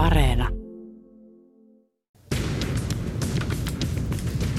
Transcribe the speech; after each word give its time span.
Areena. 0.00 0.48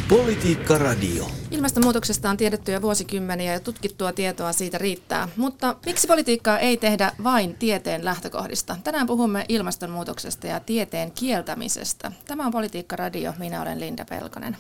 Politiikka 0.10 0.78
Radio. 0.78 1.32
Ilmastonmuutoksesta 1.52 2.30
on 2.30 2.38
tiedetty 2.38 2.72
jo 2.72 2.82
vuosikymmeniä 2.82 3.54
ja 3.54 3.60
tutkittua 3.60 4.14
tietoa 4.14 4.54
siitä 4.54 4.78
riittää. 4.78 5.28
Mutta 5.36 5.76
miksi 5.86 6.08
politiikkaa 6.08 6.60
ei 6.60 6.78
tehdä 6.78 7.12
vain 7.24 7.56
tieteen 7.56 8.06
lähtökohdista? 8.06 8.78
Tänään 8.84 9.08
puhumme 9.08 9.46
ilmastonmuutoksesta 9.50 10.48
ja 10.48 10.60
tieteen 10.60 11.12
kieltämisestä. 11.12 12.12
Tämä 12.28 12.46
on 12.46 12.52
Politiikka 12.52 12.96
Radio. 12.96 13.34
Minä 13.40 13.62
olen 13.62 13.80
Linda 13.80 14.06
Pelkonen. 14.06 14.58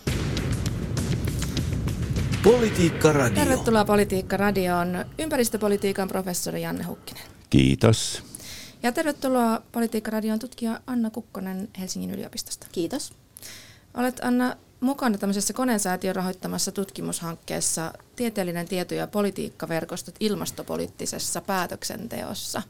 Politiikka 2.43 3.11
Radio. 3.11 3.43
Tervetuloa 3.43 3.85
Politiikka 3.85 4.37
Radioon 4.37 5.05
ympäristöpolitiikan 5.19 6.07
professori 6.07 6.61
Janne 6.61 6.83
Hukkinen. 6.83 7.23
Kiitos. 7.49 8.30
Ja 8.83 8.91
tervetuloa 8.91 9.61
Politiikka 9.71 10.11
Radioon 10.11 10.39
tutkija 10.39 10.79
Anna 10.87 11.09
Kukkonen 11.09 11.69
Helsingin 11.79 12.11
yliopistosta. 12.11 12.67
Kiitos. 12.71 13.13
Olet 13.93 14.19
Anna 14.23 14.55
mukana 14.79 15.17
tämmöisessä 15.17 15.53
konensäätiön 15.53 16.15
rahoittamassa 16.15 16.71
tutkimushankkeessa 16.71 17.93
Tieteellinen 18.15 18.67
tieto- 18.67 18.95
ja 18.95 19.07
politiikkaverkostot 19.07 20.15
ilmastopoliittisessa 20.19 21.41
päätöksenteossa. 21.41 22.61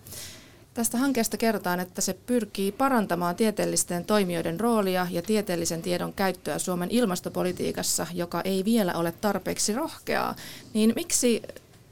Tästä 0.74 0.98
hankkeesta 0.98 1.38
kerrotaan, 1.38 1.80
että 1.80 2.02
se 2.02 2.14
pyrkii 2.14 2.72
parantamaan 2.72 3.36
tieteellisten 3.36 4.06
toimijoiden 4.06 4.60
roolia 4.60 5.08
ja 5.12 5.22
tieteellisen 5.22 5.82
tiedon 5.82 6.14
käyttöä 6.14 6.60
Suomen 6.60 6.92
ilmastopolitiikassa, 6.92 8.08
joka 8.14 8.42
ei 8.42 8.66
vielä 8.66 8.94
ole 8.94 9.12
tarpeeksi 9.12 9.74
rohkeaa. 9.74 10.36
Niin 10.74 10.94
miksi 10.96 11.42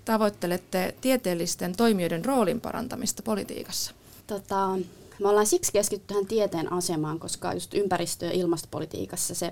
tavoittelette 0.06 0.96
tieteellisten 1.02 1.76
toimijoiden 1.76 2.26
roolin 2.26 2.62
parantamista 2.62 3.24
politiikassa? 3.24 3.99
Tota, 4.30 4.78
me 5.20 5.30
ollaan 5.30 5.46
siksi 5.46 5.72
keskitty 5.72 6.08
tähän 6.08 6.26
tieteen 6.26 6.74
asemaan, 6.74 7.20
koska 7.20 7.54
just 7.54 7.74
ympäristö- 7.74 8.26
ja 8.26 8.32
ilmastopolitiikassa 8.32 9.36
se, 9.36 9.52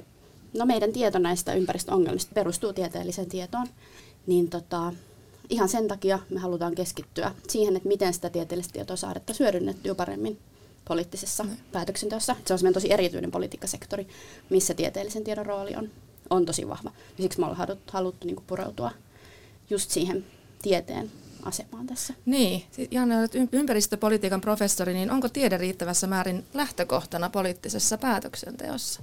no 0.57 0.65
meidän 0.65 0.93
tieto 0.93 1.19
näistä 1.19 1.53
ympäristöongelmista 1.53 2.31
perustuu 2.33 2.73
tieteelliseen 2.73 3.29
tietoon, 3.29 3.67
niin 4.27 4.49
tota, 4.49 4.93
ihan 5.49 5.69
sen 5.69 5.87
takia 5.87 6.19
me 6.29 6.39
halutaan 6.39 6.75
keskittyä 6.75 7.35
siihen, 7.47 7.75
että 7.75 7.87
miten 7.87 8.13
sitä 8.13 8.29
tieteellistä 8.29 8.73
tietoa 8.73 8.95
saadaan 8.95 9.25
hyödynnettyä 9.39 9.95
paremmin 9.95 10.39
poliittisessa 10.87 11.43
mm. 11.43 11.57
päätöksenteossa. 11.71 12.35
Se 12.45 12.53
on 12.53 12.73
tosi 12.73 12.93
erityinen 12.93 13.31
politiikkasektori, 13.31 14.07
missä 14.49 14.73
tieteellisen 14.73 15.23
tiedon 15.23 15.45
rooli 15.45 15.75
on, 15.75 15.89
on 16.29 16.45
tosi 16.45 16.67
vahva. 16.67 16.91
Ja 17.17 17.21
siksi 17.21 17.39
me 17.39 17.45
ollaan 17.45 17.57
haluttu, 17.57 17.93
haluttu 17.93 18.27
niin 18.27 18.43
pureutua 18.47 18.91
just 19.69 19.91
siihen 19.91 20.25
tieteen 20.61 21.11
asemaan 21.43 21.87
tässä. 21.87 22.13
Niin, 22.25 22.63
Janne, 22.91 23.19
olet 23.19 23.35
ympäristöpolitiikan 23.51 24.41
professori, 24.41 24.93
niin 24.93 25.11
onko 25.11 25.29
tiede 25.29 25.57
riittävässä 25.57 26.07
määrin 26.07 26.45
lähtökohtana 26.53 27.29
poliittisessa 27.29 27.97
päätöksenteossa? 27.97 29.01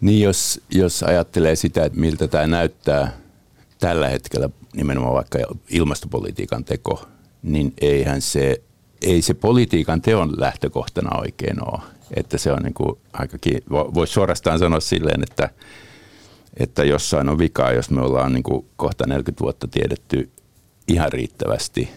Niin, 0.00 0.20
jos, 0.20 0.60
jos 0.70 1.02
ajattelee 1.02 1.56
sitä, 1.56 1.84
että 1.84 1.98
miltä 1.98 2.28
tämä 2.28 2.46
näyttää 2.46 3.12
tällä 3.80 4.08
hetkellä 4.08 4.50
nimenomaan 4.76 5.14
vaikka 5.14 5.38
ilmastopolitiikan 5.70 6.64
teko, 6.64 7.06
niin 7.42 7.72
eihän 7.80 8.20
se, 8.20 8.62
ei 9.02 9.22
se 9.22 9.34
politiikan 9.34 10.02
teon 10.02 10.40
lähtökohtana 10.40 11.20
oikein 11.20 11.68
ole. 11.68 11.80
Että 12.16 12.38
se 12.38 12.52
on 12.52 12.62
niin 12.62 12.74
kuin 12.74 12.98
aikakin, 13.12 13.62
voisi 13.70 14.12
suorastaan 14.12 14.58
sanoa 14.58 14.80
silleen, 14.80 15.22
että, 15.22 15.50
että 16.56 16.84
jossain 16.84 17.28
on 17.28 17.38
vikaa, 17.38 17.72
jos 17.72 17.90
me 17.90 18.00
ollaan 18.00 18.32
niin 18.32 18.42
kuin 18.42 18.66
kohta 18.76 19.06
40 19.06 19.44
vuotta 19.44 19.68
tiedetty 19.68 20.30
ihan 20.88 21.12
riittävästi 21.12 21.88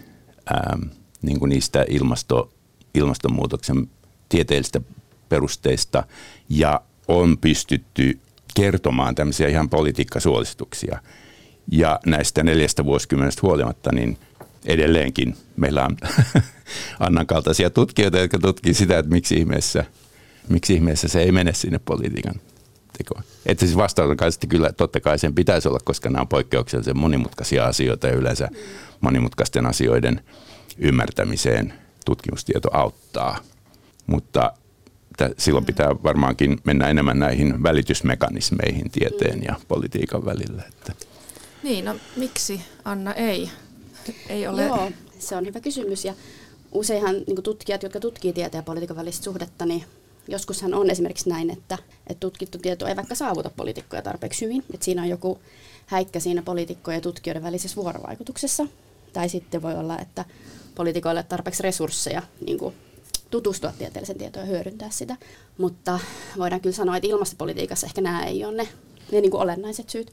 ää, 0.54 0.78
niin 1.22 1.40
kuin 1.40 1.50
niistä 1.50 1.86
ilmasto, 1.90 2.54
ilmastonmuutoksen 2.94 3.90
tieteellisistä 4.30 4.82
perusteista 5.30 6.04
ja 6.50 6.82
on 7.08 7.38
pystytty 7.38 8.20
kertomaan 8.56 9.16
tämmöisiä 9.16 9.48
ihan 9.48 9.70
politiikkasuosituksia. 9.70 11.00
Ja 11.72 12.00
näistä 12.06 12.44
neljästä 12.44 12.86
vuosikymmenestä 12.86 13.40
huolimatta, 13.44 13.92
niin 13.92 14.18
edelleenkin 14.66 15.36
meillä 15.56 15.86
on 15.86 15.98
Annan 17.00 17.28
kaltaisia 17.28 17.70
tutkijoita, 17.70 18.20
jotka 18.20 18.40
tutkii 18.40 18.74
sitä, 18.74 19.00
että 19.00 19.12
miksi 19.12 19.36
ihmeessä, 19.36 19.86
miksi 20.50 20.74
ihmeessä 20.74 21.08
se 21.08 21.22
ei 21.22 21.32
mene 21.32 21.54
sinne 21.54 21.80
politiikan 21.80 22.36
tekoon. 22.98 23.24
Että 23.46 23.66
siis 23.66 23.78
vastaanotokaisesti 23.78 24.48
kyllä 24.48 24.74
totta 24.74 25.00
kai 25.00 25.20
sen 25.20 25.36
pitäisi 25.36 25.68
olla, 25.68 25.80
koska 25.84 26.10
nämä 26.10 26.22
on 26.22 26.28
poikkeuksellisen 26.28 26.98
monimutkaisia 26.98 27.66
asioita 27.66 28.08
ja 28.08 28.14
yleensä 28.14 28.50
monimutkaisten 29.02 29.66
asioiden 29.66 30.22
ymmärtämiseen 30.78 31.74
tutkimustieto 32.06 32.70
auttaa. 32.72 33.38
Mutta 34.08 34.54
silloin 35.38 35.66
pitää 35.66 35.96
varmaankin 36.04 36.60
mennä 36.64 36.90
enemmän 36.90 37.20
näihin 37.20 37.64
välitysmekanismeihin 37.64 38.92
tieteen 38.92 39.44
ja 39.44 39.56
politiikan 39.68 40.26
välillä. 40.26 40.64
Että. 40.68 40.94
Niin, 41.64 41.86
no 41.86 41.96
miksi 42.16 42.62
Anna 42.86 43.14
ei? 43.14 43.50
ei 44.30 44.48
ole... 44.48 44.66
Joo, 44.66 44.92
se 45.20 45.36
on 45.36 45.46
hyvä 45.46 45.60
kysymys 45.60 46.06
ja 46.06 46.14
useinhan 46.72 47.16
niin 47.16 47.44
tutkijat, 47.44 47.84
jotka 47.84 48.00
tutkii 48.00 48.34
tieteen 48.34 48.60
ja 48.60 48.64
politiikan 48.64 48.98
välistä 48.98 49.24
suhdetta, 49.24 49.66
niin 49.66 49.84
joskushan 50.28 50.74
on 50.74 50.90
esimerkiksi 50.90 51.30
näin, 51.30 51.50
että, 51.50 51.78
että 52.08 52.20
tutkittu 52.20 52.58
tieto 52.58 52.88
ei 52.88 52.96
vaikka 52.96 53.16
saavuta 53.16 53.50
poliitikkoja 53.50 54.02
tarpeeksi 54.02 54.46
hyvin. 54.46 54.64
Että 54.74 54.86
siinä 54.86 55.02
on 55.02 55.10
joku 55.10 55.40
häikkä 55.86 56.20
siinä 56.20 56.42
poliitikkojen 56.42 56.98
ja 56.98 57.02
tutkijoiden 57.02 57.44
välisessä 57.44 57.76
vuorovaikutuksessa. 57.76 58.68
Tai 59.14 59.30
sitten 59.30 59.62
voi 59.62 59.76
olla, 59.76 60.00
että 60.00 60.26
poliitikoille 60.76 61.24
tarpeeksi 61.24 61.64
resursseja 61.64 62.22
niin 62.46 62.58
kuin 62.58 62.76
tutustua 63.32 63.72
tieteellisen 63.72 64.18
tietoon 64.18 64.46
ja 64.46 64.52
hyödyntää 64.52 64.90
sitä. 64.90 65.16
Mutta 65.58 66.00
voidaan 66.38 66.62
kyllä 66.62 66.76
sanoa, 66.76 66.98
että 66.98 67.08
ilmastopolitiikassa 67.08 67.88
ehkä 67.88 68.02
nämä 68.02 68.26
ei 68.26 68.46
ole 68.46 68.58
ne, 68.58 68.68
ne 69.12 69.22
niin 69.22 69.32
kuin 69.32 69.42
olennaiset 69.42 69.90
syyt. 69.90 70.12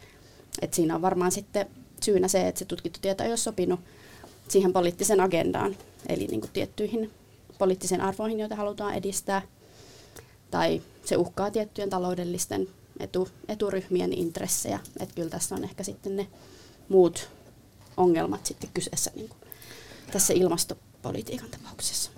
Että 0.63 0.77
siinä 0.77 0.95
on 0.95 1.03
varmaan 1.03 1.33
sitten 1.33 1.67
syynä 2.03 2.29
se, 2.29 2.49
että 2.49 2.59
se 2.59 2.65
tutkittu 2.65 3.01
tieto 3.03 3.25
ei 3.25 3.29
ole 3.29 3.37
sopinut 3.37 3.81
siihen 4.49 4.73
poliittisen 4.73 5.21
agendaan, 5.21 5.77
eli 6.09 6.27
niin 6.27 6.41
kuin 6.41 6.51
tiettyihin 6.53 7.11
poliittisiin 7.59 8.01
arvoihin, 8.01 8.41
joita 8.41 8.57
halutaan 8.57 8.95
edistää– 8.95 9.43
tai 10.53 10.83
se 11.05 11.17
uhkaa 11.17 11.51
tiettyjen 11.51 11.91
taloudellisten 11.91 12.69
etu, 13.01 13.29
eturyhmien 13.49 14.13
intressejä. 14.13 14.81
Että 15.01 15.15
kyllä 15.15 15.31
tässä 15.31 15.55
on 15.55 15.65
ehkä 15.65 15.83
sitten 15.83 16.17
ne 16.17 16.27
muut 16.89 17.31
ongelmat 17.97 18.47
sitten 18.47 18.71
kyseessä 18.75 19.11
niin 19.15 19.29
kuin 19.29 19.41
tässä 20.13 20.33
ilmastopolitiikan 20.33 21.51
tapauksessa. 21.51 22.11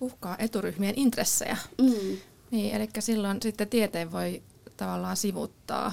Uhkaa 0.00 0.36
eturyhmien 0.38 0.94
intressejä. 0.96 1.56
Mm. 1.78 2.16
Niin, 2.50 2.74
eli 2.74 2.88
silloin 2.98 3.42
sitten 3.42 3.68
tieteen 3.68 4.12
voi 4.12 4.42
tavallaan 4.76 5.16
sivuttaa. 5.16 5.92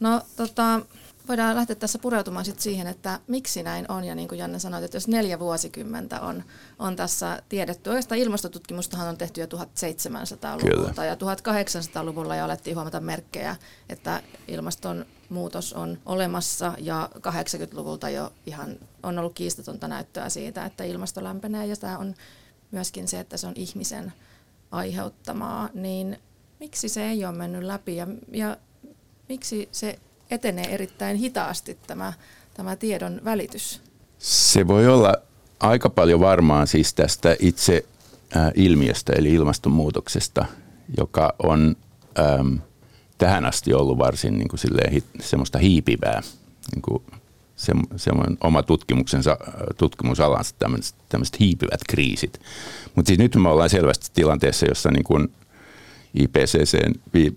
No 0.00 0.22
tota, 0.36 0.80
voidaan 1.28 1.56
lähteä 1.56 1.76
tässä 1.76 1.98
pureutumaan 1.98 2.44
sit 2.44 2.60
siihen, 2.60 2.86
että 2.86 3.20
miksi 3.26 3.62
näin 3.62 3.90
on. 3.90 4.04
Ja 4.04 4.14
niin 4.14 4.28
kuin 4.28 4.38
Janne 4.38 4.58
sanoi, 4.58 4.84
että 4.84 4.96
jos 4.96 5.08
neljä 5.08 5.38
vuosikymmentä 5.38 6.20
on, 6.20 6.44
on 6.78 6.96
tässä 6.96 7.42
tiedetty, 7.48 7.90
oikeastaan 7.90 8.18
ilmastotutkimustahan 8.20 9.08
on 9.08 9.16
tehty 9.16 9.40
jo 9.40 9.46
1700-luvulta 9.46 11.04
ja 11.04 11.14
1800-luvulla 11.14 12.36
jo 12.36 12.44
alettiin 12.44 12.76
huomata 12.76 13.00
merkkejä, 13.00 13.56
että 13.88 14.22
ilmastonmuutos 14.48 15.72
on 15.72 15.98
olemassa. 16.06 16.74
Ja 16.78 17.10
80-luvulta 17.16 18.10
jo 18.10 18.32
ihan 18.46 18.76
on 19.02 19.18
ollut 19.18 19.34
kiistatonta 19.34 19.88
näyttöä 19.88 20.28
siitä, 20.28 20.64
että 20.64 20.84
ilmasto 20.84 21.24
lämpenee 21.24 21.66
ja 21.66 21.76
tämä 21.76 21.98
on 21.98 22.14
myöskin 22.70 23.08
se, 23.08 23.20
että 23.20 23.36
se 23.36 23.46
on 23.46 23.54
ihmisen 23.56 24.12
aiheuttamaa, 24.70 25.68
niin 25.74 26.18
miksi 26.60 26.88
se 26.88 27.10
ei 27.10 27.24
ole 27.24 27.36
mennyt 27.36 27.62
läpi? 27.62 27.96
Ja, 27.96 28.06
ja 28.32 28.56
miksi 29.28 29.68
se 29.72 29.98
etenee 30.30 30.74
erittäin 30.74 31.16
hitaasti 31.16 31.78
tämä, 31.86 32.12
tämä 32.54 32.76
tiedon 32.76 33.20
välitys? 33.24 33.80
Se 34.18 34.66
voi 34.66 34.88
olla 34.88 35.14
aika 35.60 35.90
paljon 35.90 36.20
varmaan 36.20 36.66
siis 36.66 36.94
tästä 36.94 37.36
itse 37.38 37.84
äh, 38.36 38.50
ilmiöstä 38.54 39.12
eli 39.12 39.32
ilmastonmuutoksesta, 39.34 40.46
joka 40.96 41.34
on 41.42 41.76
ähm, 42.18 42.54
tähän 43.18 43.44
asti 43.44 43.74
ollut 43.74 43.98
varsin 43.98 44.38
niin 44.38 44.48
kuin 44.48 44.60
silleen, 44.60 45.02
semmoista 45.20 45.58
hiipivää, 45.58 46.22
niin 46.74 46.82
kuin 46.82 47.02
se, 47.56 47.72
semmoinen 47.96 48.38
oma 48.40 48.62
tutkimuksensa, 48.62 49.30
äh, 49.30 49.54
tutkimusalansa, 49.76 50.54
tämmöiset, 50.58 50.96
tämmöiset 51.08 51.40
hiipivät 51.40 51.80
kriisit. 51.88 52.40
Mutta 52.94 53.08
siis 53.08 53.18
nyt 53.18 53.36
me 53.36 53.48
ollaan 53.48 53.70
selvästi 53.70 54.10
tilanteessa, 54.14 54.66
jossa 54.66 54.90
niin 54.90 55.04
kuin 55.04 55.28
IPCCn 56.14 56.94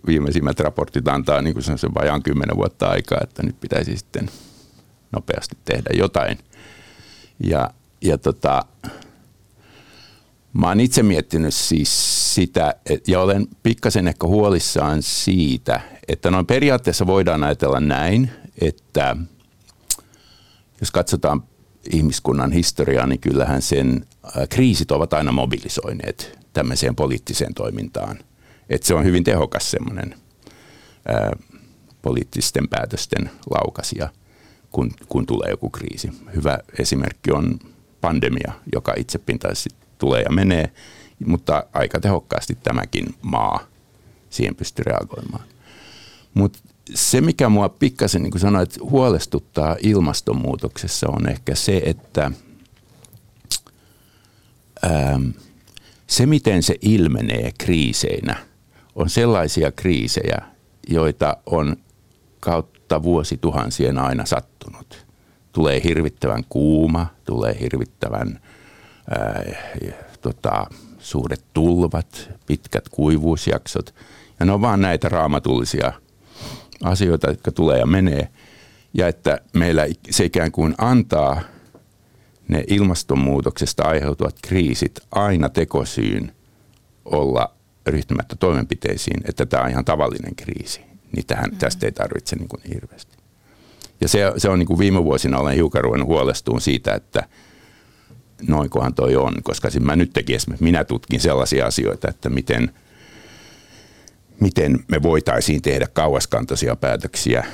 viimeisimmät 0.07 0.59
raportit 0.59 1.07
antaa 1.07 1.41
niin 1.41 1.53
kuin 1.53 1.63
sen 1.63 1.93
vajaan 1.95 2.23
kymmenen 2.23 2.57
vuotta 2.57 2.87
aikaa, 2.87 3.19
että 3.23 3.43
nyt 3.43 3.59
pitäisi 3.59 3.97
sitten 3.97 4.29
nopeasti 5.11 5.57
tehdä 5.65 5.89
jotain. 5.93 6.37
Ja, 7.43 7.69
ja 8.01 8.17
tota, 8.17 8.65
mä 10.53 10.67
oon 10.67 10.79
itse 10.79 11.03
miettinyt 11.03 11.53
siis 11.53 12.35
sitä, 12.35 12.75
ja 13.07 13.19
olen 13.19 13.47
pikkasen 13.63 14.07
ehkä 14.07 14.27
huolissaan 14.27 15.01
siitä, 15.01 15.81
että 16.07 16.31
noin 16.31 16.45
periaatteessa 16.45 17.07
voidaan 17.07 17.43
ajatella 17.43 17.79
näin, 17.79 18.31
että 18.61 19.15
jos 20.81 20.91
katsotaan 20.91 21.43
ihmiskunnan 21.91 22.51
historiaa, 22.51 23.07
niin 23.07 23.19
kyllähän 23.19 23.61
sen 23.61 24.05
kriisit 24.49 24.91
ovat 24.91 25.13
aina 25.13 25.31
mobilisoineet 25.31 26.39
tämmöiseen 26.53 26.95
poliittiseen 26.95 27.53
toimintaan. 27.53 28.19
Että 28.69 28.87
se 28.87 28.93
on 28.93 29.03
hyvin 29.05 29.23
tehokas 29.23 29.71
semmoinen 29.71 30.15
poliittisten 32.01 32.67
päätösten 32.67 33.29
laukasija, 33.49 34.09
kun, 34.71 34.91
kun 35.09 35.25
tulee 35.25 35.49
joku 35.49 35.69
kriisi. 35.69 36.11
Hyvä 36.35 36.59
esimerkki 36.79 37.31
on 37.31 37.59
pandemia, 38.01 38.53
joka 38.73 38.93
itsepintaisesti 38.97 39.69
tulee 39.97 40.21
ja 40.21 40.31
menee, 40.31 40.71
mutta 41.25 41.63
aika 41.73 41.99
tehokkaasti 41.99 42.57
tämäkin 42.63 43.05
maa 43.21 43.59
siihen 44.29 44.55
pystyy 44.55 44.83
reagoimaan. 44.83 45.43
Mutta 46.33 46.59
se, 46.93 47.21
mikä 47.21 47.49
mua 47.49 47.69
pikkasen, 47.69 48.23
niin 48.23 48.31
kuin 48.31 48.41
sanoit, 48.41 48.79
huolestuttaa 48.79 49.75
ilmastonmuutoksessa 49.79 51.07
on 51.09 51.29
ehkä 51.29 51.55
se, 51.55 51.81
että 51.85 52.31
ähm, 54.85 55.29
se, 56.07 56.25
miten 56.25 56.63
se 56.63 56.75
ilmenee 56.81 57.51
kriiseinä, 57.57 58.35
on 58.97 59.09
sellaisia 59.09 59.71
kriisejä, 59.71 60.37
joita 60.89 61.37
on 61.45 61.75
kautta 62.39 63.03
vuosituhansien 63.03 63.97
aina 63.97 64.25
sattunut. 64.25 65.05
Tulee 65.51 65.81
hirvittävän 65.83 66.43
kuuma, 66.49 67.07
tulee 67.25 67.57
hirvittävän 67.59 68.39
äh, 69.17 69.55
tota, 70.21 70.65
suuret 70.99 71.43
tulvat, 71.53 72.29
pitkät 72.45 72.89
kuivuusjaksot. 72.89 73.95
Ja 74.39 74.45
ne 74.45 74.51
on 74.51 74.61
vaan 74.61 74.81
näitä 74.81 75.09
raamatullisia 75.09 75.93
asioita, 76.83 77.29
jotka 77.29 77.51
tulee 77.51 77.79
ja 77.79 77.85
menee. 77.85 78.27
Ja 78.93 79.07
että 79.07 79.41
meillä 79.53 79.87
se 80.09 80.25
ikään 80.25 80.51
kuin 80.51 80.75
antaa 80.77 81.41
ne 82.47 82.63
ilmastonmuutoksesta 82.67 83.83
aiheutuvat 83.83 84.35
kriisit 84.41 84.99
aina 85.11 85.49
tekosyyn 85.49 86.31
olla 87.05 87.56
ryhtymättä 87.91 88.35
toimenpiteisiin, 88.35 89.21
että 89.25 89.45
tämä 89.45 89.63
on 89.63 89.69
ihan 89.69 89.85
tavallinen 89.85 90.35
kriisi. 90.35 90.81
Niin 91.15 91.25
tähän, 91.25 91.49
mm. 91.51 91.57
tästä 91.57 91.85
ei 91.85 91.91
tarvitse 91.91 92.35
niin 92.35 92.47
kuin 92.47 92.61
hirveästi. 92.73 93.17
Ja 94.01 94.07
se, 94.07 94.31
se 94.37 94.49
on 94.49 94.59
niin 94.59 94.67
kuin 94.67 94.79
viime 94.79 95.03
vuosina 95.03 95.39
olen 95.39 95.55
hiukan 95.55 95.83
ruvennut 95.83 96.07
huolestumaan 96.07 96.61
siitä, 96.61 96.93
että– 96.93 97.23
noinkohan 98.47 98.93
toi 98.93 99.15
on, 99.15 99.33
koska 99.43 99.69
mä 99.79 99.95
nyt 99.95 100.13
tekin 100.13 100.39
minä 100.59 100.83
tutkin 100.83 101.19
sellaisia 101.19 101.65
asioita, 101.65 102.09
että 102.09 102.29
miten, 102.29 102.71
miten 104.39 104.79
me 104.87 105.03
voitaisiin 105.03 105.61
tehdä 105.61 105.87
kauaskantoisia 105.93 106.75
päätöksiä 106.75 107.45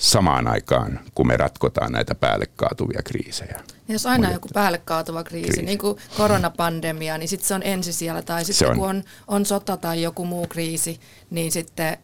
samaan 0.00 0.48
aikaan, 0.48 1.00
kun 1.14 1.26
me 1.26 1.36
ratkotaan 1.36 1.92
näitä 1.92 2.14
päälle 2.14 2.46
kaatuvia 2.56 3.00
kriisejä. 3.04 3.60
Ja 3.88 3.94
jos 3.94 4.06
aina 4.06 4.28
on 4.28 4.34
joku 4.34 4.48
päälle 4.54 4.78
kaatuva 4.78 5.24
kriisi, 5.24 5.46
kriisi. 5.46 5.62
niin 5.62 5.78
kuin 5.78 5.98
koronapandemia, 6.16 7.18
niin 7.18 7.28
sitten 7.28 7.48
se 7.48 7.54
on 7.54 7.62
ensisijalla. 7.62 8.22
Tai 8.22 8.44
sitten 8.44 8.76
kun 8.76 8.88
on, 8.88 9.02
on 9.28 9.46
sota 9.46 9.76
tai 9.76 10.02
joku 10.02 10.24
muu 10.24 10.46
kriisi, 10.46 11.00
niin 11.30 11.52
sitten 11.52 11.98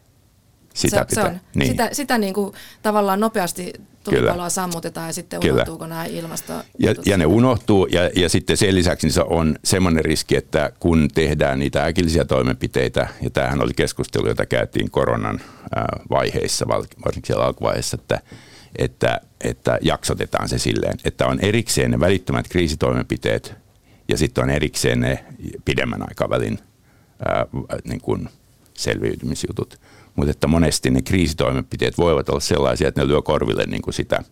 sitä, 0.77 0.97
se, 0.97 1.05
pitää, 1.05 1.23
se 1.23 1.29
on, 1.29 1.39
niin. 1.55 1.71
sitä, 1.71 1.89
sitä 1.91 2.17
niin 2.17 2.33
kuin 2.33 2.53
tavallaan 2.81 3.19
nopeasti 3.19 3.73
tulipaloa 4.03 4.49
sammutetaan 4.49 5.07
ja 5.07 5.13
sitten 5.13 5.39
Kyllä. 5.39 5.53
unohtuuko 5.53 5.87
nämä 5.87 6.05
ilmasto 6.05 6.53
ja, 6.79 6.95
ja 7.05 7.17
ne 7.17 7.25
unohtuu. 7.25 7.85
Ja, 7.85 8.09
ja 8.15 8.29
sitten 8.29 8.57
sen 8.57 8.75
lisäksi 8.75 9.07
niin 9.07 9.13
se 9.13 9.21
on 9.21 9.55
semmoinen 9.63 10.05
riski, 10.05 10.35
että 10.35 10.71
kun 10.79 11.07
tehdään 11.13 11.59
niitä 11.59 11.85
äkillisiä 11.85 12.25
toimenpiteitä, 12.25 13.07
ja 13.21 13.29
tämähän 13.29 13.63
oli 13.63 13.73
keskustelu, 13.73 14.27
jota 14.27 14.45
käytiin 14.45 14.91
koronan 14.91 15.41
vaiheissa, 16.09 16.67
varsinkin 16.67 17.27
siellä 17.27 17.45
alkuvaiheessa, 17.45 17.97
että, 18.01 18.21
että, 18.77 19.21
että 19.41 19.79
jaksotetaan 19.81 20.49
se 20.49 20.59
silleen, 20.59 20.99
että 21.05 21.27
on 21.27 21.39
erikseen 21.39 21.91
ne 21.91 21.99
välittömät 21.99 22.47
kriisitoimenpiteet 22.47 23.55
ja 24.07 24.17
sitten 24.17 24.43
on 24.43 24.49
erikseen 24.49 24.99
ne 24.99 25.25
pidemmän 25.65 26.01
aikavälin 26.01 26.59
ää, 27.25 27.45
niin 27.87 28.01
kuin 28.01 28.29
selviytymisjutut 28.73 29.79
mutta 30.17 30.31
että 30.31 30.47
monesti 30.47 30.89
ne 30.89 31.01
kriisitoimenpiteet 31.01 31.97
voivat 31.97 32.29
olla 32.29 32.39
sellaisia, 32.39 32.87
että 32.87 33.01
ne 33.01 33.07
lyö 33.07 33.21
korville 33.21 33.63
niin 33.67 33.81
kuin 33.81 33.93
sitä. 33.93 34.23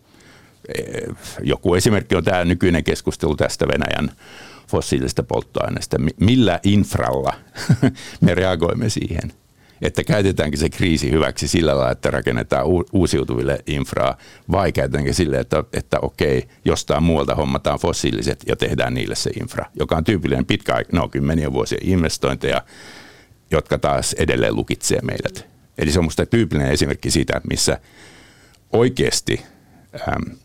E, 0.74 0.82
joku 1.42 1.74
esimerkki 1.74 2.16
on 2.16 2.24
tämä 2.24 2.44
nykyinen 2.44 2.84
keskustelu 2.84 3.36
tästä 3.36 3.68
Venäjän 3.68 4.12
fossiilisesta 4.68 5.22
polttoaineesta. 5.22 5.96
Millä 6.20 6.60
infralla 6.62 7.34
me 8.20 8.34
reagoimme 8.34 8.88
siihen? 8.88 9.32
Että 9.82 10.04
käytetäänkö 10.04 10.56
se 10.56 10.68
kriisi 10.68 11.10
hyväksi 11.10 11.48
sillä 11.48 11.76
lailla, 11.76 11.90
että 11.90 12.10
rakennetaan 12.10 12.66
uusiutuville 12.92 13.58
infraa, 13.66 14.16
vai 14.52 14.72
käytetäänkö 14.72 15.12
sille, 15.12 15.38
että, 15.38 15.64
että 15.72 15.98
okei, 16.02 16.48
jostain 16.64 17.02
muualta 17.02 17.34
hommataan 17.34 17.78
fossiiliset 17.78 18.44
ja 18.46 18.56
tehdään 18.56 18.94
niille 18.94 19.14
se 19.14 19.30
infra, 19.30 19.66
joka 19.78 19.96
on 19.96 20.04
tyypillinen 20.04 20.46
pitkä, 20.46 20.82
no 20.92 21.08
kymmenien 21.08 21.52
vuosien 21.52 21.80
investointeja, 21.84 22.62
jotka 23.50 23.78
taas 23.78 24.12
edelleen 24.12 24.56
lukitsee 24.56 25.00
meidät 25.02 25.55
Eli 25.78 25.92
se 25.92 25.98
on 25.98 26.04
minusta 26.04 26.26
tyypillinen 26.26 26.72
esimerkki 26.72 27.10
siitä, 27.10 27.40
missä 27.50 27.80
oikeasti 28.72 29.42
äm, 30.08 30.36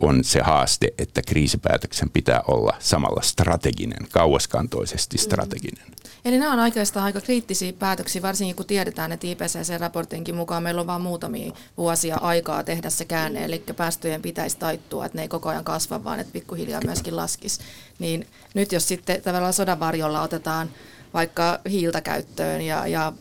on 0.00 0.24
se 0.24 0.40
haaste, 0.40 0.94
että 0.98 1.22
kriisipäätöksen 1.22 2.10
pitää 2.10 2.42
olla 2.46 2.76
samalla 2.78 3.22
strateginen, 3.22 4.06
kauaskantoisesti 4.12 5.18
strateginen. 5.18 5.84
Mm. 5.88 5.94
Eli 6.24 6.38
nämä 6.38 6.52
on 6.52 6.58
oikeastaan 6.58 7.04
aika 7.04 7.20
kriittisiä 7.20 7.72
päätöksiä, 7.72 8.22
varsinkin 8.22 8.56
kun 8.56 8.66
tiedetään, 8.66 9.12
että 9.12 9.26
IPCC-raportinkin 9.26 10.34
mukaan 10.34 10.62
meillä 10.62 10.80
on 10.80 10.86
vain 10.86 11.02
muutamia 11.02 11.52
vuosia 11.76 12.16
aikaa 12.16 12.64
tehdä 12.64 12.90
se 12.90 13.04
käänne, 13.04 13.44
eli 13.44 13.64
päästöjen 13.76 14.22
pitäisi 14.22 14.58
taittua, 14.58 15.06
että 15.06 15.18
ne 15.18 15.22
ei 15.22 15.28
koko 15.28 15.48
ajan 15.48 15.64
kasva, 15.64 16.04
vaan 16.04 16.20
että 16.20 16.32
pikkuhiljaa 16.32 16.80
myöskin 16.84 17.16
laskisi. 17.16 17.60
Niin 17.98 18.26
nyt 18.54 18.72
jos 18.72 18.88
sitten 18.88 19.22
tavallaan 19.22 19.52
sodan 19.52 19.80
varjolla 19.80 20.22
otetaan 20.22 20.70
vaikka 21.14 21.60
hiiltä 21.70 22.00
käyttöön 22.00 22.60
ja, 22.60 22.86
ja 22.86 23.12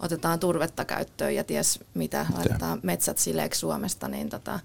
otetaan 0.00 0.40
turvetta 0.40 0.84
käyttöön 0.84 1.34
ja 1.34 1.44
ties 1.44 1.80
mitä, 1.94 2.26
laitetaan 2.34 2.80
metsät 2.82 3.18
sileeksi 3.18 3.60
Suomesta. 3.60 4.08
Niin 4.08 4.30
tota, 4.30 4.60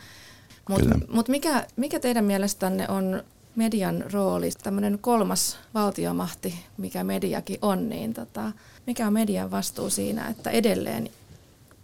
Mutta 0.69 0.99
mut 1.07 1.27
mikä, 1.27 1.67
mikä 1.75 1.99
teidän 1.99 2.25
mielestänne 2.25 2.87
on 2.89 3.23
median 3.55 4.03
rooli, 4.13 4.51
tämmöinen 4.63 4.99
kolmas 5.01 5.57
valtiomahti, 5.73 6.55
mikä 6.77 7.03
mediakin 7.03 7.57
on, 7.61 7.89
niin 7.89 8.13
tota, 8.13 8.51
mikä 8.87 9.07
on 9.07 9.13
median 9.13 9.51
vastuu 9.51 9.89
siinä, 9.89 10.27
että 10.27 10.49
edelleen 10.49 11.09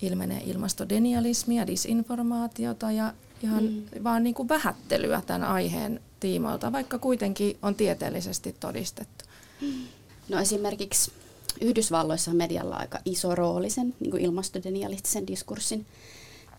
ilmenee 0.01 0.41
ilmastodenialismia, 0.45 1.67
disinformaatiota 1.67 2.91
ja 2.91 3.13
ihan 3.43 3.63
mm. 3.63 4.03
vaan 4.03 4.23
niin 4.23 4.33
kuin 4.33 4.49
vähättelyä 4.49 5.21
tämän 5.27 5.43
aiheen 5.43 6.01
tiimoilta, 6.19 6.71
vaikka 6.71 6.99
kuitenkin 6.99 7.57
on 7.61 7.75
tieteellisesti 7.75 8.55
todistettu. 8.59 9.25
No 10.29 10.39
esimerkiksi 10.39 11.11
Yhdysvalloissa 11.61 12.31
on 12.31 12.37
medialla 12.37 12.75
aika 12.75 12.99
iso 13.05 13.35
rooli 13.35 13.69
sen 13.69 13.95
niin 13.99 14.11
kuin 14.11 14.25
ilmastodenialistisen 14.25 15.27
diskurssin 15.27 15.85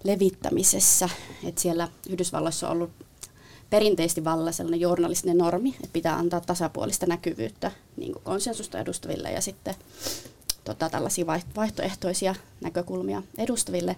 levittämisessä. 0.05 1.09
Et 1.45 1.59
siellä 1.59 1.89
Yhdysvalloissa 2.09 2.69
on 2.69 2.73
ollut 2.73 2.91
perinteisesti 3.71 4.25
vallalla 4.25 4.53
sellainen 4.53 4.81
journalistinen 4.81 5.39
normi, 5.39 5.69
että 5.69 5.93
pitää 5.93 6.17
antaa 6.17 6.41
tasapuolista 6.41 7.07
näkyvyyttä 7.07 7.71
niin 7.97 8.13
kuin 8.13 8.23
konsensusta 8.23 8.81
edustaville 8.81 9.31
ja 9.31 9.41
sitten 9.41 9.75
tota, 10.65 10.91
tällaisia 10.91 11.27
vaihtoehtoisia 11.57 12.35
näkökulmia 12.61 13.23
edustaville. 13.39 13.97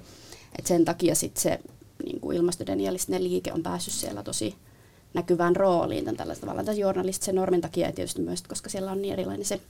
Et 0.59 0.67
sen 0.67 0.85
takia 0.85 1.15
sit 1.15 1.37
se 1.37 1.61
niin 2.05 2.21
kuin 2.21 2.37
ilmastodenialistinen 2.37 3.25
liike 3.25 3.53
on 3.53 3.63
päässyt 3.63 3.95
siellä 3.95 4.23
tosi 4.23 4.55
näkyvään 5.15 5.57
rooliin 5.57 6.05
tämän 6.05 6.17
tällaisen 6.17 6.41
tavalla 6.41 6.65
tämän 6.65 6.79
journalistisen 6.79 7.35
normin 7.35 7.61
takia 7.61 7.87
ja 7.87 7.93
tietysti 7.93 8.23
myös, 8.23 8.43
koska 8.43 8.71
siellä 8.71 8.93
on 8.93 9.03
niin 9.03 9.13
erilainen 9.13 9.45
se 9.45 9.61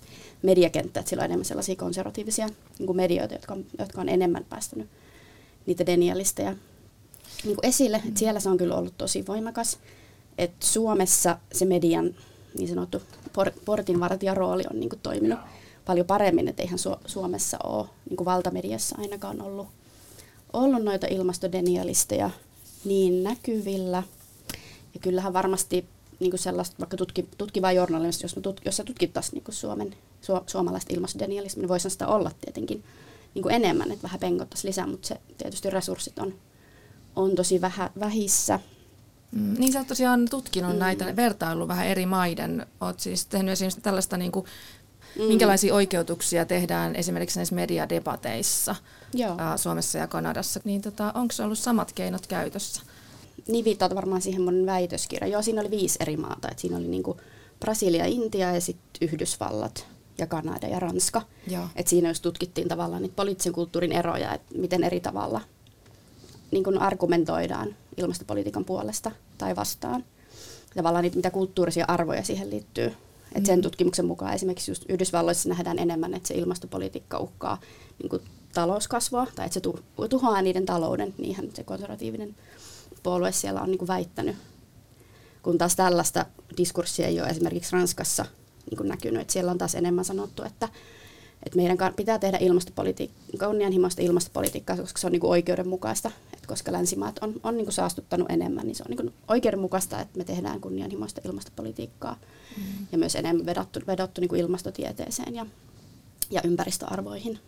mediakenttä, 0.43 1.01
että 1.01 1.09
siellä 1.09 1.23
on 1.23 1.25
enemmän 1.25 1.45
sellaisia 1.45 1.77
konservatiivisia 1.77 2.47
niin 2.79 2.87
kuin 2.87 2.97
medioita, 2.97 3.35
jotka 3.35 3.55
on, 3.55 3.65
jotka 3.79 4.01
on 4.01 4.09
enemmän 4.09 4.45
päästänyt 4.49 4.89
niitä 5.67 5.87
denialisteja 5.87 6.57
niin 7.45 7.57
kuin 7.57 7.67
esille. 7.67 8.03
Että 8.07 8.19
siellä 8.19 8.41
se 8.41 8.49
on 8.49 8.57
kyllä 8.57 8.75
ollut 8.75 8.95
tosi 8.99 9.27
voimakas. 9.27 9.79
että 10.39 10.67
Suomessa 10.67 11.39
se 11.53 11.65
median 11.65 12.15
niin 12.59 12.69
sanottu 12.69 13.03
por, 13.33 13.51
portinvartijarooli 13.65 14.63
on 14.71 14.81
niin 14.81 14.91
kuin 14.91 15.01
toiminut 15.03 15.39
paljon 15.85 16.07
paremmin, 16.07 16.49
että 16.49 16.63
eihän 16.63 16.79
Su- 16.79 17.01
Suomessa 17.07 17.59
ole 17.65 17.87
niin 18.09 18.17
kuin 18.17 18.25
valtamediassa 18.25 18.97
ainakaan 18.99 19.43
ollut, 19.43 19.69
ollut 20.53 20.83
noita 20.83 21.07
ilmastodenialisteja 21.11 22.31
niin 22.85 23.23
näkyvillä– 23.23 24.03
ja 24.95 25.01
kyllähän 25.01 25.33
varmasti 25.33 25.87
niin 26.21 26.31
kuin 26.31 26.41
sellaista, 26.41 26.77
vaikka 26.79 26.97
tutki, 26.97 27.29
tutkivaa 27.39 27.73
journalismia, 27.73 28.25
jos, 28.25 28.37
tut, 28.43 28.61
jos 28.65 28.77
se 28.77 28.85
tutkittaisiin 28.85 29.35
niin 29.35 29.45
kuin 29.45 29.55
Suomen, 29.55 29.95
su, 30.21 30.41
suomalaista 30.47 30.95
ilmastodenialismia, 30.95 31.63
niin 31.63 31.69
voisihan 31.69 31.91
sitä 31.91 32.07
olla 32.07 32.31
tietenkin 32.41 32.85
niin 33.35 33.43
kuin 33.43 33.55
enemmän, 33.55 33.91
että 33.91 34.03
vähän 34.03 34.21
penkottaisiin 34.21 34.69
lisää, 34.69 34.87
mutta 34.87 35.09
se, 35.09 35.21
tietysti 35.39 35.71
resurssit 35.71 36.19
on, 36.19 36.35
on 37.17 37.35
tosi 37.35 37.61
vähä, 37.61 37.91
vähissä. 38.01 38.61
Mm, 39.33 39.55
niin 39.59 39.73
sä 39.73 39.79
oot 39.79 39.89
tosiaan 39.89 40.29
tutkinut 40.31 40.73
mm. 40.73 40.79
näitä, 40.79 41.17
vertailu 41.17 41.69
vähän 41.69 41.87
eri 41.87 42.07
maiden. 42.07 42.67
Oot 42.81 43.01
siis 43.01 43.27
tehnyt 43.27 43.53
esimerkiksi 43.53 43.81
tällaista, 43.81 44.17
niin 44.17 44.33
kuin, 44.33 44.47
mm. 45.19 45.23
minkälaisia 45.23 45.75
oikeutuksia 45.75 46.45
tehdään 46.45 46.97
esimerkiksi 46.97 47.39
näissä 47.39 47.55
mediadebateissa 47.55 48.77
Joo. 49.15 49.37
Suomessa 49.57 49.99
ja 49.99 50.07
Kanadassa. 50.07 50.61
Niin 50.65 50.83
tota, 50.83 51.13
onko 51.15 51.35
ollut 51.45 51.59
samat 51.59 51.93
keinot 51.93 52.27
käytössä? 52.27 52.83
Niin 53.49 53.65
viittaat 53.65 53.95
varmaan 53.95 54.23
siihen 54.23 54.43
mun 54.43 54.67
väitöskirja. 54.67 55.29
Joo, 55.29 55.43
siinä 55.43 55.61
oli 55.61 55.71
viisi 55.71 55.99
eri 56.01 56.17
maata. 56.17 56.49
Et 56.51 56.59
siinä 56.59 56.77
oli 56.77 56.89
niinku 56.89 57.17
Brasilia, 57.61 58.05
Intia 58.07 58.55
ja 58.55 58.61
sitten 58.61 59.09
Yhdysvallat. 59.09 59.87
ja 60.19 60.27
Kanada 60.27 60.67
ja 60.67 60.81
Ranska. 60.81 61.23
Joo. 61.47 61.65
Et 61.77 61.89
siinä 61.89 62.09
jos 62.09 62.21
tutkittiin 62.21 62.69
tavallaan 62.69 63.03
niitä 63.03 63.17
poliittisen 63.17 63.53
kulttuurin 63.53 63.93
eroja, 63.93 64.35
että 64.35 64.59
miten 64.59 64.85
eri 64.85 65.01
tavalla 65.01 65.41
niin 66.51 66.65
kun 66.65 66.79
argumentoidaan 66.79 67.75
ilmastopolitiikan 67.97 68.65
puolesta 68.65 69.11
tai 69.39 69.57
vastaan. 69.57 70.05
Tavallaan 70.77 71.03
niitä, 71.03 71.17
mitä 71.17 71.31
kulttuurisia 71.31 71.85
arvoja 71.89 72.25
siihen 72.25 72.51
liittyy. 72.51 72.93
Et 73.35 73.47
sen 73.47 73.63
tutkimuksen 73.63 74.07
mukaan 74.07 74.35
esimerkiksi 74.35 74.71
just 74.71 74.85
Yhdysvalloissa 74.89 75.49
nähdään 75.49 75.79
enemmän, 75.79 76.15
että 76.15 76.29
se 76.29 76.35
ilmastopolitiikka 76.35 77.19
uhkaa 77.19 77.61
niin 78.03 78.23
talouskasvua 78.55 79.27
tai 79.35 79.47
että 79.47 79.55
se 79.55 79.61
tu- 79.61 79.81
tuhoaa 80.11 80.43
niiden 80.43 80.67
talouden. 80.67 81.15
Niinhän 81.19 81.49
se 81.55 81.65
konservatiivinen 81.65 82.37
puolue 83.03 83.33
siellä 83.33 83.61
on 83.61 83.71
niin 83.71 83.79
kuin 83.79 83.89
väittänyt. 83.89 84.37
Kun 85.43 85.59
taas 85.59 85.77
tällaista 85.77 86.27
diskurssia 86.57 87.07
ei 87.07 87.21
ole 87.21 87.29
esimerkiksi 87.29 87.73
Ranskassa 87.73 88.27
niin 88.71 88.77
kuin 88.77 88.89
näkynyt. 88.89 89.21
Että 89.21 89.33
siellä 89.33 89.51
on 89.51 89.59
taas 89.59 89.75
enemmän 89.75 90.05
sanottu, 90.05 90.43
että, 90.43 90.69
että 91.43 91.57
meidän 91.57 91.79
pitää 91.97 92.19
tehdä 92.19 92.39
ilmastopolitiikkaa, 92.41 93.49
kunnianhimoista 93.49 94.03
ilmastopolitiikkaa, 94.03 94.77
koska 94.77 95.01
se 95.01 95.07
on 95.07 95.13
niin 95.13 95.21
kuin 95.21 95.31
oikeudenmukaista. 95.31 96.11
Et 96.35 96.47
koska 96.47 96.73
länsimaat 96.73 97.19
on, 97.21 97.35
on 97.43 97.57
niin 97.57 97.65
kuin 97.67 97.75
saastuttanut 97.75 98.31
enemmän, 98.31 98.67
niin 98.67 98.75
se 98.75 98.83
on 98.83 98.91
niin 98.91 98.97
kuin 98.97 99.15
oikeudenmukaista, 99.29 100.01
että 100.01 100.19
me 100.19 100.25
tehdään 100.25 100.61
kunnianhimoista 100.61 101.21
ilmastopolitiikkaa. 101.25 102.17
Mm. 102.57 102.87
Ja 102.93 102.99
myös 102.99 103.17
enemmän 103.17 103.47
vedottu, 103.47 103.81
vedottu 103.87 104.21
niin 104.21 104.29
kuin 104.29 104.41
ilmastotieteeseen 104.41 105.35
ja, 105.35 105.47
ja 106.31 106.41
ympäristöarvoihin. 106.45 107.39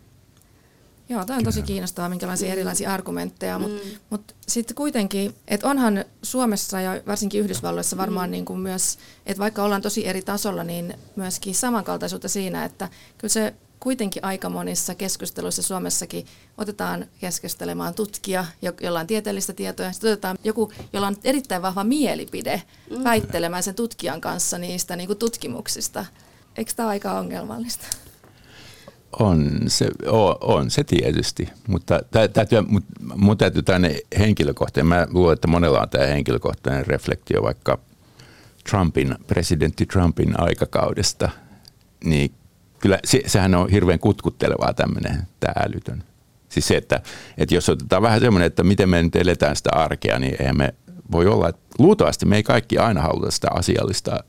Joo, 1.12 1.24
tämä 1.24 1.36
on 1.36 1.44
tosi 1.44 1.62
kiinnostavaa, 1.62 2.08
minkälaisia 2.08 2.52
erilaisia 2.52 2.94
argumentteja, 2.94 3.58
mutta 3.58 3.84
mm. 3.84 3.90
mut 4.10 4.34
sitten 4.48 4.74
kuitenkin, 4.74 5.34
että 5.48 5.68
onhan 5.68 6.04
Suomessa 6.22 6.80
ja 6.80 7.02
varsinkin 7.06 7.40
Yhdysvalloissa 7.40 7.96
varmaan 7.96 8.28
mm. 8.28 8.32
niin 8.32 8.44
kuin 8.44 8.60
myös, 8.60 8.98
että 9.26 9.40
vaikka 9.40 9.62
ollaan 9.62 9.82
tosi 9.82 10.06
eri 10.06 10.22
tasolla, 10.22 10.64
niin 10.64 10.94
myöskin 11.16 11.54
samankaltaisuutta 11.54 12.28
siinä, 12.28 12.64
että 12.64 12.88
kyllä 13.18 13.32
se 13.32 13.54
kuitenkin 13.80 14.24
aika 14.24 14.50
monissa 14.50 14.94
keskusteluissa 14.94 15.62
Suomessakin 15.62 16.26
otetaan 16.58 17.06
keskustelemaan 17.20 17.94
tutkija, 17.94 18.44
jolla 18.80 19.00
on 19.00 19.06
tieteellistä 19.06 19.52
tietoa, 19.52 19.92
sitten 19.92 20.12
otetaan 20.12 20.38
joku, 20.44 20.72
jolla 20.92 21.06
on 21.06 21.16
erittäin 21.24 21.62
vahva 21.62 21.84
mielipide 21.84 22.62
mm. 22.90 23.04
väittelemään 23.04 23.62
sen 23.62 23.74
tutkijan 23.74 24.20
kanssa 24.20 24.58
niistä 24.58 24.96
niin 24.96 25.06
kuin 25.06 25.18
tutkimuksista. 25.18 26.04
Eikö 26.56 26.72
tämä 26.76 26.86
ole 26.86 26.90
aika 26.90 27.12
ongelmallista? 27.12 27.86
On 29.18 29.60
se, 29.66 29.88
on, 30.06 30.36
on 30.40 30.70
se 30.70 30.84
tietysti, 30.84 31.48
mutta 31.68 32.00
täytyy, 32.32 32.58
mun 33.16 33.38
täytyy 33.38 33.62
tänne 33.62 33.96
henkilökohtainen, 34.18 34.86
mä 34.86 35.06
luulen, 35.10 35.32
että 35.32 35.48
monella 35.48 35.80
on 35.80 35.88
tämä 35.88 36.06
henkilökohtainen 36.06 36.86
reflektio 36.86 37.42
vaikka 37.42 37.78
Trumpin, 38.70 39.14
presidentti 39.26 39.86
Trumpin 39.86 40.40
aikakaudesta, 40.40 41.30
niin 42.04 42.34
kyllä 42.80 42.98
se, 43.04 43.22
sehän 43.26 43.54
on 43.54 43.70
hirveän 43.70 43.98
kutkuttelevaa 43.98 44.74
tämmöinen 44.74 45.22
tämä 45.40 45.54
älytön. 45.66 46.04
Siis 46.48 46.68
se, 46.68 46.76
että, 46.76 47.00
että 47.38 47.54
jos 47.54 47.68
otetaan 47.68 48.02
vähän 48.02 48.20
semmoinen, 48.20 48.46
että 48.46 48.64
miten 48.64 48.88
me 48.88 49.02
nyt 49.02 49.16
eletään 49.16 49.56
sitä 49.56 49.70
arkea, 49.72 50.18
niin 50.18 50.36
eihän 50.40 50.56
me 50.56 50.74
voi 51.12 51.26
olla, 51.26 51.48
että 51.48 51.62
luultavasti 51.78 52.26
me 52.26 52.36
ei 52.36 52.42
kaikki 52.42 52.78
aina 52.78 53.00
haluta 53.00 53.30
sitä 53.30 53.48
asiallista 53.50 54.24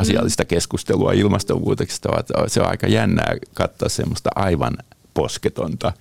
asiallista 0.00 0.44
keskustelua 0.44 1.12
ilmastonmuutoksesta, 1.12 2.08
vaan 2.08 2.50
se 2.50 2.60
on 2.60 2.70
aika 2.70 2.86
jännää 2.86 3.36
katsoa 3.54 3.88
semmoista 3.88 4.30
aivan 4.34 4.74
posketonta 5.14 5.92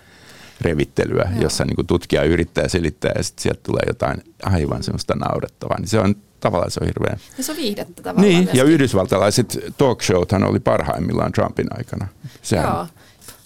revittelyä, 0.62 1.30
Joo. 1.34 1.42
jossa 1.42 1.66
niin 1.66 1.76
kuin 1.76 1.88
tutkija 1.88 2.24
yrittää 2.24 2.68
selittää 2.68 3.12
ja 3.16 3.24
sitten 3.24 3.44
sieltä 3.44 3.60
tulee 3.64 3.84
jotain 3.88 4.24
aivan 4.44 4.84
semmoista 4.84 5.16
naurettavaa. 5.16 5.80
Niin 5.80 5.88
se 5.88 6.00
on 6.00 6.16
tavallaan 6.40 6.72
se 6.72 6.80
on 6.82 6.88
hirveän... 6.88 7.20
Ja 7.38 7.44
se 7.44 7.52
on 7.52 7.58
viihdettä 7.58 8.04
tavallaan 8.04 8.28
Niin, 8.28 8.38
myöskin. 8.38 8.58
ja 8.58 8.64
yhdysvaltalaiset 8.64 9.60
talk 9.78 10.02
showthan 10.02 10.44
oli 10.44 10.60
parhaimmillaan 10.60 11.32
Trumpin 11.32 11.68
aikana. 11.78 12.08
Sehän... 12.42 12.66
Joo. 12.66 12.88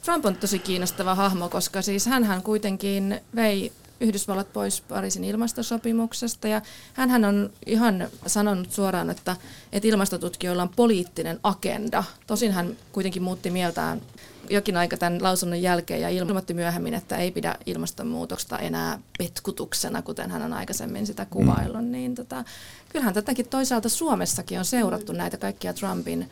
Trump 0.06 0.26
on 0.26 0.36
tosi 0.36 0.60
kiinnostava 0.60 1.16
hahmo, 1.16 1.50
koska 1.50 1.82
siis 1.82 2.06
hän 2.06 2.42
kuitenkin 2.44 3.22
vei 3.36 3.72
Yhdysvallat 4.02 4.54
pois 4.54 4.82
Pariisin 4.82 5.24
ilmastosopimuksesta 5.24 6.48
ja 6.48 6.62
hän 6.94 7.26
on 7.26 7.50
ihan 7.66 8.08
sanonut 8.28 8.72
suoraan, 8.72 9.10
että, 9.10 9.36
että 9.72 9.88
ilmastotutkijoilla 9.88 10.64
on 10.64 10.70
poliittinen 10.76 11.40
agenda. 11.44 12.04
Tosin 12.28 12.52
hän 12.52 12.78
kuitenkin 12.92 13.24
muutti 13.24 13.50
mieltään 13.50 14.02
jokin 14.50 14.78
aika 14.78 14.98
tämän 14.98 15.24
lausunnon 15.24 15.62
jälkeen 15.62 16.02
ja 16.02 16.10
ilmoitti 16.10 16.54
myöhemmin, 16.54 16.94
että 16.94 17.18
ei 17.18 17.32
pidä 17.32 17.56
ilmastonmuutosta 17.66 18.60
enää 18.60 19.00
petkutuksena, 19.18 20.02
kuten 20.02 20.32
hän 20.32 20.42
on 20.42 20.54
aikaisemmin 20.54 21.08
sitä 21.08 21.26
kuvaillut. 21.26 21.86
Mm. 21.86 21.92
Niin 21.92 22.16
tota, 22.16 22.44
kyllähän 22.90 23.14
tätäkin 23.14 23.48
toisaalta 23.48 23.90
Suomessakin 23.90 24.60
on 24.60 24.66
seurattu 24.66 25.14
näitä 25.14 25.38
kaikkia 25.38 25.74
Trumpin 25.74 26.30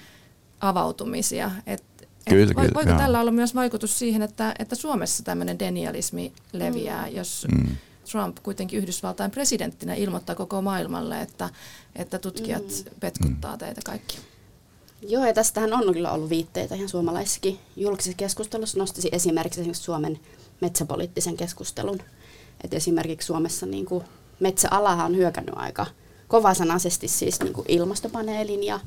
avautumisia. 0.61 1.51
Et 1.65 1.83
Kyllä, 2.29 2.53
kyllä, 2.53 2.69
voiko 2.73 2.89
joo. 2.89 2.99
tällä 2.99 3.21
olla 3.21 3.31
myös 3.31 3.55
vaikutus 3.55 3.99
siihen, 3.99 4.21
että, 4.21 4.55
että 4.59 4.75
Suomessa 4.75 5.23
tämmöinen 5.23 5.59
denialismi 5.59 6.33
leviää, 6.53 7.07
mm. 7.09 7.15
jos 7.15 7.47
mm. 7.51 7.67
Trump 8.11 8.37
kuitenkin 8.43 8.79
Yhdysvaltain 8.79 9.31
presidenttinä 9.31 9.93
ilmoittaa 9.93 10.35
koko 10.35 10.61
maailmalle, 10.61 11.21
että, 11.21 11.49
että 11.95 12.19
tutkijat 12.19 12.63
mm. 12.63 12.99
petkuttaa 12.99 13.51
mm. 13.51 13.59
teitä 13.59 13.81
kaikki? 13.85 14.17
Joo, 15.01 15.25
ja 15.25 15.33
tästähän 15.33 15.73
on 15.73 15.93
kyllä 15.93 16.11
ollut 16.11 16.29
viitteitä 16.29 16.75
ihan 16.75 16.89
suomalaisessakin 16.89 17.59
julkisessa 17.75 18.17
keskustelussa. 18.17 18.79
Nostaisin 18.79 19.15
esimerkiksi, 19.15 19.59
esimerkiksi 19.59 19.83
Suomen 19.83 20.19
metsäpoliittisen 20.61 21.37
keskustelun. 21.37 21.99
Että 22.63 22.77
esimerkiksi 22.77 23.25
Suomessa 23.25 23.65
niin 23.65 23.85
kuin 23.85 24.03
metsäalahan 24.39 25.05
on 25.05 25.17
hyökännyt 25.17 25.55
aika 25.57 25.85
kovasanaisesti 26.27 27.07
siis 27.07 27.39
niin 27.39 27.53
kuin 27.53 27.65
ilmastopaneelin 27.67 28.63
ja 28.63 28.79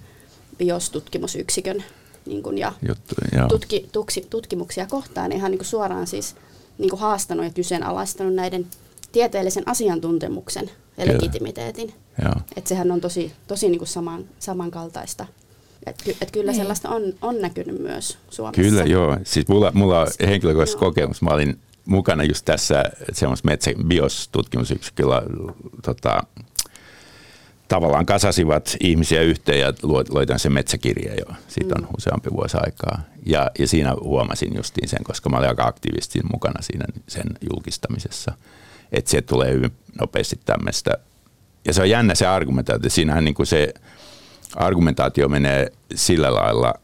biostutkimusyksikön 0.58 1.84
niin 2.26 2.42
kuin, 2.42 2.58
ja 2.58 2.72
Juttu, 2.88 3.14
tutki, 3.48 3.88
tuksi, 3.92 4.26
tutkimuksia 4.30 4.86
kohtaan, 4.86 5.30
niin 5.30 5.38
ihan 5.38 5.50
niin 5.50 5.58
kuin 5.58 5.66
suoraan 5.66 6.06
siis 6.06 6.36
niin 6.78 6.90
kuin 6.90 7.00
haastanut 7.00 7.44
ja 7.44 7.50
kyseenalaistanut 7.50 8.34
näiden 8.34 8.66
tieteellisen 9.12 9.68
asiantuntemuksen 9.68 10.70
ja 10.96 11.04
kyllä. 11.04 11.14
legitimiteetin. 11.14 11.94
Että 12.56 12.68
sehän 12.68 12.90
on 12.90 13.00
tosi, 13.00 13.32
tosi 13.46 13.68
niin 13.68 13.78
kuin 13.78 13.88
saman, 13.88 14.24
samankaltaista. 14.38 15.26
Et, 15.86 16.16
et 16.20 16.30
kyllä 16.30 16.52
niin. 16.52 16.60
sellaista 16.60 16.88
on, 16.88 17.02
on 17.22 17.40
näkynyt 17.40 17.80
myös 17.80 18.18
Suomessa. 18.30 18.62
Kyllä, 18.62 18.84
joo. 18.84 19.18
Siis 19.24 19.48
mulla, 19.48 19.72
mulla 19.74 20.00
on 20.00 20.06
henkilökohtaisesti 20.26 20.78
kokemus. 20.78 21.22
Mä 21.22 21.30
olin 21.30 21.58
mukana 21.84 22.24
just 22.24 22.44
tässä 22.44 22.84
semmoisessa 23.12 23.46
metsä 23.46 23.70
biostutkimusyksiköllä 23.86 25.22
tota, 25.82 26.22
tavallaan 27.72 28.06
kasasivat 28.06 28.76
ihmisiä 28.80 29.22
yhteen 29.22 29.60
ja 29.60 29.72
loitan 30.10 30.38
sen 30.38 30.52
metsäkirja 30.52 31.14
jo. 31.14 31.34
Siitä 31.48 31.74
on 31.78 31.84
mm. 31.84 31.88
useampi 31.96 32.30
vuosi 32.30 32.56
aikaa. 32.60 32.98
Ja, 33.26 33.50
ja 33.58 33.68
siinä 33.68 33.94
huomasin 34.00 34.56
justiin 34.56 34.88
sen, 34.88 35.04
koska 35.04 35.30
mä 35.30 35.36
olin 35.36 35.48
aika 35.48 35.66
aktiivisesti 35.66 36.20
mukana 36.32 36.62
siinä 36.62 36.84
sen 37.08 37.26
julkistamisessa. 37.50 38.32
Että 38.92 39.10
se 39.10 39.22
tulee 39.22 39.52
hyvin 39.52 39.72
nopeasti 40.00 40.40
tämmöistä. 40.44 40.90
Ja 41.64 41.74
se 41.74 41.82
on 41.82 41.90
jännä 41.90 42.14
se 42.14 42.26
argumentaatio. 42.26 42.90
Siinähän 42.90 43.24
niin 43.24 43.34
kuin 43.34 43.46
se 43.46 43.74
argumentaatio 44.56 45.28
menee 45.28 45.72
sillä 45.94 46.34
lailla 46.34 46.74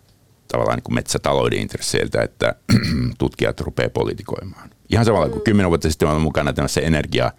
tavallaan 0.49 0.77
niin 0.77 0.85
kuin 0.85 0.95
metsätalouden 0.95 1.59
intresseiltä, 1.59 2.23
että 2.23 2.55
tutkijat 3.19 3.61
rupeaa 3.61 3.91
politikoimaan. 3.91 4.71
Ihan 4.91 5.05
samalla 5.05 5.29
kuin 5.29 5.39
mm. 5.39 5.45
kymmenen 5.45 5.71
vuotta 5.71 5.91
sitten 5.91 6.09
olin 6.09 6.23
mukana 6.23 6.53
tämmöisessä 6.53 6.81
energia- 6.81 7.33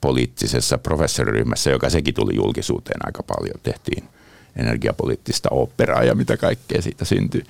poliittisessa 0.00 0.78
professoriryhmässä, 0.78 1.70
joka 1.70 1.90
sekin 1.90 2.14
tuli 2.14 2.36
julkisuuteen 2.36 3.06
aika 3.06 3.22
paljon. 3.22 3.60
Tehtiin 3.62 4.04
energiapoliittista 4.56 5.48
operaa 5.52 6.04
ja 6.04 6.14
mitä 6.14 6.36
kaikkea 6.36 6.82
siitä 6.82 7.04
syntyi. 7.04 7.42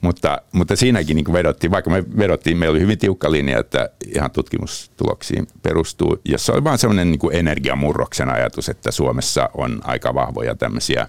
Mutta, 0.00 0.42
mutta 0.52 0.76
siinäkin 0.76 1.16
niin 1.16 1.32
vedottiin, 1.32 1.70
vaikka 1.70 1.90
me 1.90 2.04
vedottiin, 2.18 2.56
meillä 2.56 2.72
oli 2.72 2.80
hyvin 2.80 2.98
tiukka 2.98 3.32
linja, 3.32 3.58
että 3.58 3.90
ihan 4.06 4.30
tutkimustuloksiin 4.30 5.46
perustuu, 5.62 6.18
jossa 6.24 6.52
oli 6.52 6.64
vain 6.64 6.78
sellainen 6.78 7.10
niin 7.10 7.32
energiamurroksen 7.32 8.28
ajatus, 8.28 8.68
että 8.68 8.90
Suomessa 8.90 9.50
on 9.54 9.80
aika 9.84 10.14
vahvoja 10.14 10.54
tämmöisiä 10.54 11.08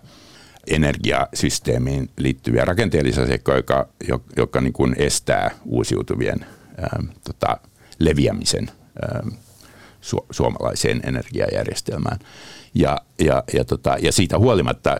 energiasysteemiin 0.67 2.09
liittyviä 2.17 2.65
rakenteellisia 2.65 3.27
seikkoja, 3.27 3.57
jotka, 3.57 3.89
jotka 4.37 4.61
niin 4.61 4.73
kuin 4.73 4.95
estää 4.97 5.51
uusiutuvien 5.65 6.45
ää, 6.77 7.03
tota, 7.23 7.57
leviämisen 7.99 8.71
ää, 9.01 9.23
su- 10.01 10.25
suomalaiseen 10.31 11.01
energiajärjestelmään. 11.03 12.19
Ja, 12.73 12.97
ja, 13.19 13.43
ja, 13.53 13.65
tota, 13.65 13.97
ja 14.01 14.11
siitä 14.11 14.37
huolimatta, 14.37 14.97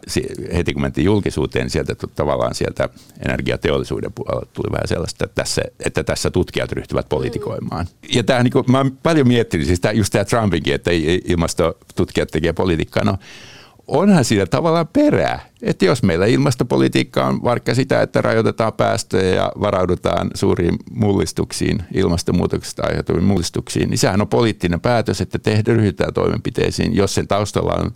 heti 0.53 0.73
kun 0.73 0.81
mentiin 0.81 1.05
julkisuuteen, 1.05 1.69
sieltä 1.69 1.95
tavallaan 2.15 2.55
sieltä 2.55 2.89
energiateollisuuden 3.25 4.13
puolella 4.13 4.45
tuli 4.53 4.71
vähän 4.71 4.87
sellaista, 4.87 5.25
että 5.25 5.35
tässä, 5.35 5.61
että 5.85 6.03
tässä 6.03 6.31
tutkijat 6.31 6.71
ryhtyvät 6.71 7.09
politikoimaan. 7.09 7.87
Ja 8.13 8.23
tämä, 8.23 8.43
niin 8.43 8.51
kuin, 8.51 8.65
mä 8.67 8.85
paljon 9.03 9.27
miettinyt, 9.27 9.67
siis 9.67 9.79
tämä, 9.79 9.91
just 9.91 10.11
tämä 10.11 10.25
Trumpinkin, 10.25 10.73
että 10.73 10.91
ilmastotutkijat 11.25 12.29
tekee 12.31 12.53
politiikkaa. 12.53 13.03
No, 13.03 13.17
onhan 13.91 14.25
siinä 14.25 14.45
tavallaan 14.45 14.87
perää. 14.87 15.39
Että 15.61 15.85
jos 15.85 16.03
meillä 16.03 16.25
ilmastopolitiikka 16.25 17.25
on 17.25 17.43
vaikka 17.43 17.75
sitä, 17.75 18.01
että 18.01 18.21
rajoitetaan 18.21 18.73
päästöjä 18.73 19.35
ja 19.35 19.51
varaudutaan 19.59 20.31
suuriin 20.33 20.75
mullistuksiin, 20.91 21.83
ilmastonmuutoksesta 21.93 22.83
aiheutuviin 22.85 23.23
mullistuksiin, 23.23 23.89
niin 23.89 23.97
sehän 23.97 24.21
on 24.21 24.27
poliittinen 24.27 24.81
päätös, 24.81 25.21
että 25.21 25.39
tehdään 25.39 25.77
ryhdytään 25.77 26.13
toimenpiteisiin, 26.13 26.95
jos 26.95 27.15
sen 27.15 27.27
taustalla 27.27 27.73
on 27.73 27.91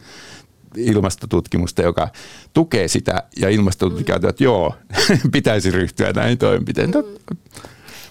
ilmastotutkimusta, 0.78 1.82
joka 1.82 2.08
tukee 2.54 2.88
sitä 2.88 3.24
ja 3.38 3.50
ilmastotutkijat, 3.50 4.24
että 4.24 4.44
joo, 4.44 4.76
pitäisi 5.32 5.72
ryhtyä 5.72 6.14
näihin 6.14 6.38
toimenpiteen. 6.38 6.92
No, 6.92 7.04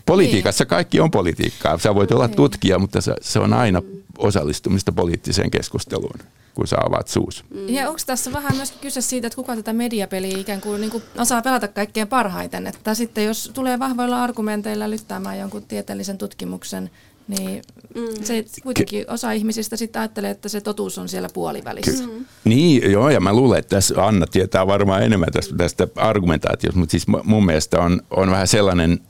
politiikassa 0.06 0.66
kaikki 0.66 1.00
on 1.00 1.10
politiikkaa. 1.10 1.78
Sä 1.78 1.94
voit 1.94 2.12
olla 2.12 2.28
tutkija, 2.28 2.78
mutta 2.78 2.98
se 3.20 3.38
on 3.38 3.52
aina 3.52 3.82
osallistumista 4.18 4.92
poliittiseen 4.92 5.50
keskusteluun 5.50 6.18
kun 6.54 6.66
sä 6.66 6.76
avaat 6.86 7.08
suus. 7.08 7.44
Ja 7.66 7.88
onko 7.88 8.00
tässä 8.06 8.32
vähän 8.32 8.56
myös 8.56 8.72
kyse 8.72 9.00
siitä, 9.00 9.26
että 9.26 9.36
kuka 9.36 9.56
tätä 9.56 9.72
mediapeliä 9.72 10.38
ikään 10.38 10.60
kuin, 10.60 10.80
niin 10.80 10.90
kuin 10.90 11.02
osaa 11.18 11.42
pelata 11.42 11.68
kaikkein 11.68 12.08
parhaiten, 12.08 12.66
että 12.66 12.94
sitten 12.94 13.24
jos 13.24 13.50
tulee 13.54 13.78
vahvoilla 13.78 14.22
argumenteilla 14.22 14.90
lyttäämään 14.90 15.38
jonkun 15.38 15.62
tieteellisen 15.62 16.18
tutkimuksen, 16.18 16.90
niin 17.28 17.62
mm. 17.94 18.24
se 18.24 18.44
kuitenkin 18.62 19.10
osa 19.10 19.32
ihmisistä 19.32 19.76
sitten 19.76 20.02
ajattelee, 20.02 20.30
että 20.30 20.48
se 20.48 20.60
totuus 20.60 20.98
on 20.98 21.08
siellä 21.08 21.28
puolivälissä. 21.34 22.06
Mm. 22.06 22.24
Niin, 22.44 22.92
joo, 22.92 23.10
ja 23.10 23.20
mä 23.20 23.32
luulen, 23.32 23.58
että 23.58 23.76
tässä 23.76 24.06
Anna 24.06 24.26
tietää 24.26 24.66
varmaan 24.66 25.02
enemmän 25.02 25.32
tästä, 25.32 25.56
tästä 25.56 25.88
argumentaatiosta, 25.96 26.78
mutta 26.78 26.90
siis 26.90 27.06
mun 27.24 27.46
mielestä 27.46 27.80
on, 27.80 28.02
on 28.10 28.30
vähän 28.30 28.48
sellainen 28.48 29.00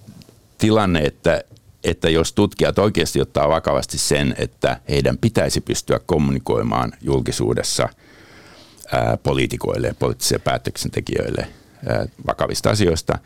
tilanne, 0.58 1.00
että, 1.00 1.42
että 1.84 2.10
jos 2.10 2.32
tutkijat 2.32 2.78
oikeasti 2.78 3.20
ottaa 3.20 3.48
vakavasti 3.48 3.98
sen, 3.98 4.34
että 4.38 4.80
heidän 4.88 5.18
pitäisi 5.18 5.60
pystyä 5.60 6.00
kommunikoimaan 6.06 6.92
julkisuudessa 7.00 7.88
poliitikoille 9.22 9.94
poliittisille 9.98 10.38
päätöksentekijöille 10.38 11.46
ää, 11.86 12.06
vakavista 12.26 12.70
asioista, 12.70 13.18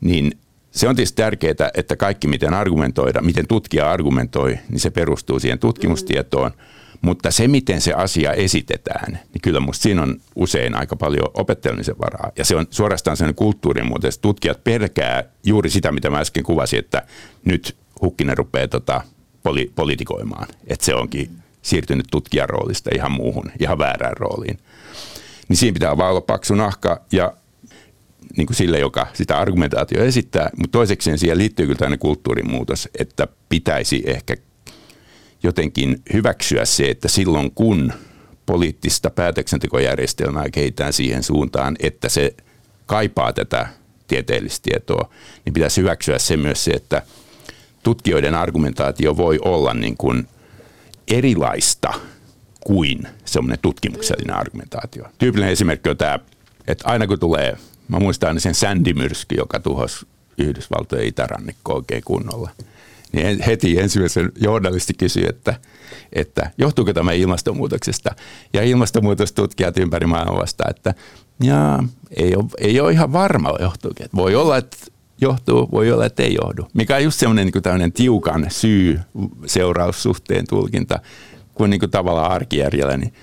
niin 0.00 0.38
se 0.70 0.88
on 0.88 0.96
tietysti 0.96 1.16
tärkeää, 1.16 1.70
että 1.74 1.96
kaikki 1.96 2.28
miten 2.28 2.54
argumentoida, 2.54 3.22
miten 3.22 3.46
tutkija 3.46 3.90
argumentoi, 3.90 4.58
niin 4.68 4.80
se 4.80 4.90
perustuu 4.90 5.40
siihen 5.40 5.58
tutkimustietoon. 5.58 6.50
Mm. 6.50 6.79
Mutta 7.00 7.30
se, 7.30 7.48
miten 7.48 7.80
se 7.80 7.92
asia 7.92 8.32
esitetään, 8.32 9.12
niin 9.12 9.42
kyllä 9.42 9.60
minusta 9.60 9.82
siinä 9.82 10.02
on 10.02 10.20
usein 10.36 10.74
aika 10.74 10.96
paljon 10.96 11.28
opettelemisen 11.34 11.98
varaa. 11.98 12.32
Ja 12.38 12.44
se 12.44 12.56
on 12.56 12.66
suorastaan 12.70 13.16
sellainen 13.16 13.34
kulttuurin 13.34 13.86
että 13.96 14.20
tutkijat 14.22 14.64
pelkää 14.64 15.24
juuri 15.44 15.70
sitä, 15.70 15.92
mitä 15.92 16.10
mä 16.10 16.18
äsken 16.18 16.44
kuvasin, 16.44 16.78
että 16.78 17.02
nyt 17.44 17.76
Hukkinen 18.00 18.38
rupeaa 18.38 18.68
tota, 18.68 19.00
poli- 19.42 19.72
politikoimaan. 19.74 20.46
Että 20.66 20.84
se 20.84 20.94
onkin 20.94 21.30
siirtynyt 21.62 22.06
tutkijan 22.10 22.48
roolista 22.48 22.90
ihan 22.94 23.12
muuhun, 23.12 23.50
ihan 23.60 23.78
väärään 23.78 24.16
rooliin. 24.16 24.58
Niin 25.48 25.56
siinä 25.56 25.74
pitää 25.74 25.96
vaan 25.96 26.10
olla 26.10 26.20
paksu 26.20 26.54
nahka 26.54 27.00
ja 27.12 27.32
niin 28.36 28.46
kuin 28.46 28.56
sille, 28.56 28.78
joka 28.78 29.06
sitä 29.12 29.38
argumentaatio 29.38 30.04
esittää, 30.04 30.50
mutta 30.56 30.72
toisekseen 30.72 31.18
siihen 31.18 31.38
liittyy 31.38 31.66
kyllä 31.66 31.78
tämmöinen 31.78 31.98
kulttuurin 31.98 32.50
muutos, 32.50 32.88
että 32.98 33.28
pitäisi 33.48 34.02
ehkä 34.06 34.36
jotenkin 35.42 36.02
hyväksyä 36.12 36.64
se, 36.64 36.90
että 36.90 37.08
silloin 37.08 37.50
kun 37.54 37.92
poliittista 38.46 39.10
päätöksentekojärjestelmää 39.10 40.50
kehitetään 40.52 40.92
siihen 40.92 41.22
suuntaan, 41.22 41.76
että 41.80 42.08
se 42.08 42.34
kaipaa 42.86 43.32
tätä 43.32 43.68
tieteellistä 44.08 44.62
tietoa, 44.62 45.10
niin 45.44 45.52
pitäisi 45.52 45.80
hyväksyä 45.80 46.18
se 46.18 46.36
myös 46.36 46.64
se, 46.64 46.70
että 46.70 47.02
tutkijoiden 47.82 48.34
argumentaatio 48.34 49.16
voi 49.16 49.38
olla 49.44 49.74
niin 49.74 49.96
kuin 49.96 50.28
erilaista 51.08 51.92
kuin 52.60 53.08
semmoinen 53.24 53.58
tutkimuksellinen 53.62 54.36
argumentaatio. 54.36 55.04
Tyypillinen 55.18 55.52
esimerkki 55.52 55.88
on 55.88 55.96
tämä, 55.96 56.18
että 56.66 56.88
aina 56.88 57.06
kun 57.06 57.20
tulee, 57.20 57.56
mä 57.88 57.98
muistan 57.98 58.40
sen 58.40 58.54
Sandy-myrsky, 58.54 59.34
joka 59.36 59.60
tuhosi 59.60 60.06
Yhdysvaltojen 60.38 61.06
itärannikko 61.06 61.74
oikein 61.74 62.02
kunnolla– 62.04 62.50
niin 63.12 63.42
heti 63.42 63.80
ensimmäisen 63.80 64.32
journalisti 64.40 64.94
kysyi, 64.94 65.24
että, 65.28 65.54
että 66.12 66.50
johtuuko 66.58 66.92
tämä 66.92 67.12
ilmastonmuutoksesta. 67.12 68.10
Ja 68.52 68.62
ilmastonmuutostutkijat 68.62 69.78
ympäri 69.78 70.06
maailmaa 70.06 70.40
vastaa, 70.40 70.66
että 70.70 70.94
ja, 71.42 71.82
ei, 72.16 72.36
ole, 72.36 72.44
ei 72.58 72.80
ole 72.80 72.92
ihan 72.92 73.12
varma 73.12 73.52
johtuuko. 73.60 74.04
Voi 74.16 74.34
olla, 74.34 74.56
että 74.56 74.76
johtuu, 75.20 75.68
voi 75.72 75.92
olla, 75.92 76.06
että 76.06 76.22
ei 76.22 76.34
johdu. 76.42 76.66
Mikä 76.74 76.96
on 76.96 77.04
just 77.04 77.20
semmoinen 77.20 77.52
niin 77.78 77.92
tiukan 77.92 78.46
syy-seuraussuhteen 78.48 80.46
tulkinta, 80.48 80.98
kuin, 81.54 81.70
niin 81.70 81.80
kuin 81.80 81.90
tavallaan 81.90 82.32
arkijärjellä, 82.32 82.96
niin 82.96 83.14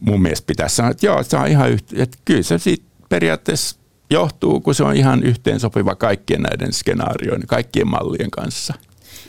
mun 0.00 0.22
mielestä 0.22 0.46
pitäisi 0.46 0.76
sanoa, 0.76 0.90
että 0.90 1.06
joo, 1.06 1.22
se 1.22 1.36
on 1.36 1.46
ihan 1.46 1.70
yhtä, 1.70 2.02
että 2.02 2.18
kyllä 2.24 2.42
se 2.42 2.58
siitä 2.58 2.84
periaatteessa 3.08 3.78
johtuu, 4.10 4.60
kun 4.60 4.74
se 4.74 4.84
on 4.84 4.96
ihan 4.96 5.22
yhteensopiva 5.22 5.94
kaikkien 5.94 6.42
näiden 6.42 6.72
skenaarioiden, 6.72 7.46
kaikkien 7.46 7.88
mallien 7.88 8.30
kanssa. 8.30 8.74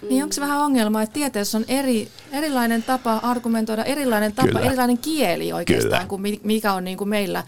Niin 0.09 0.23
onko 0.23 0.33
se 0.33 0.41
vähän 0.41 0.59
ongelma, 0.59 1.01
että 1.01 1.13
tieteessä 1.13 1.57
on 1.57 1.65
eri, 1.67 2.07
erilainen 2.31 2.83
tapa 2.83 3.15
argumentoida, 3.15 3.83
erilainen 3.83 4.33
tapa, 4.33 4.47
Kyllä. 4.47 4.61
erilainen 4.61 4.97
kieli 4.97 5.53
oikeastaan 5.53 6.07
Kyllä. 6.07 6.23
kuin 6.23 6.39
mikä 6.43 6.73
on 6.73 6.83
niin 6.83 6.97
kuin 6.97 7.09
meillä 7.09 7.43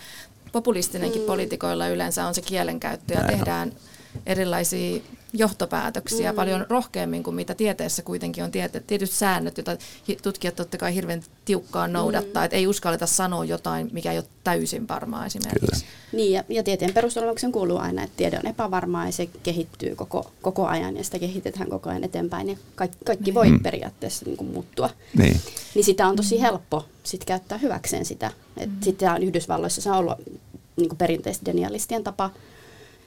populistinenkin 0.52 1.22
mm. 1.22 1.26
poliitikoilla 1.26 1.88
yleensä 1.88 2.28
on 2.28 2.36
se 2.36 2.42
kielenkäyttö 2.42 3.14
ja 3.14 3.20
Näin 3.20 3.32
tehdään 3.32 3.70
on. 3.70 4.22
erilaisia 4.26 5.02
johtopäätöksiä 5.34 6.32
mm. 6.32 6.36
paljon 6.36 6.66
rohkeammin 6.70 7.24
kuin 7.24 7.36
mitä 7.36 7.56
tieteessä 7.56 8.02
kuitenkin 8.02 8.44
on 8.44 8.52
tiety, 8.52 8.84
tietysti 8.88 9.16
säännöt, 9.16 9.58
joita 9.58 9.78
tutkijat 10.24 10.56
totta 10.56 10.78
kai 10.78 10.96
hirveän 10.96 11.24
tiukkaan 11.46 11.94
noudattaa, 11.94 12.42
mm. 12.42 12.46
että 12.46 12.58
ei 12.58 12.68
uskalleta 12.68 13.06
sanoa 13.06 13.46
jotain, 13.46 13.90
mikä 13.94 14.12
ei 14.12 14.18
ole 14.18 14.26
täysin 14.44 14.88
varmaa 14.88 15.26
esimerkiksi. 15.26 15.86
Kyllä. 15.86 15.92
Niin, 16.12 16.32
ja, 16.32 16.44
ja 16.50 16.64
tieteen 16.64 16.94
perusolemuksen 16.94 17.52
kuuluu 17.52 17.78
aina, 17.78 18.04
että 18.04 18.18
tiede 18.18 18.40
on 18.40 18.48
epävarmaa 18.48 19.06
ja 19.06 19.12
se 19.12 19.30
kehittyy 19.44 19.96
koko, 19.96 20.32
koko 20.42 20.68
ajan 20.68 20.98
ja 20.98 21.04
sitä 21.04 21.20
kehitetään 21.20 21.70
koko 21.70 21.90
ajan 21.90 22.04
eteenpäin 22.04 22.50
ja 22.50 22.58
kaikki, 22.76 22.98
kaikki 23.06 23.34
voi 23.34 23.50
mm. 23.50 23.64
periaatteessa 23.64 24.26
niin 24.26 24.38
kuin 24.38 24.52
muuttua. 24.52 24.90
Niin. 25.18 25.42
niin 25.76 25.86
sitä 25.86 26.08
on 26.08 26.16
tosi 26.16 26.42
helppo 26.42 26.86
sit 27.04 27.26
käyttää 27.26 27.58
hyväkseen 27.58 28.06
sitä. 28.06 28.32
Mm. 28.66 28.72
Sitten 28.82 29.24
Yhdysvalloissa 29.24 29.82
se 29.82 29.90
on 29.92 29.98
ollut 29.98 30.18
niin 30.76 30.90
kuin 30.90 30.98
perinteisesti 30.98 31.46
denialistien 31.46 32.04
tapa 32.04 32.30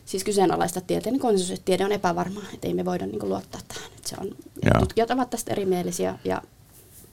siis 0.04 0.24
kyseenalaista 0.24 0.80
tieteen 0.80 1.18
konsensus, 1.18 1.50
että 1.50 1.64
tiede 1.64 1.84
on 1.84 1.92
epävarmaa, 1.92 2.44
että 2.54 2.68
ei 2.68 2.74
me 2.74 2.84
voida 2.84 3.06
niin 3.06 3.18
kuin, 3.18 3.30
luottaa 3.30 3.60
tähän. 3.68 3.90
Että 3.96 4.08
se 4.08 4.16
on, 4.20 4.30
tutkijat 4.78 5.10
ovat 5.10 5.30
tästä 5.30 5.52
erimielisiä 5.52 6.18
ja 6.24 6.42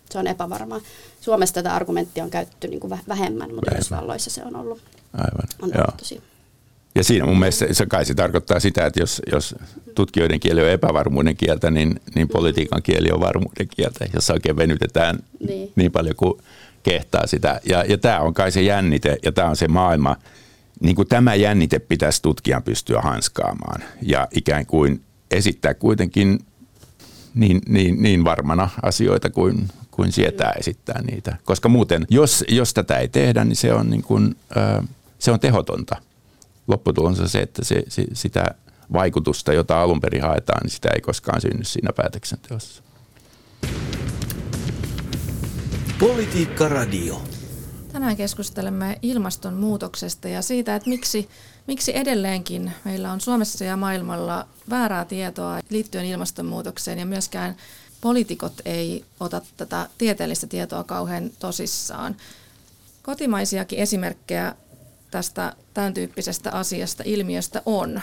se 0.10 0.19
on 0.19 0.27
epävarmaa. 0.27 0.82
Suomessa 1.21 1.56
tätä 1.56 1.75
argumenttia 1.75 2.23
on 2.23 2.30
käytetty 2.30 2.67
niin 2.67 2.80
kuin 2.80 2.99
vähemmän, 3.08 3.56
mutta 3.56 3.71
Yhdysvalloissa 3.71 4.30
se 4.30 4.43
on 4.43 4.56
ollut, 4.56 4.82
Aivan. 5.13 5.47
on 5.62 5.71
ollut 5.75 5.97
tosi 5.97 6.21
ja 6.95 7.04
siinä 7.04 7.25
mun 7.25 7.39
mielestä 7.39 7.73
se 7.73 7.86
kai 7.86 8.06
se 8.06 8.13
tarkoittaa 8.13 8.60
sitä, 8.60 8.86
että 8.86 8.99
jos, 8.99 9.21
jos 9.32 9.56
tutkijoiden 9.95 10.39
kieli 10.39 10.62
on 10.62 10.69
epävarmuuden 10.69 11.36
kieltä, 11.36 11.71
niin, 11.71 11.99
niin 12.15 12.27
politiikan 12.27 12.84
kieli 12.84 13.12
on 13.12 13.19
varmuuden 13.19 13.67
kieltä, 13.75 14.06
jossa 14.13 14.34
oikein 14.34 14.58
venytetään 14.58 15.19
niin, 15.47 15.71
niin 15.75 15.91
paljon 15.91 16.15
kuin 16.15 16.41
kehtaa 16.84 17.27
sitä. 17.27 17.62
Ja, 17.69 17.84
ja 17.84 17.97
tämä 17.97 18.19
on 18.19 18.34
kai 18.34 18.51
se 18.51 18.62
jännite 18.62 19.17
ja 19.25 19.32
tämä 19.32 19.49
on 19.49 19.56
se 19.56 19.67
maailma, 19.67 20.15
niin 20.82 20.96
kuin 20.96 21.08
tämä 21.08 21.36
jännite 21.36 21.80
pitäisi 21.80 22.22
tutkijan 22.22 22.63
pystyä 22.63 23.02
hanskaamaan 23.02 23.84
ja 24.02 24.28
ikään 24.32 24.65
kuin 24.65 25.02
esittää 25.32 25.74
kuitenkin 25.74 26.39
niin, 27.36 27.62
niin, 27.67 28.02
niin 28.02 28.24
varmana 28.24 28.70
asioita 28.82 29.30
kuin, 29.30 29.67
kuin 29.91 30.12
sietää 30.12 30.54
esittää 30.60 31.02
niitä. 31.02 31.38
Koska 31.44 31.70
muuten, 31.70 32.08
jos, 32.10 32.44
jos 32.48 32.74
tätä 32.74 32.98
ei 32.98 33.08
tehdä, 33.08 33.44
niin 33.46 33.56
se 33.56 33.74
on, 33.74 33.89
niin 33.89 34.02
kuin, 34.02 34.36
se 35.20 35.32
on 35.32 35.39
tehotonta. 35.39 35.96
Lopputulos 36.67 37.20
on 37.20 37.30
se, 37.30 37.41
että 37.41 37.65
se, 37.65 37.84
se, 37.88 38.06
sitä 38.13 38.46
vaikutusta, 38.94 39.54
jota 39.54 39.82
alun 39.82 40.02
perin 40.02 40.22
haetaan, 40.22 40.60
niin 40.63 40.72
sitä 40.72 40.89
ei 40.96 41.02
koskaan 41.02 41.41
synny 41.41 41.63
siinä 41.63 41.94
päätöksenteossa. 41.94 42.84
Politiikka 46.00 46.67
Radio. 46.67 47.22
Tänään 48.01 48.17
keskustelemme 48.17 48.99
ilmastonmuutoksesta 49.01 50.27
ja 50.27 50.41
siitä, 50.41 50.75
että 50.75 50.89
miksi, 50.89 51.29
miksi 51.67 51.97
edelleenkin 51.97 52.71
meillä 52.85 53.11
on 53.11 53.21
Suomessa 53.21 53.63
ja 53.65 53.77
maailmalla 53.77 54.47
väärää 54.69 55.05
tietoa 55.05 55.59
liittyen 55.69 56.05
ilmastonmuutokseen 56.05 56.99
ja 56.99 57.05
myöskään 57.05 57.55
poliitikot 58.01 58.53
ei 58.65 59.05
ota 59.19 59.41
tätä 59.57 59.89
tieteellistä 59.97 60.47
tietoa 60.47 60.83
kauhean 60.83 61.29
tosissaan. 61.39 62.15
Kotimaisiakin 63.01 63.79
esimerkkejä 63.79 64.55
tästä 65.11 65.53
tämän 65.73 65.93
tyyppisestä 65.93 66.51
asiasta, 66.51 67.03
ilmiöstä 67.05 67.61
on. 67.65 68.01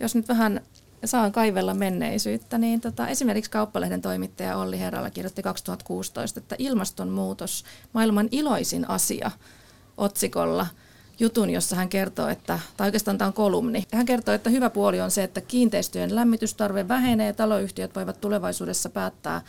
Jos 0.00 0.14
nyt 0.14 0.28
vähän 0.28 0.60
saan 1.04 1.32
kaivella 1.32 1.74
menneisyyttä, 1.74 2.58
niin 2.58 2.80
tota, 2.80 3.08
esimerkiksi 3.08 3.50
Kauppalehden 3.50 4.02
toimittaja 4.02 4.56
Olli 4.56 4.78
Herralla 4.78 5.10
kirjoitti 5.10 5.42
2016, 5.42 6.40
että 6.40 6.56
ilmastonmuutos, 6.58 7.64
maailman 7.92 8.28
iloisin 8.30 8.90
asia 8.90 9.30
otsikolla 9.96 10.66
jutun, 11.20 11.50
jossa 11.50 11.76
hän 11.76 11.88
kertoo, 11.88 12.28
että, 12.28 12.58
tai 12.76 12.88
oikeastaan 12.88 13.18
tämä 13.18 13.26
on 13.26 13.32
kolumni, 13.32 13.86
hän 13.92 14.06
kertoo, 14.06 14.34
että 14.34 14.50
hyvä 14.50 14.70
puoli 14.70 15.00
on 15.00 15.10
se, 15.10 15.22
että 15.22 15.40
kiinteistöjen 15.40 16.14
lämmitystarve 16.14 16.88
vähenee, 16.88 17.32
taloyhtiöt 17.32 17.94
voivat 17.94 18.20
tulevaisuudessa 18.20 18.88
päättää 18.88 19.42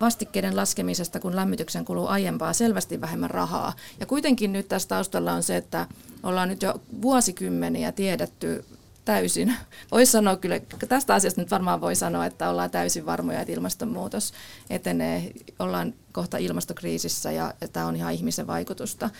vastikkeiden 0.00 0.56
laskemisesta, 0.56 1.20
kun 1.20 1.36
lämmityksen 1.36 1.84
kuluu 1.84 2.06
aiempaa 2.06 2.52
selvästi 2.52 3.00
vähemmän 3.00 3.30
rahaa. 3.30 3.72
Ja 4.00 4.06
kuitenkin 4.06 4.52
nyt 4.52 4.68
tässä 4.68 4.88
taustalla 4.88 5.32
on 5.32 5.42
se, 5.42 5.56
että 5.56 5.86
ollaan 6.22 6.48
nyt 6.48 6.62
jo 6.62 6.74
vuosikymmeniä 7.02 7.92
tiedetty 7.92 8.64
täysin. 9.04 9.54
Voisi 9.90 10.12
sanoa 10.12 10.36
kyllä, 10.36 10.60
tästä 10.88 11.14
asiasta 11.14 11.40
nyt 11.40 11.50
varmaan 11.50 11.80
voi 11.80 11.96
sanoa, 11.96 12.26
että 12.26 12.50
ollaan 12.50 12.70
täysin 12.70 13.06
varmoja, 13.06 13.40
että 13.40 13.52
ilmastonmuutos 13.52 14.32
etenee. 14.70 15.32
Ollaan 15.58 15.94
kohta 16.12 16.38
ilmastokriisissä 16.38 17.32
ja 17.32 17.54
tämä 17.72 17.86
on 17.86 17.96
ihan 17.96 18.12
ihmisen 18.12 18.46
vaikutusta. 18.46 19.10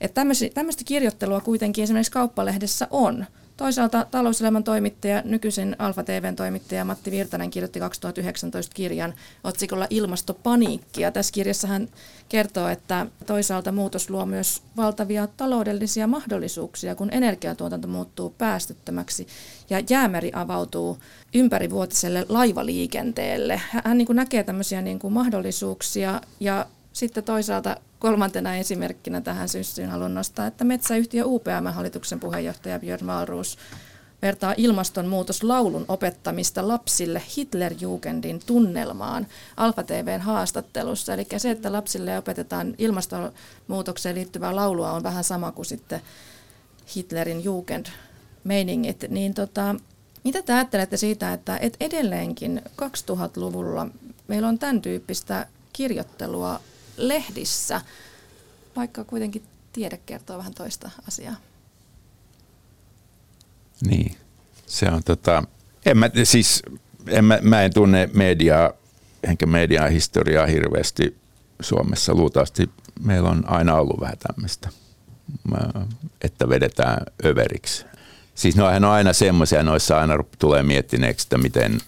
Että 0.00 0.22
tämmöistä 0.54 0.84
kirjoittelua 0.84 1.40
kuitenkin 1.40 1.84
esimerkiksi 1.84 2.12
kauppalehdessä 2.12 2.88
on. 2.90 3.26
Toisaalta 3.60 4.06
talouselämän 4.10 4.64
toimittaja, 4.64 5.22
nykyisin 5.24 5.76
Alfa 5.78 6.02
TVn 6.02 6.36
toimittaja 6.36 6.84
Matti 6.84 7.10
Virtanen 7.10 7.50
kirjoitti 7.50 7.80
2019 7.80 8.74
kirjan 8.74 9.14
otsikolla 9.44 9.86
Ilmastopaniikki. 9.90 11.02
Ja 11.02 11.10
tässä 11.12 11.32
kirjassa 11.32 11.68
hän 11.68 11.88
kertoo, 12.28 12.68
että 12.68 13.06
toisaalta 13.26 13.72
muutos 13.72 14.10
luo 14.10 14.26
myös 14.26 14.62
valtavia 14.76 15.28
taloudellisia 15.36 16.06
mahdollisuuksia, 16.06 16.94
kun 16.94 17.08
energiatuotanto 17.12 17.88
muuttuu 17.88 18.34
päästöttömäksi 18.38 19.26
ja 19.70 19.82
jäämeri 19.90 20.30
avautuu 20.34 20.98
ympärivuotiselle 21.34 22.26
laivaliikenteelle. 22.28 23.60
Hän 23.84 23.98
niin 23.98 24.06
kuin 24.06 24.16
näkee 24.16 24.44
tämmöisiä 24.44 24.82
niin 24.82 24.98
kuin 24.98 25.12
mahdollisuuksia 25.12 26.20
ja 26.40 26.66
sitten 26.92 27.24
toisaalta 27.24 27.76
kolmantena 28.00 28.56
esimerkkinä 28.56 29.20
tähän 29.20 29.48
syssyyn 29.48 29.90
haluan 29.90 30.14
nostaa, 30.14 30.46
että 30.46 30.64
metsäyhtiö 30.64 31.24
UPM-hallituksen 31.26 32.20
puheenjohtaja 32.20 32.78
Björn 32.78 33.06
Wahlroos 33.06 33.58
vertaa 34.22 34.54
ilmastonmuutoslaulun 34.56 35.84
opettamista 35.88 36.68
lapsille 36.68 37.22
Hitlerjugendin 37.36 38.40
tunnelmaan 38.46 39.26
Alfa 39.56 39.82
TVn 39.82 40.20
haastattelussa. 40.20 41.14
Eli 41.14 41.26
se, 41.36 41.50
että 41.50 41.72
lapsille 41.72 42.18
opetetaan 42.18 42.74
ilmastonmuutokseen 42.78 44.14
liittyvää 44.14 44.56
laulua 44.56 44.92
on 44.92 45.02
vähän 45.02 45.24
sama 45.24 45.52
kuin 45.52 45.66
sitten 45.66 46.00
Hitlerin 46.96 47.44
Jugend 47.44 47.86
meiningit. 48.44 49.04
Niin 49.08 49.34
tota, 49.34 49.74
mitä 50.24 50.42
te 50.42 50.52
ajattelette 50.52 50.96
siitä, 50.96 51.32
että 51.32 51.56
et 51.56 51.76
edelleenkin 51.80 52.62
2000-luvulla 52.82 53.86
meillä 54.28 54.48
on 54.48 54.58
tämän 54.58 54.82
tyyppistä 54.82 55.46
kirjoittelua 55.72 56.60
lehdissä, 57.08 57.80
vaikka 58.76 59.04
kuitenkin 59.04 59.42
tiede 59.72 60.00
kertoo 60.06 60.38
vähän 60.38 60.54
toista 60.54 60.90
asiaa. 61.08 61.36
Niin, 63.86 64.16
se 64.66 64.86
on 64.86 65.02
tota, 65.04 65.42
en 65.86 65.98
mä, 65.98 66.10
siis, 66.24 66.62
en 67.08 67.24
mä, 67.24 67.38
mä 67.42 67.62
en 67.62 67.74
tunne 67.74 68.10
mediaa, 68.12 68.72
enkä 69.22 69.46
mediaa 69.46 69.88
historiaa 69.88 70.46
hirveästi 70.46 71.16
Suomessa. 71.60 72.14
Luultavasti 72.14 72.70
meillä 73.00 73.28
on 73.28 73.44
aina 73.46 73.74
ollut 73.74 74.00
vähän 74.00 74.18
tämmöistä, 74.18 74.68
että 76.20 76.48
vedetään 76.48 77.06
överiksi. 77.24 77.84
Siis 78.34 78.56
no, 78.56 78.66
on 78.66 78.84
aina 78.84 79.12
semmoisia, 79.12 79.62
noissa 79.62 80.00
aina 80.00 80.14
tulee 80.38 80.62
miettineeksi, 80.62 81.26
että 81.26 81.38
miten 81.38 81.80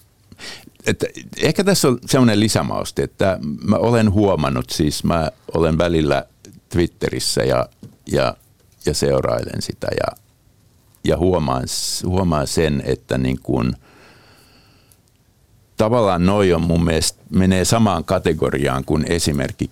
että 0.85 1.05
ehkä 1.41 1.63
tässä 1.63 1.87
on 1.87 1.99
semmoinen 2.05 2.39
lisämausti, 2.39 3.01
että 3.01 3.39
mä 3.63 3.75
olen 3.75 4.11
huomannut, 4.11 4.69
siis 4.69 5.03
mä 5.03 5.31
olen 5.53 5.77
välillä 5.77 6.25
Twitterissä 6.69 7.43
ja, 7.43 7.69
ja, 8.11 8.37
ja 8.85 8.93
seurailen 8.93 9.61
sitä 9.61 9.87
ja, 9.91 10.17
ja 11.03 11.17
huomaan, 11.17 11.63
huomaan 12.05 12.47
sen, 12.47 12.83
että 12.85 13.17
niin 13.17 13.39
kun, 13.43 13.73
tavallaan 15.77 16.25
noi 16.25 16.53
on 16.53 16.61
mun 16.61 16.83
mielestä 16.85 17.23
menee 17.29 17.65
samaan 17.65 18.03
kategoriaan 18.03 18.85
kuin 18.85 19.05
esimerkki 19.11 19.69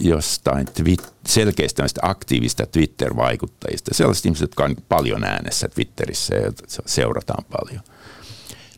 jostain 0.00 0.66
twit, 0.66 1.12
selkeästi 1.26 1.82
aktiivista 2.02 2.66
Twitter-vaikuttajista, 2.66 3.94
sellaiset 3.94 4.26
ihmiset, 4.26 4.42
jotka 4.42 4.64
on 4.64 4.76
paljon 4.88 5.24
äänessä 5.24 5.68
Twitterissä 5.68 6.34
ja 6.34 6.52
seurataan 6.86 7.44
paljon, 7.52 7.82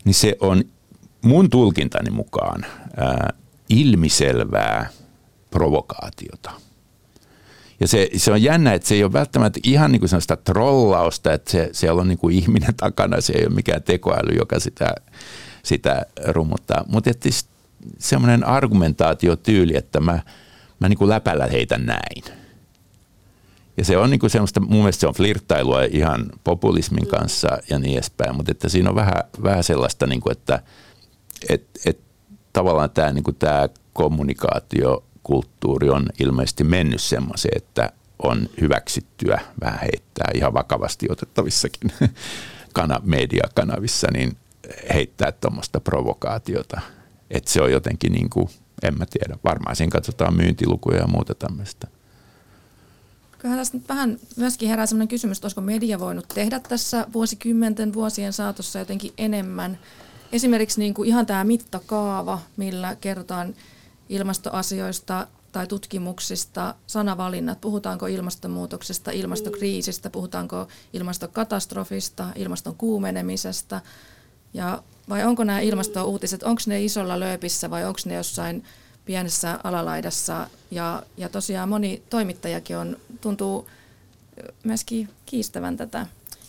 niin 0.03 0.13
se 0.13 0.37
on 0.39 0.63
mun 1.21 1.49
tulkintani 1.49 2.09
mukaan 2.09 2.65
ää, 2.97 3.33
ilmiselvää 3.69 4.89
provokaatiota. 5.51 6.51
Ja 7.79 7.87
se, 7.87 8.09
se 8.15 8.31
on 8.31 8.43
jännä, 8.43 8.73
että 8.73 8.87
se 8.87 8.95
ei 8.95 9.03
ole 9.03 9.13
välttämättä 9.13 9.59
ihan 9.63 9.91
niin 9.91 9.99
kuin 9.99 10.09
sellaista 10.09 10.35
trollausta, 10.35 11.33
että 11.33 11.51
se, 11.51 11.69
siellä 11.71 12.01
on 12.01 12.07
niin 12.07 12.17
kuin 12.17 12.35
ihminen 12.35 12.75
takana, 12.75 13.21
se 13.21 13.33
ei 13.33 13.45
ole 13.45 13.55
mikään 13.55 13.83
tekoäly, 13.83 14.35
joka 14.37 14.59
sitä, 14.59 14.95
sitä 15.63 16.05
rummuttaa. 16.27 16.85
Mutta 16.87 17.09
semmoinen 17.97 18.43
argumentaatiotyyli, 18.43 19.77
että 19.77 19.99
mä, 19.99 20.19
mä 20.79 20.89
niin 20.89 20.97
kuin 20.97 21.09
läpällä 21.09 21.47
heitä 21.47 21.77
näin. 21.77 22.23
Ja 23.77 23.85
se 23.85 23.97
on 23.97 24.09
niin 24.09 24.19
kuin 24.19 24.29
semmoista, 24.29 24.59
mun 24.59 24.79
mielestä 24.79 24.99
se 24.99 25.07
on 25.07 25.13
flirttailua 25.13 25.83
ihan 25.83 26.25
populismin 26.43 27.07
kanssa 27.07 27.57
ja 27.69 27.79
niin 27.79 27.93
edespäin, 27.93 28.35
mutta 28.35 28.51
että 28.51 28.69
siinä 28.69 28.89
on 28.89 28.95
vähän, 28.95 29.23
vähän 29.43 29.63
sellaista, 29.63 30.07
niin 30.07 30.21
kuin, 30.21 30.31
että– 30.31 30.59
et, 31.49 31.63
et, 31.85 31.99
tavallaan 32.53 32.89
tämä 32.89 33.13
niin 33.13 33.23
tämä 33.39 33.69
kommunikaatiokulttuuri 33.93 35.89
on 35.89 36.09
ilmeisesti 36.19 36.63
mennyt 36.63 37.01
semmoiseen, 37.01 37.57
että 37.57 37.91
on 38.19 38.49
hyväksyttyä 38.61 39.41
vähän 39.61 39.79
heittää 39.79 40.31
ihan 40.33 40.53
vakavasti 40.53 41.07
otettavissakin 41.09 41.91
kana, 42.73 43.01
mediakanavissa, 43.03 44.07
niin 44.13 44.37
heittää 44.93 45.31
tuommoista 45.31 45.79
provokaatiota. 45.79 46.81
Että 47.31 47.51
se 47.51 47.61
on 47.61 47.71
jotenkin 47.71 48.11
niin 48.11 48.29
kuin, 48.29 48.49
en 48.83 48.97
mä 48.97 49.05
tiedä, 49.05 49.37
varmaan 49.43 49.75
siinä 49.75 49.91
katsotaan 49.91 50.35
myyntilukuja 50.35 50.97
ja 50.97 51.07
muuta 51.07 51.35
tämmöistä. 51.35 51.87
Kyllähän 53.39 53.59
tässä 53.59 53.77
nyt 53.77 53.89
vähän 53.89 54.19
myöskin 54.37 54.69
herää 54.69 54.85
sellainen 54.85 55.07
kysymys, 55.07 55.37
että 55.37 55.45
olisiko 55.45 55.61
media 55.61 55.99
voinut 55.99 56.27
tehdä 56.33 56.59
tässä 56.59 57.07
vuosikymmenten 57.13 57.93
vuosien 57.93 58.33
saatossa 58.33 58.79
jotenkin 58.79 59.13
enemmän– 59.17 59.77
Esimerkiksi 60.31 60.79
niin 60.79 60.93
kuin 60.93 61.09
ihan 61.09 61.25
tämä 61.25 61.43
mittakaava, 61.43 62.39
millä 62.57 62.95
kerrotaan 62.95 63.55
ilmastoasioista 64.09 65.27
tai 65.51 65.67
tutkimuksista, 65.67 66.75
sanavalinnat, 66.87 67.61
puhutaanko 67.61 68.07
ilmastonmuutoksesta, 68.07 69.11
ilmastokriisistä, 69.11 70.09
puhutaanko 70.09 70.67
ilmastokatastrofista, 70.93 72.27
ilmaston 72.35 72.75
kuumenemisesta, 72.75 73.81
ja 74.53 74.83
vai 75.09 75.25
onko 75.25 75.43
nämä 75.43 75.59
ilmastouutiset, 75.59 76.43
onko 76.43 76.61
ne 76.67 76.83
isolla 76.83 77.19
lööpissä 77.19 77.69
vai 77.69 77.85
onko 77.85 77.99
ne 78.05 78.13
jossain 78.13 78.63
pienessä 79.05 79.59
alalaidassa, 79.63 80.47
ja, 80.71 81.03
ja 81.17 81.29
tosiaan 81.29 81.69
moni 81.69 82.03
toimittajakin 82.09 82.77
on, 82.77 82.97
tuntuu 83.21 83.67
myöskin 84.63 85.09
kiistävän 85.25 85.77
tätä 85.77 86.07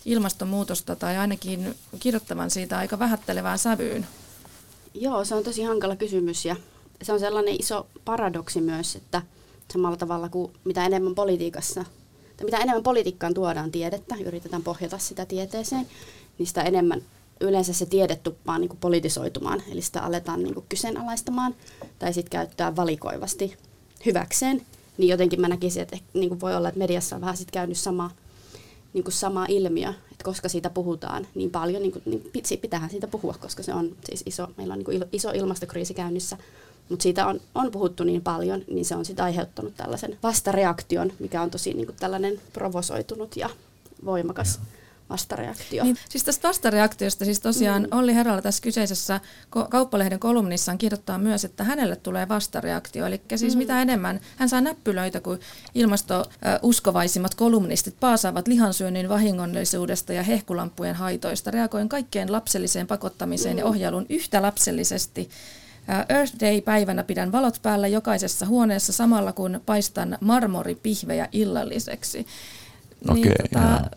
ilmastonmuutosta 0.08 0.96
tai 0.96 1.16
ainakin 1.16 1.74
kirjoittavan 2.00 2.50
siitä 2.50 2.78
aika 2.78 2.98
vähättelevään 2.98 3.58
sävyyn? 3.58 4.06
Joo, 4.94 5.24
se 5.24 5.34
on 5.34 5.44
tosi 5.44 5.62
hankala 5.62 5.96
kysymys 5.96 6.44
ja 6.44 6.56
se 7.02 7.12
on 7.12 7.20
sellainen 7.20 7.56
iso 7.60 7.86
paradoksi 8.04 8.60
myös, 8.60 8.96
että 8.96 9.22
samalla 9.72 9.96
tavalla 9.96 10.28
kuin 10.28 10.52
mitä 10.64 10.86
enemmän 10.86 11.14
politiikassa, 11.14 11.84
tai 12.36 12.44
mitä 12.44 12.58
enemmän 12.58 12.82
politiikkaan 12.82 13.34
tuodaan 13.34 13.72
tiedettä, 13.72 14.14
yritetään 14.26 14.62
pohjata 14.62 14.98
sitä 14.98 15.26
tieteeseen, 15.26 15.86
niin 16.38 16.46
sitä 16.46 16.62
enemmän 16.62 17.02
yleensä 17.40 17.72
se 17.72 17.86
tiede 17.86 18.16
tuppaa 18.16 18.58
niin 18.58 18.68
kuin 18.68 18.80
politisoitumaan, 18.80 19.62
eli 19.72 19.82
sitä 19.82 20.02
aletaan 20.02 20.42
niin 20.42 20.54
kuin 20.54 20.66
kyseenalaistamaan 20.68 21.54
tai 21.98 22.14
sitten 22.14 22.30
käyttää 22.30 22.76
valikoivasti 22.76 23.56
hyväkseen. 24.06 24.66
Niin 24.98 25.08
jotenkin 25.08 25.40
mä 25.40 25.48
näkisin, 25.48 25.82
että 25.82 25.98
niin 26.14 26.28
kuin 26.28 26.40
voi 26.40 26.56
olla, 26.56 26.68
että 26.68 26.78
mediassa 26.78 27.16
on 27.16 27.20
vähän 27.20 27.36
sitten 27.36 27.52
käynyt 27.52 27.78
sama 27.78 28.10
niin 28.98 29.04
kuin 29.04 29.14
sama 29.14 29.46
ilmiö, 29.48 29.88
että 29.88 30.24
koska 30.24 30.48
siitä 30.48 30.70
puhutaan 30.70 31.26
niin 31.34 31.50
paljon, 31.50 31.82
niin, 31.82 31.92
kuin, 31.92 32.02
niin 32.06 32.60
pitäähän 32.60 32.90
siitä 32.90 33.06
puhua, 33.06 33.34
koska 33.40 33.62
se 33.62 33.74
on 33.74 33.96
siis 34.04 34.22
iso, 34.26 34.48
meillä 34.56 34.72
on 34.72 34.78
niin 34.78 34.84
kuin 34.84 35.04
iso 35.12 35.30
ilmastokriisi 35.30 35.94
käynnissä, 35.94 36.36
mutta 36.88 37.02
siitä 37.02 37.26
on, 37.26 37.40
on 37.54 37.70
puhuttu 37.70 38.04
niin 38.04 38.22
paljon, 38.22 38.62
niin 38.70 38.84
se 38.84 38.96
on 38.96 39.04
sitä 39.04 39.24
aiheuttanut 39.24 39.76
tällaisen 39.76 40.18
vastareaktion, 40.22 41.12
mikä 41.18 41.42
on 41.42 41.50
tosi 41.50 41.74
niin 41.74 41.86
kuin 41.86 41.96
tällainen 42.00 42.40
provosoitunut 42.52 43.36
ja 43.36 43.50
voimakas 44.04 44.60
vastareaktio. 45.10 45.84
Niin, 45.84 45.96
siis 46.08 46.24
tästä 46.24 46.48
vastareaktiosta, 46.48 47.24
siis 47.24 47.40
tosiaan 47.40 47.82
mm. 47.82 47.98
Olli 47.98 48.14
Herralla 48.14 48.42
tässä 48.42 48.62
kyseisessä 48.62 49.20
kauppalehden 49.68 50.18
kolumnissaan 50.18 50.78
kirjoittaa 50.78 51.18
myös, 51.18 51.44
että 51.44 51.64
hänelle 51.64 51.96
tulee 51.96 52.28
vastareaktio. 52.28 53.06
Eli 53.06 53.20
siis 53.36 53.54
mm. 53.54 53.58
mitä 53.58 53.82
enemmän 53.82 54.20
hän 54.36 54.48
saa 54.48 54.60
näppylöitä 54.60 55.20
kuin 55.20 55.40
ilmastouskovaisimmat 55.74 57.34
kolumnistit 57.34 58.00
paasaavat 58.00 58.48
lihansyönnin 58.48 59.08
vahingollisuudesta 59.08 60.12
ja 60.12 60.22
hehkulampujen 60.22 60.94
haitoista, 60.94 61.50
reagoin 61.50 61.88
kaikkeen 61.88 62.32
lapselliseen 62.32 62.86
pakottamiseen 62.86 63.54
mm. 63.54 63.58
ja 63.58 63.64
ohjailun 63.64 64.06
yhtä 64.08 64.42
lapsellisesti. 64.42 65.30
Earth 66.08 66.34
Day-päivänä 66.40 67.02
pidän 67.02 67.32
valot 67.32 67.58
päällä 67.62 67.88
jokaisessa 67.88 68.46
huoneessa 68.46 68.92
samalla 68.92 69.32
kun 69.32 69.60
paistan 69.66 70.18
marmoripihvejä 70.20 71.28
illalliseksi. 71.32 72.26
Okay, 73.08 73.22
niin, 73.22 73.32
tota, 73.52 73.90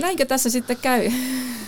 Näinkö 0.00 0.26
tässä 0.26 0.50
sitten 0.50 0.76
käy? 0.76 1.08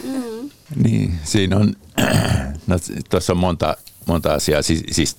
Mm. 0.04 0.50
Niin, 0.84 1.18
siinä 1.24 1.56
on, 1.56 1.74
no, 2.66 2.76
tuossa 3.10 3.32
on 3.32 3.36
monta, 3.36 3.76
monta 4.06 4.34
asiaa. 4.34 4.62
Siis, 4.62 4.82
siis 4.90 5.16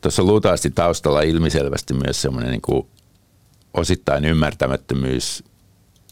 tuossa 0.00 0.22
on 0.22 0.28
luultavasti 0.28 0.70
taustalla 0.70 1.22
ilmiselvästi 1.22 1.94
myös 1.94 2.22
semmoinen 2.22 2.50
niin 2.50 2.62
kuin 2.62 2.86
osittain 3.74 4.24
ymmärtämättömyys 4.24 5.44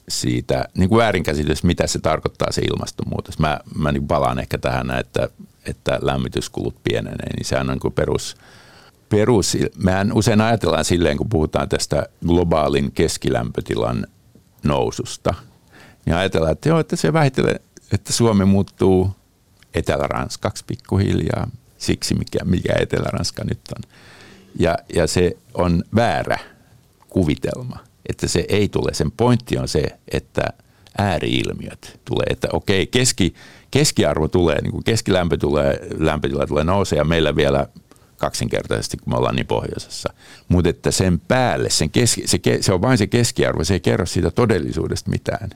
siitä, 0.08 0.68
niin 0.74 0.88
kuin 0.88 0.98
väärinkäsitys, 0.98 1.64
mitä 1.64 1.86
se 1.86 1.98
tarkoittaa 1.98 2.52
se 2.52 2.62
ilmastonmuutos. 2.62 3.38
Mä, 3.38 3.60
mä 3.78 3.92
niin 3.92 4.06
palaan 4.06 4.38
ehkä 4.38 4.58
tähän, 4.58 4.90
että, 4.90 5.28
että 5.66 5.98
lämmityskulut 6.02 6.82
pienenee, 6.82 7.36
niin 7.36 7.44
sehän 7.44 7.70
on 7.70 7.74
niin 7.74 7.80
kuin 7.80 7.94
perus, 7.94 8.36
perus, 9.08 9.56
mehän 9.76 10.12
usein 10.12 10.40
ajatellaan 10.40 10.84
silleen, 10.84 11.16
kun 11.16 11.28
puhutaan 11.28 11.68
tästä 11.68 12.06
globaalin 12.26 12.92
keskilämpötilan 12.92 14.06
noususta, 14.64 15.34
niin 16.04 16.16
ajatellaan, 16.16 16.52
että 16.52 16.68
joo, 16.68 16.80
että 16.80 16.96
se 16.96 17.12
vähitellen, 17.12 17.60
että 17.92 18.12
Suomi 18.12 18.44
muuttuu 18.44 19.10
Etelä-Ranskaksi 19.74 20.64
pikkuhiljaa, 20.66 21.50
siksi 21.78 22.14
mikä, 22.14 22.38
mikä 22.44 22.72
Etelä-Ranska 22.80 23.44
nyt 23.44 23.60
on. 23.76 23.90
Ja, 24.58 24.78
ja 24.94 25.06
se 25.06 25.36
on 25.54 25.84
väärä 25.94 26.38
kuvitelma, 27.08 27.76
että 28.08 28.28
se 28.28 28.44
ei 28.48 28.68
tule. 28.68 28.94
Sen 28.94 29.10
pointti 29.10 29.58
on 29.58 29.68
se, 29.68 29.84
että 30.12 30.42
ääriilmiöt 30.98 32.00
tulee, 32.04 32.26
että 32.30 32.48
okei, 32.52 32.86
keski, 32.86 33.34
keskiarvo 33.70 34.28
tulee, 34.28 34.62
niin 34.62 34.72
kuin 34.72 34.84
keskilämpö 34.84 35.36
tulee, 35.36 35.78
lämpötila 35.98 36.46
tulee 36.46 36.64
nousee 36.64 36.98
ja 36.98 37.04
meillä 37.04 37.36
vielä 37.36 37.66
kaksinkertaisesti, 38.16 38.96
kun 38.96 39.12
me 39.12 39.16
ollaan 39.16 39.36
niin 39.36 39.46
pohjoisessa. 39.46 40.12
Mutta 40.48 40.70
että 40.70 40.90
sen 40.90 41.20
päälle, 41.20 41.70
sen 41.70 41.90
keski, 41.90 42.26
se, 42.26 42.38
se 42.60 42.72
on 42.72 42.82
vain 42.82 42.98
se 42.98 43.06
keskiarvo, 43.06 43.64
se 43.64 43.74
ei 43.74 43.80
kerro 43.80 44.06
siitä 44.06 44.30
todellisuudesta 44.30 45.10
mitään. 45.10 45.50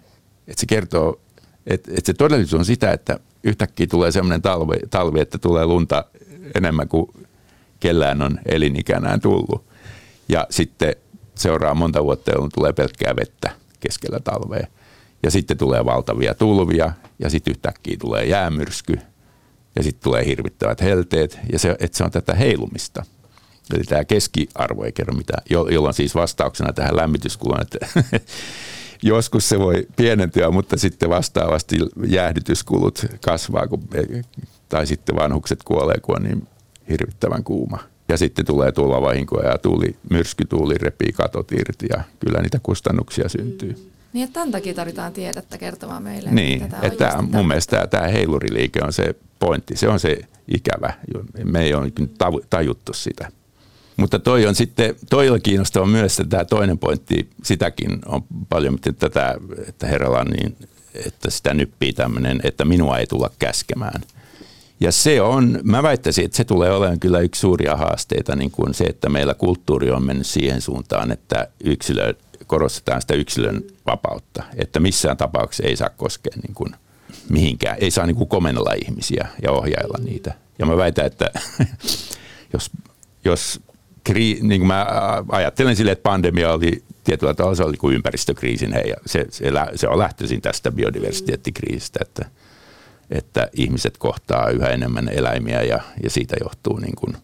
Et 0.48 0.58
se 0.58 0.66
kertoo, 0.66 1.20
että 1.66 1.90
et 1.96 2.06
se 2.06 2.14
todellisuus 2.14 2.61
on 2.61 2.64
sitä, 2.64 2.92
että 2.92 3.20
yhtäkkiä 3.44 3.87
tulee 3.87 4.12
sellainen 4.12 4.42
talvi, 4.42 4.76
talvi, 4.90 5.20
että 5.20 5.38
tulee 5.38 5.66
lunta 5.66 6.04
enemmän 6.54 6.88
kuin 6.88 7.11
kellään 7.80 8.22
on 8.22 8.38
elinikänään 8.46 9.20
tullut. 9.20 9.64
Ja 10.28 10.46
sitten 10.50 10.96
seuraa 11.34 11.74
monta 11.74 12.04
vuotta, 12.04 12.30
jolloin 12.30 12.52
tulee 12.54 12.72
pelkkää 12.72 13.16
vettä 13.16 13.50
keskellä 13.80 14.20
talvea. 14.20 14.66
Ja 15.22 15.30
sitten 15.30 15.58
tulee 15.58 15.84
valtavia 15.84 16.34
tulvia 16.34 16.92
ja 17.18 17.30
sitten 17.30 17.50
yhtäkkiä 17.50 17.96
tulee 18.00 18.24
jäämyrsky 18.24 18.98
ja 19.76 19.82
sitten 19.82 20.02
tulee 20.02 20.24
hirvittävät 20.26 20.80
helteet 20.80 21.38
ja 21.52 21.58
se, 21.58 21.76
että 21.80 21.98
se 21.98 22.04
on 22.04 22.11
tätä 22.11 22.34
heilumista. 22.34 23.04
Eli 23.74 23.84
tämä 23.84 24.04
keskiarvo 24.04 24.84
ei 24.84 24.92
kerro 24.92 25.14
mitään, 25.14 25.42
jolloin 25.50 25.94
siis 25.94 26.14
vastauksena 26.14 26.72
tähän 26.72 26.96
lämmityskuluun, 26.96 27.62
että 27.62 27.78
joskus 29.02 29.48
se 29.48 29.58
voi 29.58 29.87
pienentyä, 29.96 30.50
mutta 30.50 30.76
sitten 30.76 31.11
vastaavasti 31.11 31.76
jäähdytyskulut 32.06 33.06
kasvaa, 33.24 33.66
kun, 33.66 33.88
tai 34.68 34.87
sitten 34.87 35.16
vanhukset 35.16 35.62
kuolee, 35.62 35.96
kun 36.02 36.16
on 36.16 36.22
niin 36.22 36.48
hirvittävän 36.88 37.44
kuuma. 37.44 37.78
Ja 38.08 38.18
sitten 38.18 38.46
tulee 38.46 38.72
tulvavahinkoja 38.72 39.50
ja 39.50 39.58
tuuli, 39.58 39.96
myrskytuuli 40.11 40.74
repii 40.78 41.12
katot 41.12 41.52
irti 41.52 41.87
ja 41.90 42.02
kyllä 42.20 42.42
niitä 42.42 42.61
kustannuksia 42.62 43.28
syntyy. 43.28 43.72
Mm. 43.72 43.90
Niin, 44.12 44.24
että 44.24 44.34
tämän 44.34 44.52
takia 44.52 44.74
tarvitaan 44.74 45.12
tiedettä 45.12 45.58
kertomaan 45.58 46.02
meille. 46.02 46.30
Niin, 46.30 46.62
että, 46.62 46.78
että 46.82 47.11
tämä, 47.11 47.22
mun 47.22 47.48
mielestä 47.48 47.76
tämä, 47.76 47.87
tämä 47.87 48.06
heiluriliike 48.08 48.80
on 48.82 48.92
se 48.92 49.14
pointti, 49.38 49.76
se 49.76 49.88
on 49.88 50.00
se 50.00 50.18
ikävä. 50.54 50.92
Me 51.44 51.62
ei 51.62 51.74
ole 51.74 51.90
tajuttu 52.50 52.92
sitä. 52.92 53.28
Mutta 53.98 54.18
toi 54.18 54.46
on 54.46 54.54
sitten, 54.54 54.94
toi 55.11 55.28
on 55.30 55.42
kiinnostava 55.42 55.87
myös, 55.87 56.20
että 56.20 56.30
tämä 56.30 56.44
toinen 56.44 56.78
pointti, 56.78 57.30
sitäkin 57.42 57.98
on 58.06 58.22
paljon, 58.48 58.74
miten 58.74 58.94
tätä, 58.94 59.34
että 59.66 59.87
herralla 59.87 60.24
niin, 60.24 60.56
että 60.94 61.30
sitä 61.30 61.54
nyppii 61.54 61.92
tämmöinen, 61.92 62.40
että 62.44 62.64
minua 62.64 62.98
ei 62.98 63.06
tulla 63.06 63.30
käskemään. 63.38 64.00
Ja 64.80 64.92
se 64.92 65.20
on, 65.20 65.61
mä 65.62 65.82
väittäisin, 65.82 66.24
että 66.24 66.37
se 66.37 66.44
tulee 66.44 66.72
olemaan 66.72 67.00
kyllä 67.00 67.20
yksi 67.20 67.40
suuria 67.40 67.76
haasteita, 67.76 68.37
niin 68.37 68.50
kuin 68.50 68.74
se, 68.74 68.84
että 68.84 69.08
meillä 69.08 69.34
kulttuuri 69.34 69.90
on 69.90 70.02
mennyt 70.02 70.26
siihen 70.26 70.61
suuntaan, 70.61 71.12
että 71.12 71.48
yksilö, 71.64 72.14
korostetaan 72.46 73.00
sitä 73.00 73.14
yksilön 73.14 73.62
vapautta, 73.87 74.42
että 74.56 74.80
missään 74.80 75.16
tapauksessa 75.16 75.68
ei 75.68 75.76
saa 75.76 75.90
koskea 75.90 76.32
niin 76.42 76.54
kuin 76.54 76.74
mihinkään, 77.28 77.76
ei 77.80 77.90
saa 77.90 78.06
niin 78.06 78.16
kuin 78.16 78.28
komennella 78.28 78.72
ihmisiä 78.72 79.28
ja 79.42 79.52
ohjailla 79.52 79.98
niitä. 80.04 80.34
Ja 80.58 80.66
mä 80.66 80.76
väitän, 80.76 81.06
että 81.06 81.30
jos, 82.54 82.70
jos 83.24 83.61
kri, 84.09 84.38
niin 84.42 84.66
mä 84.66 84.87
ajattelen 85.29 85.77
sille, 85.77 85.90
että 85.90 86.03
pandemia 86.03 86.53
oli 86.53 86.83
tietyllä 87.05 87.35
tavalla 87.35 87.55
se 87.55 87.64
oli 87.64 87.77
kuin 87.77 87.94
ympäristökriisin 87.94 88.73
hei, 88.73 88.94
se, 89.07 89.27
se, 89.31 89.53
se 89.75 89.88
on 89.88 89.99
lähtöisin 89.99 90.40
tästä 90.40 90.73
biodiversiteettikriisistä, 90.73 91.99
että, 92.03 92.25
että 93.11 93.49
ihmiset 93.53 93.99
kohtaa 93.99 94.51
yhä 94.51 94.68
enemmän 94.68 95.09
eläimiä 95.09 95.62
ja, 95.62 95.81
ja 96.03 96.11
siitä 96.11 96.37
johtuu 96.40 96.79
niin 96.79 96.97
kuin 96.97 97.16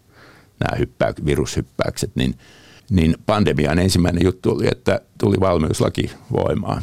nämä 0.61 0.79
hyppää, 0.79 1.13
virushyppäykset, 1.25 2.11
niin, 2.15 2.35
niin 2.91 3.17
pandemian 3.27 3.79
ensimmäinen 3.79 4.25
juttu 4.25 4.51
oli, 4.51 4.69
että 4.71 5.01
tuli 5.19 5.37
valmiuslaki 5.41 6.11
voimaan. 6.33 6.83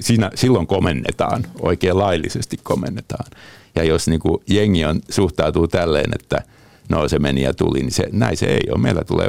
Siinä, 0.00 0.30
silloin 0.34 0.66
komennetaan, 0.66 1.46
oikein 1.60 1.98
laillisesti 1.98 2.56
komennetaan. 2.62 3.30
Ja 3.74 3.84
jos 3.84 4.08
niin 4.08 4.20
kuin 4.20 4.42
jengi 4.46 4.84
on, 4.84 5.00
suhtautuu 5.08 5.68
tälleen, 5.68 6.10
että– 6.14 6.42
no 6.88 7.08
se 7.08 7.18
meni 7.18 7.42
ja 7.42 7.54
tuli, 7.54 7.78
niin 7.78 7.92
se, 7.92 8.08
näin 8.12 8.36
se 8.36 8.46
ei 8.46 8.70
ole. 8.70 8.80
Meillä 8.80 9.04
tulee 9.04 9.28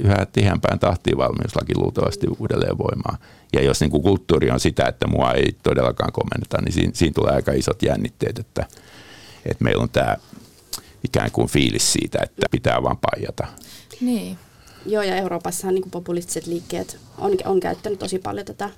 yhä 0.00 0.26
tiheämpään 0.32 0.78
tahtiin 0.78 1.18
valmiuslaki 1.18 1.72
luultavasti 1.76 2.26
uudelleen 2.38 2.78
voimaan. 2.78 3.18
Ja 3.52 3.62
jos 3.62 3.80
niin 3.80 3.90
kuin 3.90 4.02
kulttuuri 4.02 4.50
on 4.50 4.60
sitä, 4.60 4.86
että 4.86 5.06
mua 5.06 5.32
ei 5.32 5.56
todellakaan 5.62 6.12
komenneta, 6.12 6.62
niin 6.62 6.72
siinä, 6.72 6.90
siinä 6.94 7.14
tulee 7.14 7.34
aika 7.34 7.52
isot 7.52 7.82
jännitteet, 7.82 8.38
että, 8.38 8.66
että 9.46 9.64
meillä 9.64 9.82
on 9.82 9.90
tämä 9.90 10.16
ikään 11.04 11.30
kuin 11.30 11.48
fiilis 11.48 11.92
siitä, 11.92 12.18
että 12.22 12.46
pitää 12.50 12.82
vaan 12.82 12.98
paijata. 12.98 13.46
Niin. 14.00 14.38
Joo, 14.86 15.02
ja 15.02 15.16
Euroopassahan 15.16 15.74
niin 15.74 15.90
populistiset 15.90 16.46
liikkeet 16.46 16.98
on, 17.18 17.32
on 17.44 17.60
käyttänyt 17.60 17.98
tosi 17.98 18.18
paljon 18.18 18.46
tätä, 18.46 18.70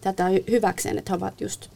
tätä 0.00 0.24
hyväkseen, 0.50 0.98
että 0.98 1.12
he 1.12 1.16
ovat 1.16 1.40
just, 1.40 1.68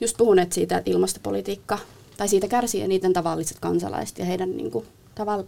just 0.00 0.16
puhuneet 0.16 0.52
siitä, 0.52 0.76
että 0.76 0.90
ilmastopolitiikka, 0.90 1.78
tai 2.16 2.28
siitä 2.28 2.48
kärsii 2.48 2.82
eniten 2.82 3.12
tavalliset 3.12 3.58
kansalaiset 3.60 4.18
ja 4.18 4.24
heidän 4.24 4.56
niin 4.56 4.70
kuin, 4.70 4.86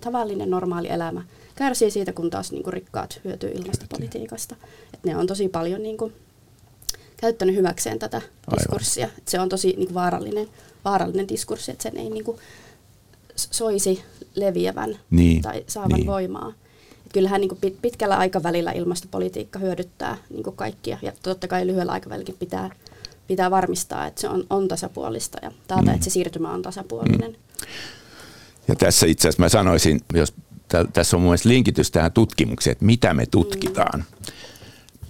tavallinen 0.00 0.50
normaali 0.50 0.88
elämä 0.88 1.22
kärsii 1.54 1.90
siitä, 1.90 2.12
kun 2.12 2.30
taas 2.30 2.52
niin 2.52 2.62
kuin 2.62 2.74
rikkaat 2.74 3.20
hyötyy 3.24 3.50
ilmastopolitiikasta. 3.50 4.56
Et 4.94 5.04
ne 5.04 5.16
on 5.16 5.26
tosi 5.26 5.48
paljon 5.48 5.82
niin 5.82 5.96
kuin, 5.96 6.12
käyttänyt 7.16 7.54
hyväkseen 7.54 7.98
tätä 7.98 8.16
Aivan. 8.16 8.58
diskurssia. 8.58 9.08
Et 9.18 9.28
se 9.28 9.40
on 9.40 9.48
tosi 9.48 9.68
niin 9.68 9.86
kuin, 9.86 9.94
vaarallinen, 9.94 10.48
vaarallinen 10.84 11.28
diskurssi, 11.28 11.70
että 11.70 11.82
sen 11.82 11.96
ei 11.96 12.10
niin 12.10 12.24
kuin, 12.24 12.38
soisi 13.36 14.02
leviävän 14.34 14.98
niin. 15.10 15.42
tai 15.42 15.64
saavan 15.66 15.90
niin. 15.90 16.06
voimaa. 16.06 16.52
Et 17.06 17.12
kyllähän 17.12 17.40
niin 17.40 17.48
kuin, 17.48 17.78
pitkällä 17.82 18.16
aikavälillä 18.16 18.72
ilmastopolitiikka 18.72 19.58
hyödyttää 19.58 20.16
niin 20.30 20.42
kuin 20.42 20.56
kaikkia 20.56 20.98
ja 21.02 21.12
totta 21.22 21.48
kai 21.48 21.66
lyhyellä 21.66 21.92
aikavälilläkin 21.92 22.36
pitää, 22.38 22.70
pitää 23.26 23.50
varmistaa, 23.50 24.06
että 24.06 24.20
se 24.20 24.28
on, 24.28 24.44
on 24.50 24.68
tasapuolista 24.68 25.38
ja 25.42 25.52
taata, 25.68 25.82
mm. 25.82 25.94
että 25.94 26.04
se 26.04 26.10
siirtymä 26.10 26.52
on 26.52 26.62
tasapuolinen. 26.62 27.30
Mm. 27.30 27.66
Ja 28.68 28.76
tässä 28.76 29.06
itse 29.06 29.28
asiassa 29.28 29.42
mä 29.42 29.48
sanoisin, 29.48 30.00
jos 30.14 30.34
tässä 30.92 31.16
on 31.16 31.20
mun 31.20 31.30
mielestä 31.30 31.48
linkitys 31.48 31.90
tähän 31.90 32.12
tutkimukseen, 32.12 32.72
että 32.72 32.84
mitä 32.84 33.14
me 33.14 33.26
tutkitaan. 33.26 34.04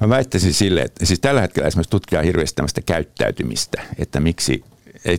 Mä 0.01 0.09
väittäisin 0.09 0.55
sille, 0.55 0.83
että 0.83 1.07
siis 1.07 1.21
tällä 1.21 1.41
hetkellä 1.41 1.69
esimerkiksi 1.69 1.91
tutkitaan 1.91 2.25
hirveästi 2.25 2.57
tämmöistä 2.57 2.83
käyttäytymistä, 2.83 3.83
että 3.99 4.21
miksi 4.21 4.65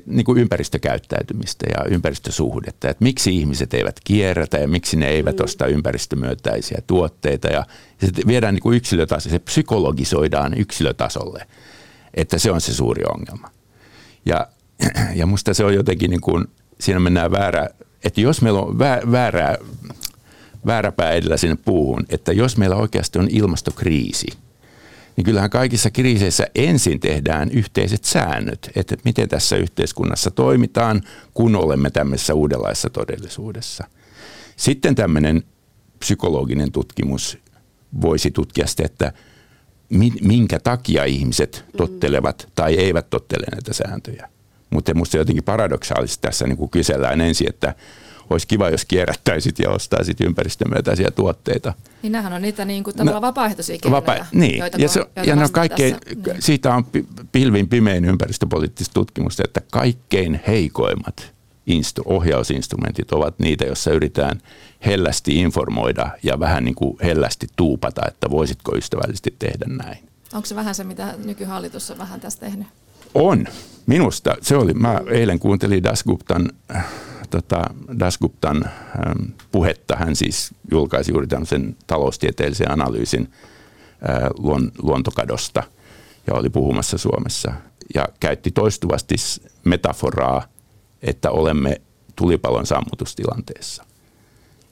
niin 0.05 0.25
kuin 0.25 0.37
ympäristökäyttäytymistä 0.37 1.65
ja 1.77 1.85
ympäristösuhdetta, 1.89 2.89
että 2.89 3.03
miksi 3.03 3.37
ihmiset 3.37 3.73
eivät 3.73 3.99
kierrätä 4.03 4.57
ja 4.57 4.67
miksi 4.67 4.97
ne 4.97 5.07
eivät 5.07 5.37
mm. 5.37 5.43
osta 5.43 5.67
ympäristömyötäisiä 5.67 6.77
tuotteita 6.87 7.47
ja, 7.47 7.65
ja 8.01 8.07
se 8.07 8.13
viedään 8.27 8.53
niin 8.53 8.63
kuin 8.63 8.77
yksilötasolle, 8.77 9.31
se 9.31 9.39
psykologisoidaan 9.39 10.53
yksilötasolle, 10.57 11.47
että 12.13 12.37
se 12.37 12.51
on 12.51 12.61
se 12.61 12.73
suuri 12.73 13.03
ongelma. 13.15 13.49
Ja, 14.25 14.47
ja 15.19 15.25
musta 15.25 15.53
se 15.53 15.65
on 15.65 15.73
jotenkin 15.73 16.11
niin 16.11 16.21
kuin, 16.21 16.45
siinä 16.79 16.99
mennään 16.99 17.31
väärä, 17.31 17.69
että 18.05 18.21
jos 18.21 18.41
meillä 18.41 18.59
on 18.59 18.79
väärää, 19.11 19.57
väärä 20.65 20.93
edellä 21.13 21.37
sinne 21.37 21.57
puuhun, 21.65 22.05
että 22.09 22.33
jos 22.33 22.57
meillä 22.57 22.75
oikeasti 22.75 23.19
on 23.19 23.27
ilmastokriisi, 23.31 24.27
niin 25.15 25.25
kyllähän 25.25 25.49
kaikissa 25.49 25.91
kriiseissä 25.91 26.47
ensin 26.55 26.99
tehdään 26.99 27.51
yhteiset 27.51 28.03
säännöt, 28.03 28.71
että 28.75 28.95
miten 29.05 29.29
tässä 29.29 29.55
yhteiskunnassa 29.55 30.31
toimitaan, 30.31 31.01
kun 31.33 31.55
olemme 31.55 31.89
tämmöisessä 31.89 32.33
uudenlaisessa 32.33 32.89
todellisuudessa. 32.89 33.83
Sitten 34.55 34.95
tämmöinen 34.95 35.43
psykologinen 35.99 36.71
tutkimus 36.71 37.37
voisi 38.01 38.31
tutkia 38.31 38.67
sitä, 38.67 38.83
että 38.85 39.13
minkä 40.21 40.59
takia 40.59 41.05
ihmiset 41.05 41.65
tottelevat 41.77 42.47
tai 42.55 42.75
eivät 42.75 43.09
tottele 43.09 43.45
näitä 43.51 43.73
sääntöjä. 43.73 44.29
Mutta 44.75 44.93
minusta 44.93 45.17
jotenkin 45.17 45.43
paradoksaalisesti 45.43 46.21
tässä 46.21 46.47
niin 46.47 46.57
kuin 46.57 46.69
kysellään 46.69 47.21
ensin, 47.21 47.49
että 47.49 47.75
olisi 48.29 48.47
kiva, 48.47 48.69
jos 48.69 48.85
kierrättäisit 48.85 49.59
ja 49.59 49.69
ostaisit 49.69 50.21
ympäristömyötäisiä 50.21 51.11
tuotteita. 51.11 51.73
Niin 52.01 52.11
nämähän 52.11 52.33
on 52.33 52.41
niitä 52.41 52.65
niin 52.65 52.83
kuin, 52.83 52.95
no, 53.03 53.21
vapaaehtoisia 53.21 53.77
keinoja, 53.81 54.01
vapaa, 54.01 54.25
niin. 54.31 54.59
joita, 54.59 54.77
ja, 54.77 54.89
se, 54.89 54.99
joita 54.99 55.21
ja 55.23 55.35
no 55.35 55.49
kaikkein, 55.51 55.95
tässä, 56.23 56.41
siitä 56.41 56.75
on 56.75 56.85
pilvin 57.31 57.69
pimein 57.69 58.05
ympäristöpoliittista 58.05 58.93
tutkimusta, 58.93 59.43
että 59.45 59.61
kaikkein 59.71 60.41
heikoimmat 60.47 61.33
instru, 61.67 62.03
ohjausinstrumentit 62.07 63.11
ovat 63.11 63.39
niitä, 63.39 63.65
joissa 63.65 63.91
yritetään 63.91 64.41
hellästi 64.85 65.39
informoida 65.41 66.09
ja 66.23 66.39
vähän 66.39 66.65
niin 66.65 66.75
kuin 66.75 66.97
hellästi 67.03 67.47
tuupata, 67.55 68.01
että 68.07 68.29
voisitko 68.29 68.75
ystävällisesti 68.75 69.35
tehdä 69.39 69.65
näin. 69.67 70.09
Onko 70.33 70.45
se 70.45 70.55
vähän 70.55 70.75
se, 70.75 70.83
mitä 70.83 71.13
nykyhallitus 71.25 71.91
on 71.91 71.97
vähän 71.97 72.19
tästä 72.19 72.45
tehnyt? 72.45 72.67
On. 73.13 73.47
Minusta 73.85 74.35
se 74.41 74.55
oli, 74.55 74.73
mä 74.73 75.01
eilen 75.07 75.39
kuuntelin 75.39 75.83
Das 75.83 76.03
Guptan 76.03 76.49
tota 77.29 77.63
Dasguptan 77.99 78.65
ähm, 78.65 79.23
puhetta. 79.51 79.95
Hän 79.95 80.15
siis 80.15 80.51
julkaisi 80.71 81.11
juuri 81.11 81.27
tämmöisen 81.27 81.75
taloustieteellisen 81.87 82.71
analyysin 82.71 83.31
äh, 84.09 84.29
luon, 84.37 84.71
luontokadosta 84.81 85.63
ja 86.27 86.33
oli 86.33 86.49
puhumassa 86.49 86.97
Suomessa. 86.97 87.53
Ja 87.95 88.07
käytti 88.19 88.51
toistuvasti 88.51 89.15
metaforaa, 89.63 90.47
että 91.01 91.31
olemme 91.31 91.81
tulipalon 92.15 92.65
sammutustilanteessa. 92.65 93.83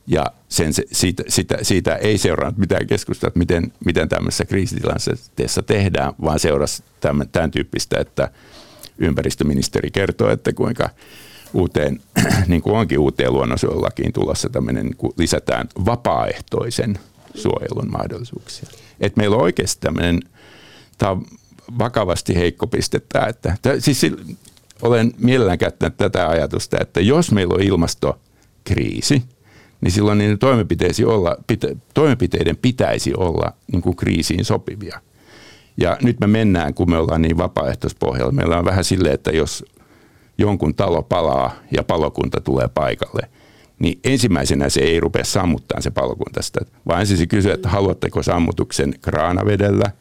Ja 0.08 0.26
sen, 0.50 0.74
siitä, 0.92 1.24
siitä, 1.28 1.58
siitä 1.62 1.96
ei 1.96 2.18
seurannut 2.18 2.58
mitään 2.58 2.88
keskustelua, 2.88 3.28
että 3.28 3.40
miten, 3.40 3.74
miten 3.86 4.10
tämmöisessä 4.10 4.46
kriisitilanteessa 4.46 5.64
tehdään, 5.64 6.14
vaan 6.22 6.40
seurasi 6.40 6.84
tämän, 7.02 7.30
tämän 7.30 7.52
tyyppistä, 7.52 8.00
että 8.00 8.32
ympäristöministeri 8.98 9.92
kertoo, 9.92 10.30
että 10.30 10.54
kuinka 10.54 10.90
uuteen, 11.54 12.00
niin 12.48 12.62
kuin 12.62 12.76
onkin 12.76 13.00
uuteen 13.00 13.34
luonnonsuojelulakiin 13.34 14.14
tulossa 14.14 14.50
tämmöinen, 14.50 14.86
niin 14.86 14.98
kuin 14.98 15.14
lisätään 15.18 15.68
vapaaehtoisen 15.86 17.00
suojelun 17.36 17.92
mahdollisuuksia. 17.92 18.70
Et 19.00 19.16
meillä 19.16 19.36
on 19.36 19.42
oikeasti 19.42 19.82
tämmöinen, 19.82 20.20
tämä 20.98 21.12
on 21.12 21.26
vakavasti 21.80 22.36
heikko 22.36 22.68
piste 22.68 23.00
tämä, 23.00 23.28
että, 23.28 23.56
siis 23.80 24.06
olen 24.82 25.14
mielellään 25.18 25.58
käyttänyt 25.58 25.98
tätä 25.98 26.30
ajatusta, 26.30 26.78
että 26.82 27.02
jos 27.02 27.32
meillä 27.32 27.54
on 27.54 27.62
ilmastokriisi, 27.62 29.24
niin 29.82 29.92
silloin 29.92 30.18
niin 30.18 30.40
toimenpiteiden 31.94 32.58
pitäisi 32.58 33.14
olla 33.16 33.54
niin 33.72 33.82
kuin 33.82 33.96
kriisiin 33.96 34.46
sopivia. 34.46 35.02
Ja 35.78 35.98
nyt 36.02 36.20
me 36.20 36.28
mennään, 36.28 36.74
kun 36.74 36.90
me 36.90 36.98
ollaan 36.98 37.22
niin 37.22 37.38
vapaaehtoispohjalla, 37.38 38.32
meillä 38.32 38.58
on 38.58 38.66
vähän 38.66 38.84
silleen, 38.84 39.14
että 39.14 39.32
jos 39.32 39.66
jonkun 40.38 40.76
talo 40.76 41.04
palaa 41.04 41.56
ja 41.72 41.84
palokunta 41.84 42.42
tulee 42.42 42.68
paikalle, 42.68 43.30
niin 43.80 44.00
ensimmäisenä 44.04 44.70
se 44.70 44.80
ei 44.80 45.00
rupea 45.00 45.24
sammuttaa 45.24 45.82
se 45.82 45.92
palokunta 45.92 46.42
sitä, 46.42 46.60
vaan 46.88 47.00
ensin 47.00 47.18
se 47.18 47.28
kysyy, 47.28 47.52
että 47.52 47.70
haluatteko 47.70 48.24
sammutuksen 48.24 48.94
kraanavedellä, 49.02 49.92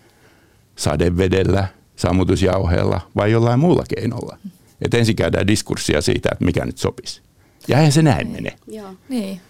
sadevedellä, 0.77 1.69
sammutusjauheella 1.97 3.01
vai 3.17 3.33
jollain 3.33 3.61
muulla 3.61 3.85
keinolla. 3.97 4.39
Että 4.83 4.97
ensin 4.97 5.17
käydään 5.17 5.47
diskurssia 5.47 6.01
siitä, 6.01 6.29
että 6.33 6.45
mikä 6.45 6.65
nyt 6.65 6.79
sopisi. 6.79 7.23
Ja 7.69 7.77
eihän 7.77 7.93
se 7.93 8.03
näin 8.03 8.31
mene. 8.31 8.53
Joo. 8.67 8.95
Niin. 9.09 9.41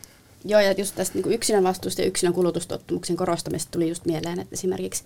Joo, 0.44 0.60
ja 0.60 0.72
just 0.72 0.94
tästä 0.94 1.18
niin 1.18 1.32
yksilön 1.32 1.64
vastuusta 1.64 2.02
ja 2.02 2.08
yksilön 2.08 2.34
kulutustottumuksen 2.34 3.16
korostamista 3.16 3.70
tuli 3.70 3.88
just 3.88 4.06
mieleen, 4.06 4.40
että 4.40 4.54
esimerkiksi 4.54 5.04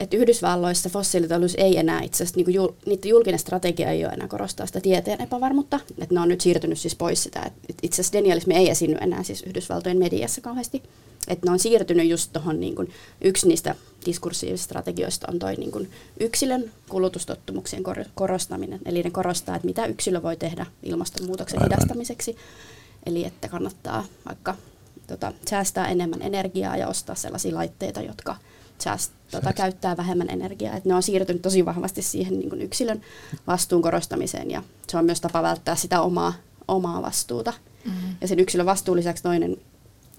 että 0.00 0.16
Yhdysvalloissa 0.16 0.88
fossiilitalous 0.88 1.54
ei 1.58 1.78
enää 1.78 2.02
itse 2.02 2.24
asiassa, 2.24 2.40
niin 2.40 2.54
jul, 2.54 2.68
niiden 2.86 3.08
julkinen 3.08 3.38
strategia 3.38 3.90
ei 3.90 4.04
ole 4.04 4.12
enää 4.12 4.28
korostaa 4.28 4.66
sitä 4.66 4.80
tieteen 4.80 5.20
epävarmuutta, 5.20 5.80
että 5.98 6.14
ne 6.14 6.20
on 6.20 6.28
nyt 6.28 6.40
siirtynyt 6.40 6.78
siis 6.78 6.96
pois 6.96 7.22
sitä, 7.22 7.42
että 7.42 7.74
itse 7.82 7.94
asiassa 7.94 8.12
denialismi 8.12 8.54
ei 8.54 8.70
esiinny 8.70 8.98
enää 9.00 9.22
siis 9.22 9.42
Yhdysvaltojen 9.42 9.98
mediassa 9.98 10.40
kauheasti, 10.40 10.82
että 11.28 11.46
ne 11.46 11.52
on 11.52 11.58
siirtynyt 11.58 12.08
just 12.08 12.32
tuohon, 12.32 12.60
niin 12.60 12.74
kuin, 12.74 12.90
yksi 13.20 13.48
niistä 13.48 13.74
diskursiivisista 14.06 14.64
strategioista 14.64 15.26
on 15.30 15.38
toi 15.38 15.54
niin 15.54 15.72
kuin, 15.72 15.90
yksilön 16.20 16.70
kulutustottumuksien 16.88 17.82
kor- 17.82 18.04
korostaminen, 18.14 18.80
eli 18.84 19.02
ne 19.02 19.10
korostaa, 19.10 19.56
että 19.56 19.66
mitä 19.66 19.86
yksilö 19.86 20.22
voi 20.22 20.36
tehdä 20.36 20.66
ilmastonmuutoksen 20.82 21.62
Aivan. 21.62 21.70
hidastamiseksi, 21.70 22.36
eli 23.06 23.24
että 23.24 23.48
kannattaa 23.48 24.04
vaikka 24.26 24.56
tota, 25.06 25.32
säästää 25.50 25.88
enemmän 25.88 26.22
energiaa 26.22 26.76
ja 26.76 26.88
ostaa 26.88 27.14
sellaisia 27.14 27.54
laitteita, 27.54 28.02
jotka 28.02 28.36
sääst, 28.82 29.12
tota, 29.30 29.52
käyttää 29.52 29.96
vähemmän 29.96 30.30
energiaa. 30.30 30.76
Et 30.76 30.84
ne 30.84 30.94
on 30.94 31.02
siirtynyt 31.02 31.42
tosi 31.42 31.64
vahvasti 31.64 32.02
siihen 32.02 32.38
niin 32.38 32.48
kuin 32.48 32.62
yksilön 32.62 33.00
vastuun 33.46 33.82
korostamiseen 33.82 34.50
ja 34.50 34.62
se 34.88 34.98
on 34.98 35.04
myös 35.04 35.20
tapa 35.20 35.42
välttää 35.42 35.76
sitä 35.76 36.00
omaa, 36.00 36.32
omaa 36.68 37.02
vastuuta. 37.02 37.52
Mm-hmm. 37.84 38.16
Ja 38.20 38.28
sen 38.28 38.38
yksilön 38.38 38.66
vastuun 38.66 38.96
lisäksi 38.96 39.22
toinen 39.22 39.56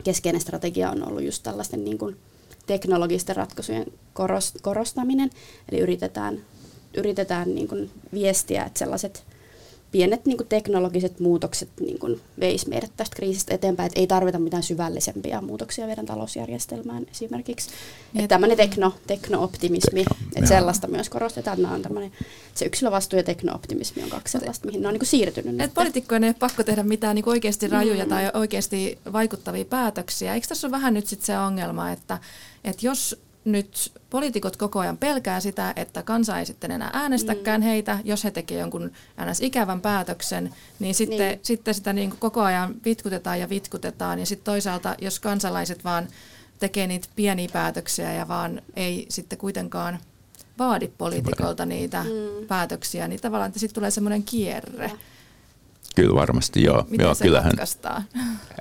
keskeinen 0.04 0.42
strategia 0.42 0.92
on 0.92 1.08
ollut 1.08 1.24
just 1.24 1.44
tällaisten 1.44 1.86
niin 1.86 1.98
kuin 1.98 2.18
teknologisten 2.66 3.36
ratkaisujen 3.36 3.86
korostaminen. 4.62 5.30
Eli 5.72 5.80
yritetään, 5.80 6.40
yritetään 6.98 7.56
niin 7.56 7.68
kuin 7.68 7.92
viestiä, 8.14 8.64
että 8.64 8.80
sellaiset 8.80 9.26
pienet 9.94 10.26
niin 10.26 10.38
kuin 10.38 10.48
teknologiset 10.48 11.20
muutokset 11.20 11.70
niin 11.80 12.00
kuin 12.00 12.22
veisi 12.40 12.70
meidät 12.70 12.92
tästä 12.98 13.16
kriisistä 13.16 13.54
eteenpäin, 13.54 13.88
että 13.88 14.00
ei 14.00 14.08
tarvita 14.08 14.40
mitään 14.40 14.64
syvällisempiä 14.64 15.42
muutoksia 15.42 15.86
meidän 15.86 16.06
talousjärjestelmään 16.06 17.06
esimerkiksi. 17.12 17.70
Että 18.16 18.28
tämmöinen 18.28 18.58
tekno, 18.58 18.94
tekno-optimismi, 19.08 20.04
tekno, 20.04 20.28
että 20.36 20.48
sellaista 20.48 20.88
myös 20.88 21.10
korostetaan, 21.10 21.58
että 21.58 21.74
on 21.74 21.82
tämmöinen, 21.82 22.12
se 22.54 22.66
yksilövastuu 22.66 23.18
ja 23.20 23.24
tekno-optimismi 23.24 24.04
on 24.04 24.10
kaksi 24.10 24.32
sellaista, 24.32 24.66
mihin 24.66 24.82
ne 24.82 24.88
on 24.88 24.94
niin 24.94 25.00
kuin 25.00 25.08
siirtynyt. 25.08 25.62
Et 25.62 25.74
poliitikkojen 25.74 26.24
ei 26.24 26.30
ole 26.30 26.36
pakko 26.40 26.64
tehdä 26.64 26.84
mitään 26.84 27.16
niin 27.16 27.30
oikeasti 27.30 27.68
rajuja 27.68 28.04
mm. 28.04 28.10
tai 28.10 28.32
oikeasti 28.34 29.00
vaikuttavia 29.14 29.66
päätöksiä. 29.66 30.34
Eikö 30.34 30.48
tässä 30.48 30.68
ole 30.68 30.72
vähän 30.72 30.94
nyt 30.94 31.08
sit 31.08 31.22
se 31.22 31.40
ongelma, 31.40 31.92
että, 31.92 32.18
että 32.64 32.86
jos 32.86 33.23
nyt 33.46 33.92
poliitikot 34.10 34.58
koko 34.58 34.80
ajan 34.80 34.98
pelkää 34.98 35.40
sitä, 35.40 35.74
että 35.76 36.04
kansa 36.04 36.40
ei 36.40 36.46
sitten 36.46 36.72
enää 36.72 36.90
äänestäkään 36.94 37.62
mm. 37.62 37.66
heitä, 37.66 38.00
jos 38.04 38.24
he 38.24 38.32
tekevät 38.32 38.62
jonkun 38.62 38.92
äänes 39.18 39.42
ikävän 39.42 39.82
päätöksen, 39.82 40.54
niin 40.80 40.96
sitten, 40.96 41.28
niin. 41.28 41.40
sitten 41.44 41.74
sitä 41.74 41.94
niin 41.94 42.10
kuin 42.10 42.20
koko 42.20 42.42
ajan 42.42 42.76
vitkutetaan 42.86 43.40
ja 43.40 43.50
vitkutetaan. 43.50 44.20
Ja 44.20 44.26
sitten 44.26 44.46
toisaalta, 44.46 44.96
jos 45.02 45.20
kansalaiset 45.20 45.84
vaan 45.84 46.08
tekee 46.60 46.88
niitä 46.88 47.08
pieniä 47.16 47.50
päätöksiä 47.54 48.14
ja 48.14 48.28
vaan 48.28 48.62
ei 48.76 49.06
sitten 49.10 49.38
kuitenkaan 49.38 50.00
vaadi 50.60 50.88
poliitikolta 50.98 51.66
niitä 51.66 52.04
mm. 52.04 52.48
päätöksiä, 52.48 53.08
niin 53.08 53.22
tavallaan 53.22 53.48
että 53.48 53.60
sitten 53.60 53.76
tulee 53.76 53.92
semmoinen 53.92 54.24
kierre. 54.24 54.86
Ja. 54.86 54.98
Kyllä 55.96 56.16
varmasti, 56.16 56.64
joo. 56.64 56.86
Miten 56.90 57.04
joo, 57.04 57.14
se 57.14 57.24
kyllähän. 57.24 57.52
ratkaistaan? 57.52 58.04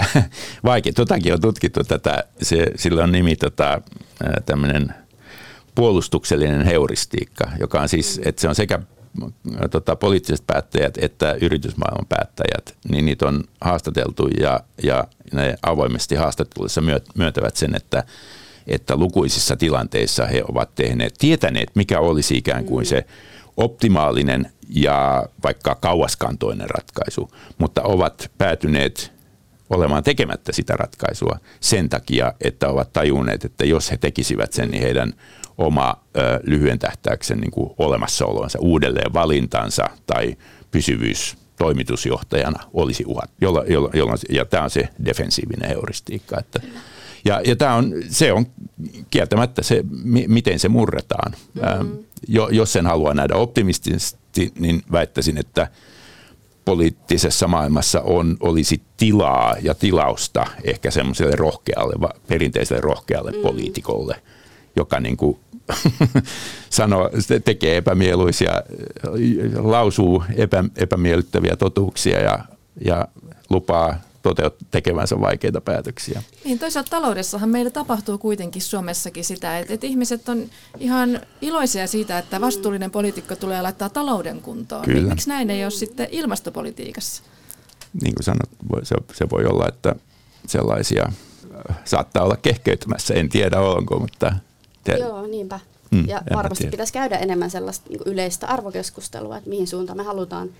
Vaikea. 0.64 0.92
Totakin 0.92 1.32
on 1.32 1.40
tutkittu 1.40 1.84
tätä. 1.84 2.24
Se, 2.42 2.66
sillä 2.76 3.04
on 3.04 3.12
nimi 3.12 3.36
tota, 3.36 3.82
tämmöinen 4.46 4.94
puolustuksellinen 5.74 6.66
heuristiikka, 6.66 7.50
joka 7.60 7.80
on 7.80 7.88
siis, 7.88 8.20
että 8.24 8.40
se 8.40 8.48
on 8.48 8.54
sekä 8.54 8.78
tota, 9.70 9.96
poliittiset 9.96 10.46
päättäjät 10.46 10.98
että 10.98 11.36
yritysmaailman 11.40 12.06
päättäjät, 12.08 12.74
niin 12.88 13.06
niitä 13.06 13.26
on 13.26 13.44
haastateltu 13.60 14.28
ja, 14.40 14.60
ja 14.82 15.04
ne 15.32 15.56
avoimesti 15.62 16.14
haastatteluissa 16.14 16.82
myöntävät 17.14 17.56
sen, 17.56 17.74
että, 17.74 18.04
että 18.66 18.96
lukuisissa 18.96 19.56
tilanteissa 19.56 20.26
he 20.26 20.42
ovat 20.48 20.74
tehneet, 20.74 21.14
tietäneet, 21.18 21.70
mikä 21.74 22.00
olisi 22.00 22.36
ikään 22.36 22.64
kuin 22.64 22.86
se 22.86 23.06
optimaalinen 23.56 24.52
ja 24.74 25.26
vaikka 25.44 25.74
kauaskantoinen 25.74 26.70
ratkaisu, 26.70 27.30
mutta 27.58 27.82
ovat 27.82 28.30
päätyneet 28.38 29.12
olemaan 29.70 30.04
tekemättä 30.04 30.52
sitä 30.52 30.74
ratkaisua 30.76 31.38
sen 31.60 31.88
takia, 31.88 32.32
että 32.40 32.68
ovat 32.68 32.92
tajunneet, 32.92 33.44
että 33.44 33.64
jos 33.64 33.90
he 33.90 33.96
tekisivät 33.96 34.52
sen, 34.52 34.70
niin 34.70 34.82
heidän 34.82 35.12
oma 35.58 35.96
ö, 36.16 36.40
lyhyen 36.42 36.78
tähtäyksen 36.78 37.38
niin 37.38 37.50
kuin 37.50 37.70
olemassaolonsa, 37.78 38.58
uudelleen 38.58 39.12
valintansa 39.12 39.84
tai 40.06 40.36
pysyvyys 40.70 41.36
toimitusjohtajana 41.58 42.60
olisi 42.72 43.04
uhat. 43.06 43.30
Jolla, 43.40 43.64
jolla, 43.68 43.90
jolla, 43.94 44.14
ja 44.30 44.44
tämä 44.44 44.62
on 44.62 44.70
se 44.70 44.88
defensiivinen 45.04 45.68
heuristiikka. 45.68 46.38
Että, 46.38 46.60
ja 47.24 47.40
ja 47.44 47.56
tämä 47.56 47.74
on, 47.74 47.94
se 48.08 48.32
on 48.32 48.46
kieltämättä 49.10 49.62
se, 49.62 49.84
miten 50.28 50.58
se 50.58 50.68
murretaan. 50.68 51.32
Mm-hmm. 51.54 51.98
jo, 52.28 52.48
jos 52.48 52.72
sen 52.72 52.86
haluaa 52.86 53.14
nähdä 53.14 53.34
optimistisesti, 53.34 54.21
niin 54.58 54.82
väittäisin, 54.92 55.38
että 55.38 55.68
poliittisessa 56.64 57.48
maailmassa 57.48 58.00
on, 58.00 58.36
olisi 58.40 58.82
tilaa 58.96 59.56
ja 59.62 59.74
tilausta 59.74 60.46
ehkä 60.64 60.90
semmoiselle 60.90 61.36
rohkealle, 61.36 62.08
perinteiselle 62.26 62.80
rohkealle 62.80 63.30
mm. 63.30 63.42
poliitikolle, 63.42 64.22
joka 64.76 65.00
niin 65.00 65.16
kuin 65.16 65.38
sanoo, 66.70 67.10
tekee 67.44 67.76
epämieluisia, 67.76 68.62
lausuu 69.56 70.24
epä, 70.36 70.64
epämiellyttäviä 70.76 71.56
totuuksia 71.56 72.20
ja, 72.20 72.38
ja 72.84 73.08
lupaa 73.50 74.00
toteut, 74.22 74.54
tekevänsä 74.70 75.20
vaikeita 75.20 75.60
päätöksiä. 75.60 76.22
Niin 76.44 76.58
toisaalta 76.58 76.90
taloudessahan 76.90 77.48
meillä 77.48 77.70
tapahtuu 77.70 78.18
kuitenkin 78.18 78.62
Suomessakin 78.62 79.24
sitä, 79.24 79.58
että, 79.58 79.74
että 79.74 79.86
ihmiset 79.86 80.28
on 80.28 80.50
ihan 80.78 81.20
iloisia 81.40 81.86
siitä, 81.86 82.18
että 82.18 82.40
vastuullinen 82.40 82.90
poliitikko 82.90 83.36
tulee 83.36 83.62
laittaa 83.62 83.88
talouden 83.88 84.40
kuntoon. 84.40 84.84
Kyllä. 84.84 85.08
Miksi 85.08 85.28
näin 85.28 85.50
ei 85.50 85.64
ole 85.64 85.70
sitten 85.70 86.08
ilmastopolitiikassa? 86.10 87.22
Niin 88.02 88.14
kuin 88.14 88.24
sanot, 88.24 88.50
se, 88.82 88.96
se 89.14 89.30
voi 89.30 89.44
olla, 89.44 89.68
että 89.68 89.94
sellaisia 90.46 91.04
äh, 91.70 91.76
saattaa 91.84 92.24
olla 92.24 92.36
kehkeytymässä, 92.36 93.14
en 93.14 93.28
tiedä 93.28 93.60
onko, 93.60 93.98
mutta... 93.98 94.34
Te... 94.84 94.96
Joo, 94.96 95.26
niinpä. 95.26 95.60
Mm, 95.90 96.08
ja 96.08 96.22
varmasti 96.34 96.66
pitäisi 96.66 96.92
käydä 96.92 97.16
enemmän 97.16 97.50
sellaista 97.50 97.88
niin 97.88 98.00
yleistä 98.06 98.46
arvokeskustelua, 98.46 99.36
että 99.36 99.50
mihin 99.50 99.66
suuntaan 99.66 99.96
me 99.96 100.02
halutaan 100.02 100.50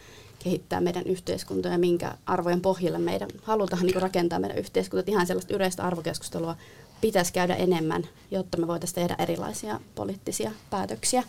kehittää 0.45 0.80
meidän 0.80 1.05
yhteiskuntaa 1.07 1.72
ja 1.72 1.78
minkä 1.78 2.14
arvojen 2.26 2.61
pohjalle 2.61 2.99
meidän 2.99 3.28
halutaan 3.43 3.86
niin 3.86 4.03
rakentaa 4.03 4.38
meidän 4.38 4.59
yhteiskuntaa. 4.59 5.12
Ihan 5.12 5.26
sellaista 5.26 5.55
yleistä 5.55 5.82
arvokeskustelua 5.82 6.57
pitäisi 7.01 7.32
käydä 7.32 7.55
enemmän, 7.55 8.09
jotta 8.30 8.59
me 8.59 8.66
voitaisiin 8.66 8.95
tehdä 8.95 9.16
erilaisia 9.18 9.80
poliittisia 9.95 10.51
päätöksiä. 10.70 11.22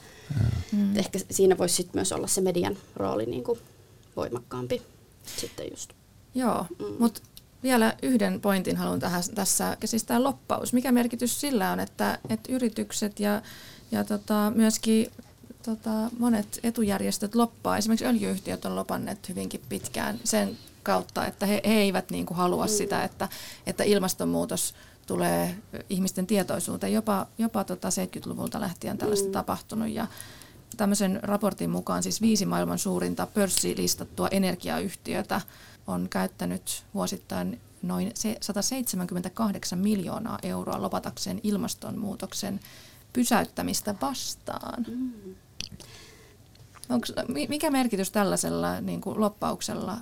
Mm. 0.72 0.98
Ehkä 0.98 1.20
siinä 1.32 1.58
voisi 1.58 1.76
sit 1.76 1.94
myös 1.94 2.12
olla 2.12 2.28
se 2.28 2.42
median 2.42 2.78
rooli 2.96 3.26
niin 3.26 3.44
kuin 3.44 3.60
voimakkaampi 4.16 4.82
sitten 5.38 5.68
just. 5.72 5.94
Joo, 6.36 6.66
mm. 6.80 6.86
mutta 7.00 7.22
vielä 7.64 7.96
yhden 8.02 8.42
pointin 8.42 8.78
haluan 8.78 9.00
tähän, 9.00 9.24
tässä, 9.36 9.78
tämä 10.06 10.24
loppaus. 10.24 10.74
Mikä 10.74 10.92
merkitys 10.92 11.42
sillä 11.42 11.72
on, 11.72 11.80
että, 11.80 12.20
että 12.30 12.52
yritykset 12.52 13.20
ja, 13.20 13.42
ja 13.92 14.04
tota, 14.04 14.52
myöskin 14.56 15.12
tota, 15.66 16.10
monet 16.20 16.60
etujärjestöt 16.64 17.36
loppaa. 17.36 17.78
Esimerkiksi 17.78 18.06
öljyyhtiöt 18.06 18.66
on 18.66 18.76
lopanneet 18.76 19.30
hyvinkin 19.30 19.62
pitkään 19.70 20.20
sen 20.24 20.58
kautta, 20.84 21.26
että 21.26 21.46
he, 21.46 21.62
he 21.66 21.74
eivät 21.74 22.10
niin 22.10 22.26
kuin 22.26 22.38
halua 22.38 22.66
mm. 22.66 22.70
sitä, 22.70 23.04
että, 23.04 23.30
että 23.68 23.84
ilmastonmuutos 23.84 24.74
tulee 25.08 25.56
ihmisten 25.90 26.28
tietoisuuteen. 26.28 26.94
Jopa, 26.94 27.28
jopa 27.38 27.64
tota 27.64 27.90
70-luvulta 27.90 28.62
lähtien 28.62 28.98
tällaista 28.98 29.28
mm. 29.28 29.32
tapahtunut 29.32 29.90
ja 29.90 30.08
tämmöisen 30.78 31.20
raportin 31.24 31.70
mukaan 31.70 32.04
siis 32.04 32.22
viisi 32.22 32.46
maailman 32.46 32.80
suurinta 32.80 33.28
pörssilistattua 33.28 34.28
energiayhtiötä 34.28 35.42
on 35.88 36.08
käyttänyt 36.10 36.84
vuosittain 36.94 37.60
noin 37.82 38.12
178 38.42 39.80
miljoonaa 39.80 40.40
euroa 40.44 40.82
lopatakseen 40.82 41.40
ilmastonmuutoksen 41.44 42.60
pysäyttämistä 43.14 43.96
vastaan. 44.02 44.86
Mm. 44.88 45.36
Onks, 46.90 47.14
mikä 47.50 47.72
merkitys 47.72 48.12
tällaisella 48.12 48.82
niin 48.82 49.02
kuin 49.02 49.20
loppauksella 49.20 49.98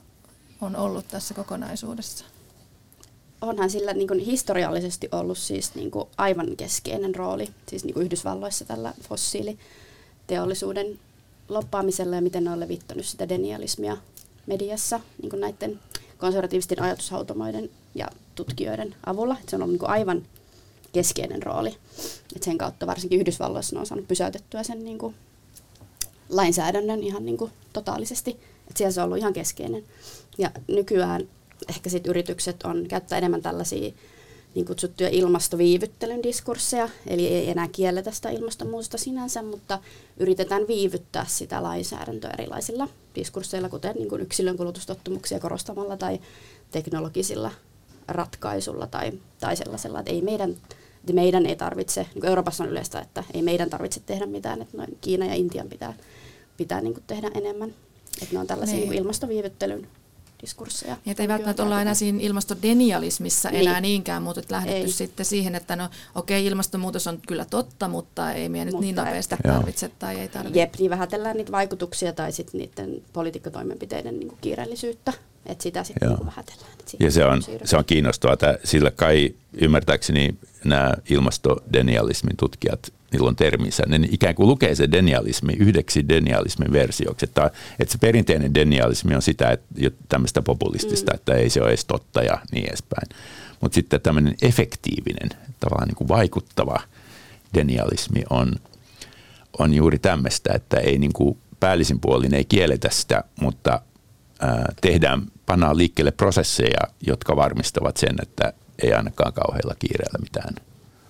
on 0.62 0.76
ollut 0.76 1.08
tässä 1.08 1.34
kokonaisuudessa? 1.34 2.26
Onhan 3.42 3.70
sillä 3.70 3.94
niin 3.94 4.08
kuin 4.08 4.20
historiallisesti 4.20 5.10
ollut 5.12 5.38
siis 5.38 5.76
niin 5.76 5.92
kuin 5.92 6.10
aivan 6.18 6.56
keskeinen 6.58 7.16
rooli 7.16 7.50
siis 7.70 7.84
niin 7.84 7.94
kuin 7.94 8.06
Yhdysvalloissa 8.06 8.66
tällä 8.66 8.94
fossiiliteollisuuden 9.10 11.00
loppaamisella 11.50 12.16
ja 12.16 12.22
miten 12.22 12.44
ne 12.44 12.52
on 12.52 12.60
levittänyt 12.60 13.06
sitä 13.06 13.30
denialismia 13.30 13.98
mediassa 14.46 15.00
niin 15.22 15.30
kuin 15.30 15.40
näiden 15.40 15.80
konservatiivisten 16.18 16.82
ajatushautomoiden 16.82 17.70
ja 17.96 18.08
tutkijoiden 18.36 18.96
avulla. 19.06 19.38
Et 19.44 19.50
se 19.50 19.56
on 19.56 19.62
ollut 19.62 19.74
niin 19.74 19.80
kuin 19.80 19.90
aivan 19.90 20.22
keskeinen 20.94 21.44
rooli. 21.44 21.78
Et 22.36 22.44
sen 22.44 22.58
kautta 22.58 22.88
varsinkin 22.88 23.20
Yhdysvalloissa 23.20 23.76
ne 23.76 23.80
on 23.80 23.86
saanut 23.86 24.08
pysäytettyä 24.08 24.64
sen 24.64 24.84
niin 24.84 24.98
kuin 24.98 25.16
lainsäädännön 26.32 27.04
ihan 27.04 27.26
niin 27.26 27.38
kuin 27.38 27.52
totaalisesti. 27.74 28.38
Et 28.70 28.78
siellä 28.78 28.92
se 28.92 29.02
on 29.02 29.06
ollut 29.06 29.18
ihan 29.18 29.34
keskeinen. 29.34 29.84
Ja 30.38 30.52
nykyään 30.68 31.28
ehkä 31.70 31.90
sit 31.90 32.08
yritykset 32.08 32.64
on 32.64 32.86
käyttää 32.88 33.18
enemmän 33.18 33.42
tällaisia 33.42 33.92
niin 34.56 34.66
kutsuttuja 34.66 35.10
ilmastoviivyttelyn 35.10 36.24
diskursseja, 36.24 36.90
eli 37.08 37.28
ei 37.28 37.50
enää 37.50 37.68
kielletä 37.68 38.12
sitä 38.12 38.30
ilmastonmuutosta 38.30 38.98
sinänsä, 38.98 39.42
mutta 39.44 39.80
yritetään 40.18 40.68
viivyttää 40.68 41.26
sitä 41.28 41.64
lainsäädäntöä 41.64 42.32
erilaisilla 42.40 42.88
diskursseilla, 43.16 43.70
kuten 43.70 43.96
niin 43.96 44.10
kuin 44.10 44.22
yksilön 44.22 44.58
kulutustottumuksia 44.58 45.40
korostamalla 45.40 45.98
tai 45.98 46.20
teknologisilla 46.72 47.52
ratkaisulla 48.08 48.88
tai, 48.88 49.12
tai 49.40 49.56
sellaisella, 49.56 50.00
että 50.00 50.12
ei 50.12 50.22
meidän, 50.22 50.52
että 50.52 51.14
meidän 51.14 51.46
ei 51.46 51.56
tarvitse, 51.56 52.02
niin 52.02 52.22
kuin 52.22 52.30
Euroopassa 52.30 52.64
on 52.64 52.70
yleistä, 52.70 53.00
että 53.00 53.24
ei 53.34 53.42
meidän 53.42 53.70
tarvitse 53.70 54.02
tehdä 54.06 54.26
mitään, 54.26 54.62
että 54.62 54.78
noin 54.78 54.98
Kiina 55.02 55.26
ja 55.26 55.36
Intian 55.36 55.70
pitää, 55.70 55.94
pitää 56.62 56.82
niin 56.82 56.94
kuin 56.94 57.04
tehdä 57.08 57.32
enemmän. 57.36 57.74
Että 58.22 58.36
ne 58.36 58.40
on 58.40 58.48
tällaisia 58.48 58.76
niin. 58.76 58.90
Niin 58.90 59.02
ilmastoviivyttelyn 59.02 59.88
diskursseja. 60.42 60.98
Niin, 61.06 61.12
että 61.12 61.24
ei 61.24 61.28
välttämättä 61.28 61.64
olla 61.64 61.82
enää 61.82 61.94
siinä 61.94 62.20
ilmastodenialismissa 62.22 63.50
niin. 63.50 63.68
enää 63.68 63.82
niinkään, 63.82 64.24
mutta 64.24 64.42
lähdetty 64.50 64.82
ei. 64.82 64.92
sitten 64.92 65.26
siihen, 65.26 65.56
että 65.56 65.76
no 65.76 65.90
okei, 66.16 66.40
okay, 66.40 66.48
ilmastonmuutos 66.48 67.08
on 67.08 67.20
kyllä 67.28 67.46
totta, 67.46 67.88
mutta 67.88 68.32
ei 68.32 68.50
meidän 68.50 68.68
nyt 68.68 68.80
niin 68.80 68.96
nopeasti 68.96 69.36
tarvitse 69.48 69.90
tai 70.00 70.20
ei 70.20 70.28
tarvitse. 70.28 70.60
Jep, 70.60 70.74
niin 70.80 70.90
vähätellään 70.90 71.38
niitä 71.38 71.52
vaikutuksia 71.52 72.14
tai 72.14 72.32
sitten 72.32 72.60
niiden 72.60 73.02
politiikkatoimenpiteiden 73.14 74.20
niin 74.20 74.38
kiireellisyyttä, 74.42 75.14
että 75.46 75.64
sitä 75.64 75.84
sitten 75.84 76.10
niin 76.10 76.26
vähätellään. 76.26 76.72
Ja 77.00 77.12
se 77.12 77.26
on, 77.26 77.44
se 77.64 77.78
on 77.78 77.86
kiinnostavaa, 77.86 78.34
että 78.34 78.60
sillä 78.64 78.92
kai 78.92 79.36
ymmärtääkseni 79.62 80.36
nämä 80.64 80.94
ilmastodenialismin 81.10 82.38
tutkijat 82.38 82.94
niillä 83.12 83.28
on 83.28 83.36
terminsä, 83.36 83.84
ne 83.88 84.00
ikään 84.12 84.36
kuin 84.36 84.48
lukee 84.48 84.76
se 84.76 84.92
denialismi 84.92 85.54
yhdeksi 85.60 86.10
denialismin 86.10 86.72
versioksi. 86.72 87.26
Että, 87.26 87.52
että 87.80 87.92
se 87.92 87.98
perinteinen 87.98 88.54
denialismi 88.54 89.16
on 89.16 89.22
sitä, 89.22 89.52
että 89.52 89.66
tämmöistä 90.10 90.42
populistista, 90.42 91.12
mm. 91.12 91.16
että 91.16 91.34
ei 91.34 91.50
se 91.50 91.62
ole 91.62 91.70
edes 91.70 91.86
totta 91.86 92.24
ja 92.24 92.38
niin 92.52 92.68
edespäin. 92.68 93.10
Mutta 93.62 93.76
sitten 93.76 94.02
tämmöinen 94.02 94.36
efektiivinen, 94.42 95.30
tavallaan 95.60 95.88
niin 95.88 95.96
kuin 95.96 96.08
vaikuttava 96.08 96.80
denialismi 97.54 98.24
on, 98.30 98.56
on 99.60 99.74
juuri 99.74 100.00
tämmöistä, 100.00 100.54
että 100.54 100.78
ei 100.78 100.98
niin 100.98 101.14
kuin 101.14 101.38
päällisin 101.60 102.00
puolin 102.00 102.34
ei 102.34 102.46
kielletä 102.46 102.90
sitä, 102.92 103.24
mutta 103.42 103.82
ää, 104.40 104.74
tehdään, 104.82 105.31
pannaan 105.52 105.78
liikkeelle 105.78 106.12
prosesseja, 106.12 106.80
jotka 107.08 107.36
varmistavat 107.36 107.98
sen, 107.98 108.16
että 108.22 108.54
ei 108.84 108.94
ainakaan 108.94 109.34
kauheilla 109.34 109.76
kiireellä 109.80 110.20
mitään 110.22 110.56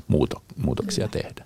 muuto, 0.07 0.43
muutoksia 0.57 1.07
tehdä. 1.07 1.45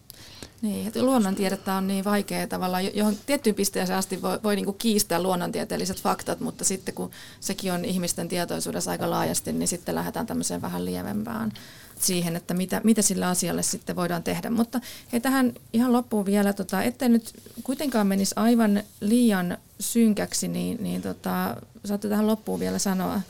Niin, 0.65 0.87
että 0.87 1.03
luonnontiedettä 1.03 1.73
on 1.73 1.87
niin 1.87 2.03
vaikea 2.03 2.47
tavallaan, 2.47 2.95
johon 2.95 3.15
tiettyyn 3.25 3.55
pisteeseen 3.55 3.99
asti 3.99 4.21
voi, 4.21 4.39
voi 4.43 4.55
niin 4.55 4.65
kuin 4.65 4.77
kiistää 4.77 5.21
luonnontieteelliset 5.23 6.01
faktat, 6.01 6.39
mutta 6.39 6.65
sitten 6.65 6.95
kun 6.95 7.11
sekin 7.39 7.73
on 7.73 7.85
ihmisten 7.85 8.27
tietoisuudessa 8.27 8.91
aika 8.91 9.09
laajasti, 9.09 9.53
niin 9.53 9.67
sitten 9.67 9.95
lähdetään 9.95 10.25
tämmöiseen 10.25 10.61
vähän 10.61 10.85
lievempään 10.85 11.51
siihen, 11.99 12.35
että 12.35 12.53
mitä, 12.53 12.81
mitä 12.83 13.01
sillä 13.01 13.29
asialle 13.29 13.63
sitten 13.63 13.95
voidaan 13.95 14.23
tehdä. 14.23 14.49
Mutta 14.49 14.81
hei, 15.11 15.21
tähän 15.21 15.53
ihan 15.73 15.93
loppuun 15.93 16.25
vielä, 16.25 16.53
tota, 16.53 16.83
ettei 16.83 17.09
nyt 17.09 17.33
kuitenkaan 17.63 18.07
menisi 18.07 18.33
aivan 18.35 18.83
liian 19.01 19.57
synkäksi, 19.79 20.47
niin, 20.47 20.83
niin 20.83 21.01
tota, 21.01 21.57
saatte 21.85 22.09
tähän 22.09 22.27
loppuun 22.27 22.59
vielä 22.59 22.79
sanoa, 22.79 23.21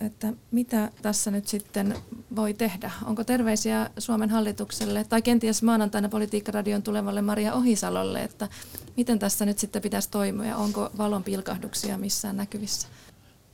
että 0.00 0.32
mitä 0.50 0.90
tässä 1.02 1.30
nyt 1.30 1.48
sitten 1.48 1.96
voi 2.36 2.54
tehdä? 2.54 2.90
Onko 3.04 3.24
terveisiä 3.24 3.90
Suomen 3.98 4.30
hallitukselle 4.30 5.04
tai 5.04 5.22
kenties 5.22 5.62
maanantaina 5.62 6.08
Politiikkaradion 6.08 6.82
tulevalle 6.82 7.22
Maria 7.22 7.54
Ohisalolle, 7.54 8.22
että 8.22 8.48
miten 8.96 9.18
tässä 9.18 9.46
nyt 9.46 9.58
sitten 9.58 9.82
pitäisi 9.82 10.10
toimia? 10.10 10.56
Onko 10.56 10.90
valon 10.98 11.24
pilkahduksia 11.24 11.98
missään 11.98 12.36
näkyvissä 12.36 12.88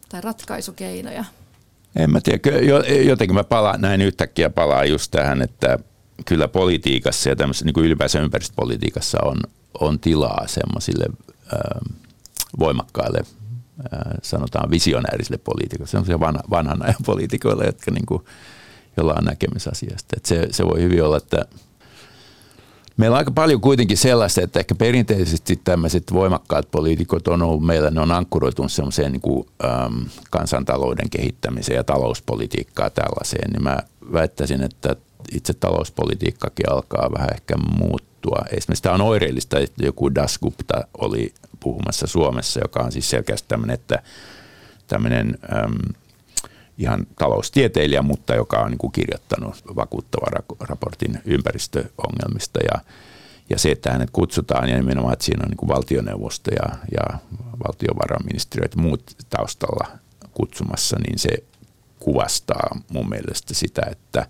tai 0.09 0.21
ratkaisukeinoja? 0.21 1.25
En 1.97 2.11
mä 2.11 2.21
tiedä, 2.21 2.41
jotenkin 3.03 3.35
mä 3.35 3.45
palaan, 3.45 3.81
näin 3.81 4.01
yhtäkkiä 4.01 4.51
palaa 4.51 4.85
just 4.85 5.11
tähän, 5.11 5.43
että 5.43 5.79
kyllä 6.27 6.49
politiikassa 6.49 7.29
ja 7.29 7.37
tämmöisessä 7.37 7.65
niin 7.65 7.75
kuin 7.75 7.87
ylipäänsä 7.87 8.21
ympäristöpolitiikassa 8.21 9.19
on, 9.25 9.37
on 9.81 10.01
tilaa 10.01 10.47
semmoisille 10.47 11.07
voimakkaille 12.59 13.25
sanotaan 14.23 14.71
visionäärisille 14.71 15.39
poliitikoille, 15.39 15.91
sellaisia 15.91 16.21
vanha, 16.21 16.43
vanhan 16.51 16.83
ajan 16.83 17.05
poliitikoille, 17.07 17.65
jotka 17.65 17.91
niin 17.91 18.07
kuin, 18.07 18.25
jolla 18.97 19.15
on 19.19 19.25
näkemys 19.25 19.69
asiasta. 19.69 20.17
Se, 20.25 20.47
se 20.51 20.65
voi 20.65 20.83
hyvin 20.83 21.05
olla, 21.05 21.17
että 21.17 21.45
meillä 22.97 23.15
on 23.15 23.19
aika 23.19 23.31
paljon 23.31 23.61
kuitenkin 23.61 23.97
sellaista, 23.97 24.41
että 24.43 24.59
ehkä 24.61 24.75
perinteisesti 24.75 25.61
tämmöiset 25.65 26.13
voimakkaat 26.13 26.71
poliitikot 26.71 27.29
on 27.29 27.43
ollut 27.43 27.67
meillä, 27.67 27.91
ne 27.91 28.01
on 28.01 28.13
ankkuroitunut 28.13 28.73
semmoiseen 28.73 29.13
niin 29.13 29.21
kuin, 29.21 29.47
äm, 29.65 30.05
kansantalouden 30.31 31.11
kehittämiseen 31.11 31.77
ja 31.77 31.85
talouspolitiikkaa 31.85 32.91
tällaiseen, 32.91 33.51
niin 33.51 33.63
mä 33.63 33.79
väittäisin, 34.13 34.63
että 34.63 34.97
itse 35.33 35.55
talouspolitiikkakin 35.55 36.71
alkaa 36.73 37.13
vähän 37.13 37.31
ehkä 37.35 37.55
muuttua. 37.57 38.39
Esimerkiksi 38.51 38.83
tämä 38.83 38.95
on 38.95 39.01
oireellista, 39.01 39.59
että 39.59 39.87
joku 39.87 40.15
Das 40.15 40.39
Gupta 40.39 40.85
oli 40.99 41.35
puhumassa 41.61 42.07
Suomessa, 42.07 42.61
joka 42.61 42.81
on 42.81 42.93
siis 42.93 43.11
selkeästi 43.11 43.49
tämmöinen, 43.49 43.75
että 43.75 44.03
tämmöinen 44.87 45.39
äm, 45.53 45.95
ihan 46.79 47.07
taloustieteilijä, 47.19 48.03
mutta 48.03 48.35
joka 48.35 48.59
on 48.59 48.71
niin 48.71 48.79
kuin 48.79 48.93
kirjoittanut 48.93 49.63
vakuuttavan 49.77 50.43
raportin 50.61 51.21
ympäristöongelmista 51.25 52.61
ja, 52.73 52.81
ja 53.51 53.59
se, 53.59 53.71
että 53.71 53.93
hänet 53.93 54.11
kutsutaan 54.11 54.69
ja 54.69 54.77
nimenomaan, 54.77 55.13
että 55.13 55.25
siinä 55.25 55.43
on 55.43 55.49
niin 55.49 55.57
kuin 55.57 55.69
valtioneuvosto 55.69 56.51
ja, 56.51 56.77
ja 56.93 57.19
valtiovarainministeriö 57.67 58.69
ja 58.77 58.83
muut 58.83 59.17
taustalla 59.31 59.87
kutsumassa, 60.35 60.97
niin 61.07 61.19
se 61.19 61.31
kuvastaa 62.01 62.81
mun 62.89 63.09
mielestä 63.09 63.55
sitä, 63.55 63.83
että, 63.91 64.27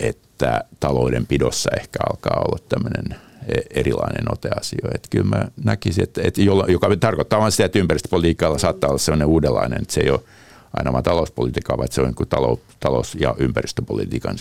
että 0.00 0.64
taloudenpidossa 0.80 1.70
ehkä 1.76 1.98
alkaa 2.10 2.44
olla 2.48 2.58
tämmöinen 2.68 3.20
erilainen 3.70 4.32
ote. 4.32 4.48
Että 4.94 5.08
kyllä 5.10 5.24
mä 5.24 5.48
näkisin, 5.64 6.04
että, 6.04 6.20
että 6.24 6.42
jolla, 6.42 6.64
joka 6.68 6.96
tarkoittaa 7.00 7.40
vain 7.40 7.52
sitä, 7.52 7.64
että 7.64 7.78
ympäristöpolitiikalla 7.78 8.58
saattaa 8.58 8.90
olla 8.90 8.98
sellainen 8.98 9.28
uudenlainen, 9.28 9.82
että 9.82 9.94
se 9.94 10.00
ei 10.00 10.10
ole 10.10 10.20
aina 10.76 10.92
vain 10.92 11.04
talouspolitiikkaa, 11.04 11.76
vaan 11.76 11.88
se 11.90 12.00
on 12.00 12.06
niin 12.18 12.28
talous, 12.28 12.60
talous- 12.80 13.16
ja 13.20 13.34
ympäristöpolitiikan 13.38 14.36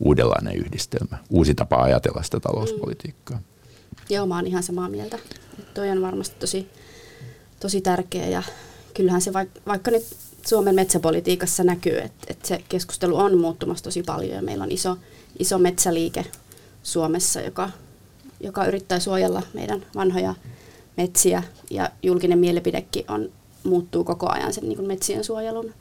uudenlainen 0.00 0.56
yhdistelmä, 0.56 1.18
uusi 1.30 1.54
tapa 1.54 1.76
ajatella 1.76 2.22
sitä 2.22 2.40
talouspolitiikkaa. 2.40 3.36
Mm. 3.36 3.44
Joo, 4.10 4.26
mä 4.26 4.36
oon 4.36 4.46
ihan 4.46 4.62
samaa 4.62 4.88
mieltä. 4.88 5.18
Toi 5.74 5.90
on 5.90 6.02
varmasti 6.02 6.36
tosi, 6.38 6.68
tosi 7.60 7.80
tärkeä 7.80 8.26
ja 8.26 8.42
kyllähän 8.94 9.20
se 9.20 9.32
vaikka, 9.32 9.60
vaikka 9.66 9.90
nyt 9.90 10.06
Suomen 10.46 10.74
metsäpolitiikassa 10.74 11.64
näkyy, 11.64 11.98
että, 11.98 12.26
että 12.28 12.48
se 12.48 12.64
keskustelu 12.68 13.16
on 13.16 13.38
muuttumassa 13.38 13.84
tosi 13.84 14.02
paljon 14.02 14.36
ja 14.36 14.42
meillä 14.42 14.64
on 14.64 14.72
iso, 14.72 14.96
iso 15.38 15.58
metsäliike 15.58 16.26
Suomessa, 16.82 17.40
joka 17.40 17.70
joka 18.40 18.66
yrittää 18.66 19.00
suojella 19.00 19.42
meidän 19.54 19.86
vanhoja 19.94 20.34
metsiä 20.96 21.42
ja 21.70 21.90
julkinen 22.02 22.38
mielipidekin 22.38 23.04
on 23.08 23.30
muuttuu 23.64 24.04
koko 24.04 24.30
ajan 24.30 24.52
sen 24.52 24.64
niin 24.64 24.76
kuin 24.76 24.88
metsien 24.88 25.24
suojelun 25.24 25.74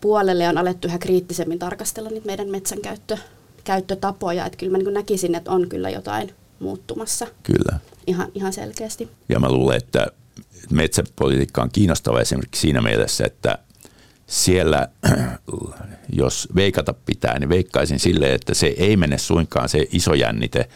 puolelle 0.00 0.44
ja 0.44 0.50
on 0.50 0.58
alettu 0.58 0.88
yhä 0.88 0.98
kriittisemmin 0.98 1.58
tarkastella 1.58 2.10
niitä 2.10 2.26
meidän 2.26 2.50
metsän 2.50 2.80
käyttö, 2.80 3.18
käyttötapoja. 3.64 4.46
Että 4.46 4.58
kyllä 4.58 4.72
mä 4.72 4.78
niin 4.78 4.94
näkisin, 4.94 5.34
että 5.34 5.50
on 5.50 5.68
kyllä 5.68 5.90
jotain 5.90 6.34
muuttumassa. 6.60 7.26
Kyllä. 7.42 7.78
Ihan, 8.06 8.28
ihan 8.34 8.52
selkeästi. 8.52 9.08
Ja 9.28 9.40
mä 9.40 9.52
luulen, 9.52 9.76
että 9.76 10.06
metsäpolitiikka 10.70 11.62
on 11.62 11.70
kiinnostava 11.72 12.20
esimerkiksi 12.20 12.60
siinä 12.60 12.82
mielessä, 12.82 13.24
että 13.24 13.58
siellä, 14.26 14.88
jos 16.12 16.48
veikata 16.54 16.94
pitää, 17.06 17.38
niin 17.38 17.48
veikkaisin 17.48 17.98
sille, 17.98 18.34
että 18.34 18.54
se 18.54 18.74
ei 18.76 18.96
mene 18.96 19.18
suinkaan 19.18 19.68
se 19.68 19.86
iso 19.92 20.14
jännite 20.14 20.68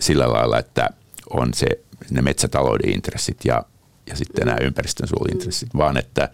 sillä 0.00 0.32
lailla, 0.32 0.58
että 0.58 0.88
on 1.30 1.54
se, 1.54 1.66
ne 2.10 2.22
metsätalouden 2.22 2.90
intressit 2.90 3.44
ja, 3.44 3.64
ja 4.06 4.16
sitten 4.16 4.46
nämä 4.46 4.58
ympäristönsuojeluintressit, 4.60 5.68
vaan 5.76 5.96
että 5.96 6.28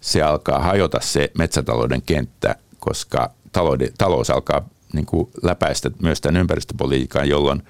se 0.00 0.22
alkaa 0.22 0.58
hajota 0.58 1.00
se 1.00 1.30
metsätalouden 1.38 2.02
kenttä, 2.02 2.56
koska 2.78 3.30
talouden, 3.52 3.88
talous 3.98 4.30
alkaa 4.30 4.68
niin 4.92 5.06
kuin 5.06 5.30
läpäistä 5.42 5.90
myös 6.02 6.20
tämän 6.20 6.40
ympäristöpolitiikan, 6.40 7.28
jolloin 7.28 7.62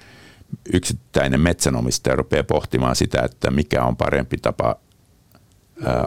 yksittäinen 0.73 1.41
metsänomistaja 1.41 2.15
rupeaa 2.15 2.43
pohtimaan 2.43 2.95
sitä, 2.95 3.21
että 3.21 3.51
mikä 3.51 3.83
on 3.83 3.97
parempi 3.97 4.37
tapa 4.37 4.75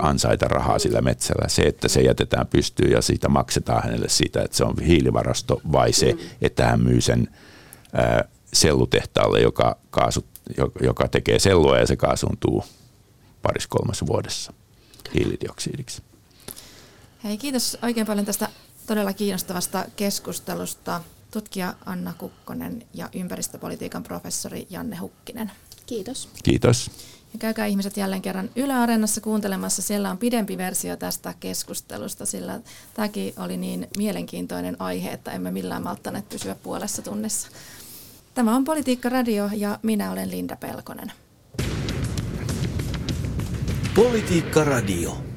ansaita 0.00 0.48
rahaa 0.48 0.78
sillä 0.78 1.00
metsällä. 1.00 1.48
Se, 1.48 1.62
että 1.62 1.88
se 1.88 2.00
jätetään 2.00 2.46
pystyyn 2.46 2.90
ja 2.90 3.02
siitä 3.02 3.28
maksetaan 3.28 3.82
hänelle 3.82 4.08
siitä, 4.08 4.42
että 4.42 4.56
se 4.56 4.64
on 4.64 4.74
hiilivarasto, 4.86 5.60
vai 5.72 5.92
se, 5.92 6.14
että 6.42 6.66
hän 6.66 6.80
myy 6.80 7.00
sen 7.00 7.28
sellutehtaalle, 8.52 9.40
joka, 9.40 9.76
kaasut, 9.90 10.26
joka 10.82 11.08
tekee 11.08 11.38
sellua 11.38 11.78
ja 11.78 11.86
se 11.86 11.96
kaasuntuu 11.96 12.64
paris 13.42 13.66
kolmessa 13.66 14.06
vuodessa 14.06 14.52
hiilidioksidiksi. 15.14 16.02
Hei, 17.24 17.38
kiitos 17.38 17.78
oikein 17.82 18.06
paljon 18.06 18.26
tästä 18.26 18.48
todella 18.86 19.12
kiinnostavasta 19.12 19.84
keskustelusta. 19.96 21.00
Tutkija 21.30 21.74
Anna 21.86 22.14
Kukkonen 22.18 22.86
ja 22.94 23.08
ympäristöpolitiikan 23.14 24.02
professori 24.02 24.66
Janne 24.70 24.96
Hukkinen. 24.96 25.52
Kiitos. 25.86 26.28
Kiitos. 26.44 26.90
Ja 27.32 27.38
käykää 27.38 27.66
ihmiset 27.66 27.96
jälleen 27.96 28.22
kerran 28.22 28.50
Yle 28.56 28.74
Areenassa 28.74 29.20
kuuntelemassa. 29.20 29.82
Siellä 29.82 30.10
on 30.10 30.18
pidempi 30.18 30.58
versio 30.58 30.96
tästä 30.96 31.34
keskustelusta, 31.40 32.26
sillä 32.26 32.60
tämäkin 32.94 33.34
oli 33.36 33.56
niin 33.56 33.88
mielenkiintoinen 33.96 34.76
aihe, 34.78 35.10
että 35.10 35.32
emme 35.32 35.50
millään 35.50 35.82
malttaneet 35.82 36.28
pysyä 36.28 36.54
puolessa 36.54 37.02
tunnissa. 37.02 37.48
Tämä 38.34 38.56
on 38.56 38.64
Politiikka 38.64 39.08
Radio 39.08 39.50
ja 39.56 39.78
minä 39.82 40.10
olen 40.12 40.30
Linda 40.30 40.56
Pelkonen. 40.56 41.12
Politiikka 43.94 44.64
Radio. 44.64 45.29